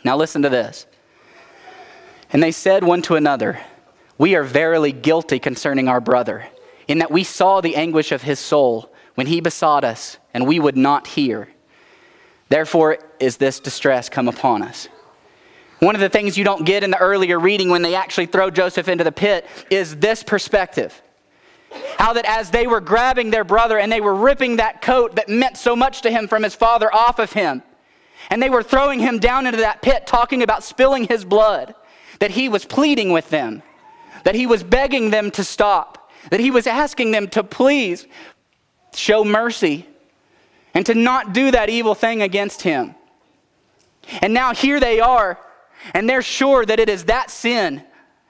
Now 0.05 0.17
listen 0.17 0.43
to 0.43 0.49
this. 0.49 0.87
And 2.33 2.41
they 2.41 2.53
said 2.53 2.85
one 2.85 3.03
to 3.03 3.17
another, 3.17 3.61
We 4.17 4.37
are 4.37 4.45
verily 4.45 4.93
guilty 4.93 5.41
concerning 5.41 5.89
our 5.89 6.01
brother, 6.01 6.47
in 6.87 6.99
that 6.99 7.11
we 7.11 7.25
saw 7.25 7.61
the 7.61 7.75
anguish 7.75 8.13
of 8.13 8.23
his 8.23 8.39
soul 8.39 8.95
when 9.17 9.27
he 9.27 9.41
besought 9.41 9.83
us, 9.83 10.19
and 10.33 10.47
we 10.47 10.61
would 10.61 10.77
not 10.77 11.09
hear. 11.09 11.49
Therefore, 12.53 12.99
is 13.19 13.39
this 13.39 13.61
distress 13.61 14.11
come 14.11 14.29
upon 14.29 14.61
us. 14.61 14.87
One 15.79 15.95
of 15.95 16.03
the 16.03 16.11
things 16.11 16.37
you 16.37 16.45
don't 16.45 16.67
get 16.67 16.85
in 16.85 16.91
the 16.91 16.99
earlier 16.99 17.41
reading 17.41 17.71
when 17.71 17.81
they 17.81 17.95
actually 17.95 18.27
throw 18.27 18.51
Joseph 18.51 18.89
into 18.89 19.05
the 19.05 19.11
pit 19.11 19.47
is 19.71 19.97
this 19.97 20.23
perspective. 20.23 21.01
How 21.97 22.13
that 22.13 22.27
as 22.27 22.51
they 22.51 22.67
were 22.67 22.83
grabbing 22.83 23.31
their 23.31 23.43
brother 23.43 23.79
and 23.79 23.91
they 23.91 24.03
were 24.03 24.15
ripping 24.15 24.57
that 24.57 24.83
coat 24.83 25.17
that 25.17 25.31
meant 25.31 25.57
so 25.57 25.75
much 25.75 26.03
to 26.03 26.11
him 26.11 26.29
from 26.29 26.43
his 26.43 26.55
father 26.55 26.95
off 26.95 27.19
of 27.19 27.33
him, 27.33 27.63
and 28.29 28.43
they 28.43 28.51
were 28.51 28.63
throwing 28.63 29.01
him 29.01 29.19
down 29.19 29.47
into 29.47 29.61
that 29.61 29.81
pit, 29.81 30.07
talking 30.07 30.43
about 30.43 30.63
spilling 30.63 31.05
his 31.05 31.25
blood, 31.25 31.75
that 32.19 32.33
he 32.33 32.51
was 32.51 32.67
pleading 32.67 33.13
with 33.13 33.31
them, 33.31 33.63
that 34.25 34.35
he 34.35 34.47
was 34.47 34.63
begging 34.63 35.09
them 35.09 35.31
to 35.31 35.43
stop, 35.43 36.11
that 36.31 36.39
he 36.39 36.51
was 36.51 36.67
asking 36.67 37.13
them 37.13 37.29
to 37.29 37.43
please 37.43 38.07
show 38.93 39.25
mercy 39.25 39.87
and 40.75 40.87
to 40.87 40.95
not 40.95 41.33
do 41.33 41.51
that 41.51 41.69
evil 41.69 41.95
thing 41.95 42.23
against 42.23 42.63
him. 42.63 42.95
And 44.21 44.35
now 44.35 44.55
here 44.55 44.81
they 44.81 45.01
are, 45.01 45.39
and 45.95 46.09
they're 46.09 46.23
sure 46.23 46.65
that 46.65 46.81
it 46.81 46.89
is 46.89 47.05
that 47.05 47.31
sin 47.31 47.83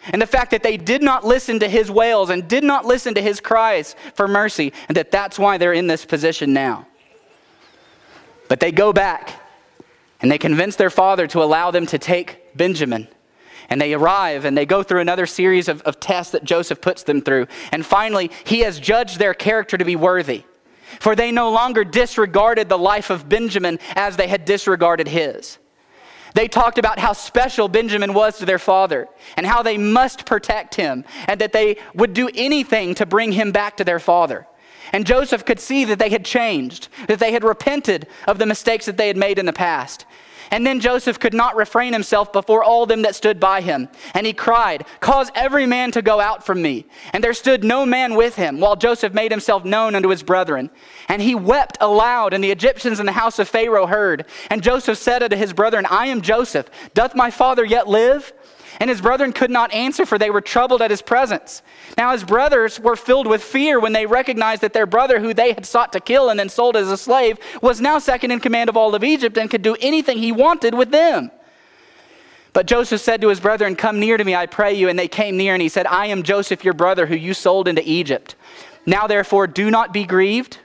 and 0.06 0.20
the 0.20 0.26
fact 0.26 0.50
that 0.50 0.62
they 0.62 0.76
did 0.76 1.02
not 1.02 1.24
listen 1.24 1.60
to 1.60 1.68
his 1.68 1.90
wails 1.90 2.30
and 2.30 2.48
did 2.48 2.64
not 2.64 2.84
listen 2.84 3.14
to 3.14 3.22
his 3.22 3.40
cries 3.40 3.94
for 4.14 4.26
mercy, 4.26 4.72
and 4.88 4.96
that 4.96 5.10
that's 5.12 5.38
why 5.38 5.58
they're 5.58 5.72
in 5.72 5.86
this 5.86 6.04
position 6.04 6.52
now. 6.52 6.86
But 8.48 8.58
they 8.58 8.72
go 8.72 8.92
back 8.92 9.40
and 10.20 10.30
they 10.30 10.38
convince 10.38 10.76
their 10.76 10.90
father 10.90 11.26
to 11.28 11.42
allow 11.42 11.70
them 11.70 11.86
to 11.86 11.98
take 11.98 12.56
Benjamin. 12.56 13.08
And 13.70 13.80
they 13.80 13.94
arrive 13.94 14.44
and 14.44 14.58
they 14.58 14.66
go 14.66 14.82
through 14.82 15.00
another 15.00 15.24
series 15.24 15.68
of, 15.68 15.82
of 15.82 16.00
tests 16.00 16.32
that 16.32 16.44
Joseph 16.44 16.80
puts 16.80 17.04
them 17.04 17.22
through. 17.22 17.46
And 17.70 17.86
finally, 17.86 18.30
he 18.44 18.60
has 18.60 18.78
judged 18.80 19.18
their 19.18 19.34
character 19.34 19.78
to 19.78 19.84
be 19.84 19.96
worthy 19.96 20.44
for 21.02 21.16
they 21.16 21.32
no 21.32 21.50
longer 21.50 21.82
disregarded 21.82 22.68
the 22.68 22.78
life 22.78 23.10
of 23.10 23.28
Benjamin 23.28 23.80
as 23.96 24.16
they 24.16 24.28
had 24.28 24.44
disregarded 24.44 25.08
his. 25.08 25.58
They 26.34 26.46
talked 26.46 26.78
about 26.78 27.00
how 27.00 27.12
special 27.12 27.66
Benjamin 27.66 28.14
was 28.14 28.38
to 28.38 28.46
their 28.46 28.60
father 28.60 29.08
and 29.36 29.44
how 29.44 29.64
they 29.64 29.76
must 29.76 30.24
protect 30.26 30.76
him 30.76 31.04
and 31.26 31.40
that 31.40 31.52
they 31.52 31.78
would 31.92 32.14
do 32.14 32.30
anything 32.36 32.94
to 32.94 33.04
bring 33.04 33.32
him 33.32 33.50
back 33.50 33.78
to 33.78 33.84
their 33.84 33.98
father. 33.98 34.46
And 34.92 35.04
Joseph 35.04 35.44
could 35.44 35.58
see 35.58 35.84
that 35.86 35.98
they 35.98 36.08
had 36.08 36.24
changed, 36.24 36.86
that 37.08 37.18
they 37.18 37.32
had 37.32 37.42
repented 37.42 38.06
of 38.28 38.38
the 38.38 38.46
mistakes 38.46 38.86
that 38.86 38.96
they 38.96 39.08
had 39.08 39.16
made 39.16 39.40
in 39.40 39.46
the 39.46 39.52
past. 39.52 40.06
And 40.52 40.66
then 40.66 40.80
Joseph 40.80 41.18
could 41.18 41.32
not 41.32 41.56
refrain 41.56 41.94
himself 41.94 42.30
before 42.30 42.62
all 42.62 42.84
them 42.84 43.02
that 43.02 43.14
stood 43.14 43.40
by 43.40 43.62
him. 43.62 43.88
And 44.12 44.26
he 44.26 44.34
cried, 44.34 44.84
Cause 45.00 45.30
every 45.34 45.64
man 45.64 45.90
to 45.92 46.02
go 46.02 46.20
out 46.20 46.44
from 46.44 46.60
me. 46.60 46.84
And 47.14 47.24
there 47.24 47.32
stood 47.32 47.64
no 47.64 47.86
man 47.86 48.14
with 48.14 48.36
him, 48.36 48.60
while 48.60 48.76
Joseph 48.76 49.14
made 49.14 49.32
himself 49.32 49.64
known 49.64 49.94
unto 49.94 50.10
his 50.10 50.22
brethren. 50.22 50.70
And 51.08 51.22
he 51.22 51.34
wept 51.34 51.78
aloud, 51.80 52.34
and 52.34 52.44
the 52.44 52.50
Egyptians 52.50 53.00
in 53.00 53.06
the 53.06 53.12
house 53.12 53.38
of 53.38 53.48
Pharaoh 53.48 53.86
heard. 53.86 54.26
And 54.50 54.62
Joseph 54.62 54.98
said 54.98 55.22
unto 55.22 55.36
his 55.36 55.54
brethren, 55.54 55.86
I 55.88 56.08
am 56.08 56.20
Joseph. 56.20 56.68
Doth 56.92 57.14
my 57.16 57.30
father 57.30 57.64
yet 57.64 57.88
live? 57.88 58.34
And 58.80 58.88
his 58.90 59.00
brethren 59.00 59.32
could 59.32 59.50
not 59.50 59.72
answer, 59.72 60.06
for 60.06 60.18
they 60.18 60.30
were 60.30 60.40
troubled 60.40 60.82
at 60.82 60.90
his 60.90 61.02
presence. 61.02 61.62
Now 61.96 62.12
his 62.12 62.24
brothers 62.24 62.80
were 62.80 62.96
filled 62.96 63.26
with 63.26 63.42
fear 63.42 63.78
when 63.78 63.92
they 63.92 64.06
recognized 64.06 64.62
that 64.62 64.72
their 64.72 64.86
brother, 64.86 65.20
who 65.20 65.34
they 65.34 65.52
had 65.52 65.66
sought 65.66 65.92
to 65.92 66.00
kill 66.00 66.30
and 66.30 66.38
then 66.38 66.48
sold 66.48 66.76
as 66.76 66.90
a 66.90 66.96
slave, 66.96 67.38
was 67.60 67.80
now 67.80 67.98
second 67.98 68.30
in 68.30 68.40
command 68.40 68.70
of 68.70 68.76
all 68.76 68.94
of 68.94 69.04
Egypt 69.04 69.36
and 69.36 69.50
could 69.50 69.62
do 69.62 69.76
anything 69.80 70.18
he 70.18 70.32
wanted 70.32 70.74
with 70.74 70.90
them. 70.90 71.30
But 72.52 72.66
Joseph 72.66 73.00
said 73.00 73.20
to 73.22 73.28
his 73.28 73.40
brethren, 73.40 73.76
Come 73.76 73.98
near 73.98 74.16
to 74.16 74.24
me, 74.24 74.34
I 74.34 74.46
pray 74.46 74.74
you. 74.74 74.88
And 74.88 74.98
they 74.98 75.08
came 75.08 75.36
near, 75.36 75.54
and 75.54 75.62
he 75.62 75.68
said, 75.68 75.86
I 75.86 76.06
am 76.06 76.22
Joseph, 76.22 76.64
your 76.64 76.74
brother, 76.74 77.06
who 77.06 77.14
you 77.14 77.34
sold 77.34 77.66
into 77.66 77.82
Egypt. 77.88 78.34
Now 78.84 79.06
therefore, 79.06 79.46
do 79.46 79.70
not 79.70 79.92
be 79.92 80.04
grieved, 80.04 80.58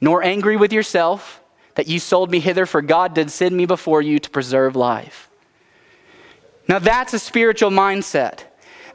nor 0.00 0.22
angry 0.22 0.56
with 0.56 0.72
yourself 0.72 1.40
that 1.74 1.88
you 1.88 1.98
sold 1.98 2.30
me 2.30 2.40
hither, 2.40 2.66
for 2.66 2.82
God 2.82 3.14
did 3.14 3.30
send 3.30 3.56
me 3.56 3.66
before 3.66 4.02
you 4.02 4.18
to 4.18 4.30
preserve 4.30 4.74
life. 4.76 5.30
Now, 6.68 6.78
that's 6.78 7.12
a 7.12 7.18
spiritual 7.18 7.70
mindset. 7.70 8.44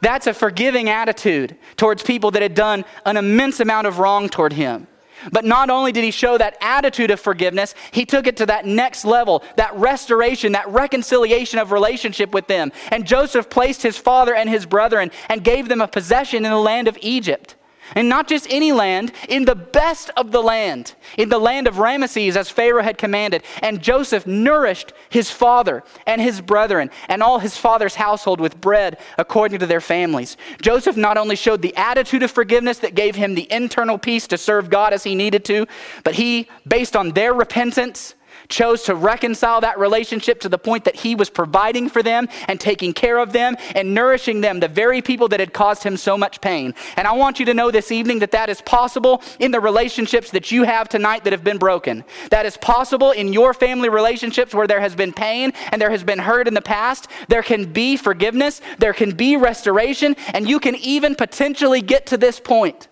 That's 0.00 0.26
a 0.26 0.34
forgiving 0.34 0.88
attitude 0.88 1.56
towards 1.76 2.02
people 2.02 2.30
that 2.32 2.42
had 2.42 2.54
done 2.54 2.84
an 3.04 3.16
immense 3.16 3.60
amount 3.60 3.86
of 3.86 3.98
wrong 3.98 4.28
toward 4.28 4.54
him. 4.54 4.86
But 5.32 5.44
not 5.44 5.68
only 5.68 5.92
did 5.92 6.04
he 6.04 6.10
show 6.10 6.38
that 6.38 6.56
attitude 6.62 7.10
of 7.10 7.20
forgiveness, 7.20 7.74
he 7.90 8.06
took 8.06 8.26
it 8.26 8.38
to 8.38 8.46
that 8.46 8.64
next 8.64 9.04
level, 9.04 9.44
that 9.56 9.74
restoration, 9.76 10.52
that 10.52 10.68
reconciliation 10.68 11.58
of 11.58 11.72
relationship 11.72 12.32
with 12.32 12.46
them. 12.46 12.72
And 12.90 13.06
Joseph 13.06 13.50
placed 13.50 13.82
his 13.82 13.98
father 13.98 14.34
and 14.34 14.48
his 14.48 14.64
brethren 14.64 15.10
and 15.28 15.44
gave 15.44 15.68
them 15.68 15.82
a 15.82 15.88
possession 15.88 16.46
in 16.46 16.50
the 16.50 16.58
land 16.58 16.88
of 16.88 16.96
Egypt. 17.02 17.54
And 17.94 18.08
not 18.08 18.28
just 18.28 18.46
any 18.50 18.72
land, 18.72 19.12
in 19.28 19.44
the 19.44 19.54
best 19.54 20.10
of 20.16 20.32
the 20.32 20.42
land, 20.42 20.94
in 21.18 21.28
the 21.28 21.38
land 21.38 21.66
of 21.66 21.76
Ramesses, 21.76 22.36
as 22.36 22.50
Pharaoh 22.50 22.82
had 22.82 22.98
commanded. 22.98 23.42
And 23.62 23.82
Joseph 23.82 24.26
nourished 24.26 24.92
his 25.08 25.30
father 25.30 25.82
and 26.06 26.20
his 26.20 26.40
brethren 26.40 26.90
and 27.08 27.22
all 27.22 27.38
his 27.38 27.56
father's 27.56 27.94
household 27.94 28.40
with 28.40 28.60
bread 28.60 28.98
according 29.18 29.58
to 29.60 29.66
their 29.66 29.80
families. 29.80 30.36
Joseph 30.62 30.96
not 30.96 31.16
only 31.16 31.36
showed 31.36 31.62
the 31.62 31.76
attitude 31.76 32.22
of 32.22 32.30
forgiveness 32.30 32.78
that 32.78 32.94
gave 32.94 33.16
him 33.16 33.34
the 33.34 33.50
internal 33.52 33.98
peace 33.98 34.26
to 34.28 34.38
serve 34.38 34.70
God 34.70 34.92
as 34.92 35.04
he 35.04 35.14
needed 35.14 35.44
to, 35.46 35.66
but 36.04 36.14
he, 36.14 36.48
based 36.66 36.96
on 36.96 37.10
their 37.10 37.34
repentance, 37.34 38.14
chose 38.50 38.82
to 38.82 38.94
reconcile 38.94 39.60
that 39.60 39.78
relationship 39.78 40.40
to 40.40 40.48
the 40.48 40.58
point 40.58 40.84
that 40.84 40.96
he 40.96 41.14
was 41.14 41.30
providing 41.30 41.88
for 41.88 42.02
them 42.02 42.28
and 42.48 42.60
taking 42.60 42.92
care 42.92 43.18
of 43.18 43.32
them 43.32 43.56
and 43.74 43.94
nourishing 43.94 44.40
them, 44.40 44.60
the 44.60 44.68
very 44.68 45.00
people 45.00 45.28
that 45.28 45.40
had 45.40 45.52
caused 45.52 45.82
him 45.82 45.96
so 45.96 46.18
much 46.18 46.40
pain. 46.40 46.74
And 46.96 47.06
I 47.06 47.12
want 47.12 47.40
you 47.40 47.46
to 47.46 47.54
know 47.54 47.70
this 47.70 47.92
evening 47.92 48.18
that 48.18 48.32
that 48.32 48.48
is 48.48 48.60
possible 48.62 49.22
in 49.38 49.52
the 49.52 49.60
relationships 49.60 50.30
that 50.32 50.50
you 50.50 50.64
have 50.64 50.88
tonight 50.88 51.24
that 51.24 51.32
have 51.32 51.44
been 51.44 51.58
broken. 51.58 52.04
That 52.30 52.44
is 52.44 52.56
possible 52.56 53.12
in 53.12 53.32
your 53.32 53.54
family 53.54 53.88
relationships 53.88 54.54
where 54.54 54.66
there 54.66 54.80
has 54.80 54.94
been 54.94 55.12
pain 55.12 55.52
and 55.70 55.80
there 55.80 55.90
has 55.90 56.04
been 56.04 56.18
hurt 56.18 56.48
in 56.48 56.54
the 56.54 56.62
past. 56.62 57.08
There 57.28 57.42
can 57.42 57.72
be 57.72 57.96
forgiveness, 57.96 58.60
there 58.78 58.92
can 58.92 59.12
be 59.12 59.36
restoration, 59.36 60.16
and 60.34 60.48
you 60.48 60.60
can 60.60 60.74
even 60.76 61.14
potentially 61.14 61.80
get 61.80 62.06
to 62.06 62.16
this 62.16 62.40
point. 62.40 62.88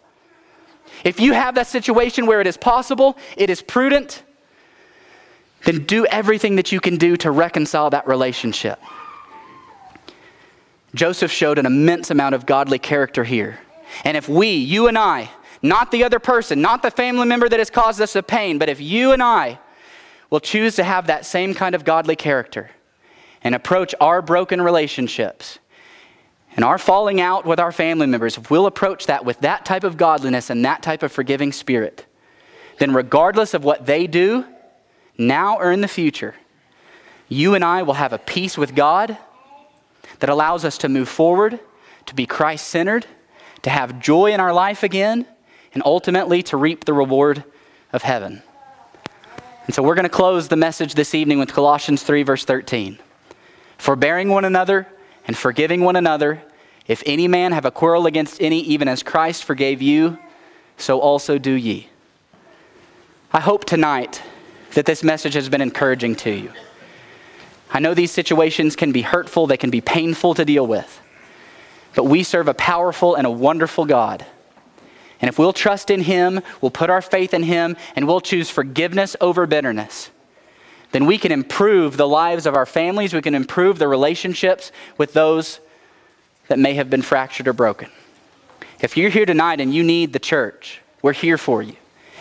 If 1.04 1.20
you 1.20 1.32
have 1.32 1.54
that 1.56 1.66
situation 1.66 2.26
where 2.26 2.40
it 2.40 2.46
is 2.46 2.56
possible, 2.56 3.16
it 3.36 3.50
is 3.50 3.62
prudent, 3.62 4.22
then 5.64 5.84
do 5.84 6.06
everything 6.06 6.56
that 6.56 6.72
you 6.72 6.80
can 6.80 6.96
do 6.96 7.16
to 7.18 7.30
reconcile 7.30 7.90
that 7.90 8.06
relationship. 8.06 8.80
Joseph 10.94 11.30
showed 11.30 11.58
an 11.58 11.66
immense 11.66 12.10
amount 12.10 12.34
of 12.34 12.46
godly 12.46 12.78
character 12.78 13.24
here. 13.24 13.58
And 14.04 14.16
if 14.16 14.28
we, 14.28 14.52
you 14.52 14.88
and 14.88 14.96
I, 14.96 15.30
not 15.62 15.90
the 15.90 16.04
other 16.04 16.18
person, 16.18 16.60
not 16.60 16.82
the 16.82 16.90
family 16.90 17.26
member 17.26 17.48
that 17.48 17.58
has 17.58 17.70
caused 17.70 18.00
us 18.00 18.16
a 18.16 18.22
pain, 18.22 18.58
but 18.58 18.68
if 18.68 18.80
you 18.80 19.12
and 19.12 19.22
I 19.22 19.58
will 20.30 20.40
choose 20.40 20.76
to 20.76 20.84
have 20.84 21.06
that 21.06 21.26
same 21.26 21.54
kind 21.54 21.74
of 21.74 21.84
godly 21.84 22.16
character 22.16 22.70
and 23.42 23.54
approach 23.54 23.94
our 24.00 24.22
broken 24.22 24.60
relationships 24.60 25.58
and 26.56 26.64
our 26.64 26.78
falling 26.78 27.20
out 27.20 27.44
with 27.44 27.60
our 27.60 27.72
family 27.72 28.06
members, 28.06 28.36
if 28.36 28.50
we'll 28.50 28.66
approach 28.66 29.06
that 29.06 29.24
with 29.24 29.40
that 29.40 29.64
type 29.64 29.84
of 29.84 29.96
godliness 29.96 30.50
and 30.50 30.64
that 30.64 30.82
type 30.82 31.02
of 31.02 31.12
forgiving 31.12 31.52
spirit, 31.52 32.06
then 32.78 32.94
regardless 32.94 33.54
of 33.54 33.64
what 33.64 33.86
they 33.86 34.06
do, 34.06 34.44
now 35.18 35.58
or 35.58 35.72
in 35.72 35.80
the 35.80 35.88
future, 35.88 36.34
you 37.28 37.54
and 37.54 37.64
I 37.64 37.82
will 37.82 37.94
have 37.94 38.12
a 38.12 38.18
peace 38.18 38.56
with 38.56 38.74
God 38.74 39.18
that 40.20 40.30
allows 40.30 40.64
us 40.64 40.78
to 40.78 40.88
move 40.88 41.08
forward, 41.08 41.60
to 42.06 42.14
be 42.14 42.24
Christ 42.24 42.68
centered, 42.68 43.06
to 43.62 43.70
have 43.70 44.00
joy 44.00 44.32
in 44.32 44.40
our 44.40 44.52
life 44.52 44.82
again, 44.82 45.26
and 45.74 45.82
ultimately 45.84 46.42
to 46.44 46.56
reap 46.56 46.84
the 46.84 46.94
reward 46.94 47.44
of 47.92 48.02
heaven. 48.02 48.42
And 49.66 49.74
so 49.74 49.82
we're 49.82 49.94
going 49.94 50.04
to 50.04 50.08
close 50.08 50.48
the 50.48 50.56
message 50.56 50.94
this 50.94 51.14
evening 51.14 51.38
with 51.38 51.52
Colossians 51.52 52.02
3, 52.02 52.22
verse 52.22 52.44
13. 52.44 52.98
Forbearing 53.76 54.30
one 54.30 54.46
another 54.46 54.88
and 55.26 55.36
forgiving 55.36 55.82
one 55.82 55.96
another, 55.96 56.42
if 56.86 57.02
any 57.04 57.28
man 57.28 57.52
have 57.52 57.66
a 57.66 57.70
quarrel 57.70 58.06
against 58.06 58.40
any, 58.40 58.60
even 58.60 58.88
as 58.88 59.02
Christ 59.02 59.44
forgave 59.44 59.82
you, 59.82 60.18
so 60.78 61.00
also 61.00 61.36
do 61.36 61.52
ye. 61.52 61.88
I 63.30 63.40
hope 63.40 63.66
tonight 63.66 64.22
that 64.74 64.86
this 64.86 65.02
message 65.02 65.34
has 65.34 65.48
been 65.48 65.60
encouraging 65.60 66.14
to 66.16 66.30
you. 66.30 66.52
I 67.70 67.80
know 67.80 67.94
these 67.94 68.10
situations 68.10 68.76
can 68.76 68.92
be 68.92 69.02
hurtful, 69.02 69.46
they 69.46 69.56
can 69.56 69.70
be 69.70 69.80
painful 69.80 70.34
to 70.34 70.44
deal 70.44 70.66
with, 70.66 71.00
but 71.94 72.04
we 72.04 72.22
serve 72.22 72.48
a 72.48 72.54
powerful 72.54 73.14
and 73.14 73.26
a 73.26 73.30
wonderful 73.30 73.84
God. 73.84 74.24
And 75.20 75.28
if 75.28 75.38
we'll 75.38 75.52
trust 75.52 75.90
in 75.90 76.02
Him, 76.02 76.40
we'll 76.60 76.70
put 76.70 76.90
our 76.90 77.02
faith 77.02 77.34
in 77.34 77.42
Him, 77.42 77.76
and 77.96 78.06
we'll 78.06 78.20
choose 78.20 78.48
forgiveness 78.48 79.16
over 79.20 79.46
bitterness, 79.46 80.10
then 80.92 81.04
we 81.04 81.18
can 81.18 81.32
improve 81.32 81.96
the 81.96 82.08
lives 82.08 82.46
of 82.46 82.54
our 82.54 82.66
families, 82.66 83.12
we 83.12 83.20
can 83.20 83.34
improve 83.34 83.78
the 83.78 83.88
relationships 83.88 84.72
with 84.96 85.12
those 85.12 85.60
that 86.48 86.58
may 86.58 86.74
have 86.74 86.88
been 86.88 87.02
fractured 87.02 87.46
or 87.46 87.52
broken. 87.52 87.90
If 88.80 88.96
you're 88.96 89.10
here 89.10 89.26
tonight 89.26 89.60
and 89.60 89.74
you 89.74 89.82
need 89.82 90.12
the 90.12 90.18
church, 90.18 90.80
we're 91.02 91.12
here 91.12 91.36
for 91.36 91.62
you. 91.62 91.76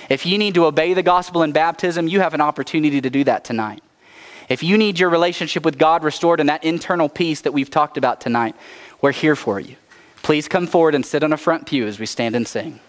If 0.10 0.26
you 0.26 0.38
need 0.38 0.54
to 0.56 0.66
obey 0.66 0.94
the 0.94 1.04
gospel 1.04 1.44
in 1.44 1.52
baptism, 1.52 2.08
you 2.08 2.22
have 2.22 2.34
an 2.34 2.42
opportunity 2.42 3.02
to 3.02 3.10
do 3.10 3.24
that 3.26 3.44
tonight. 3.44 3.84
If 4.50 4.64
you 4.64 4.78
need 4.78 5.00
your 5.00 5.10
relationship 5.10 5.66
with 5.66 5.78
God 5.78 6.04
restored 6.04 6.40
and 6.40 6.48
that 6.48 6.64
internal 6.64 7.10
peace 7.10 7.42
that 7.42 7.52
we've 7.52 7.70
talked 7.70 7.98
about 7.98 8.22
tonight, 8.22 8.56
we're 9.02 9.12
here 9.12 9.36
for 9.36 9.60
you. 9.60 9.76
Please 10.24 10.48
come 10.48 10.68
forward 10.68 10.96
and 10.96 11.06
sit 11.06 11.24
on 11.24 11.34
a 11.34 11.38
front 11.38 11.68
pew 11.68 11.86
as 11.86 12.00
we 12.00 12.06
stand 12.06 12.36
and 12.36 12.48
sing. 12.48 12.80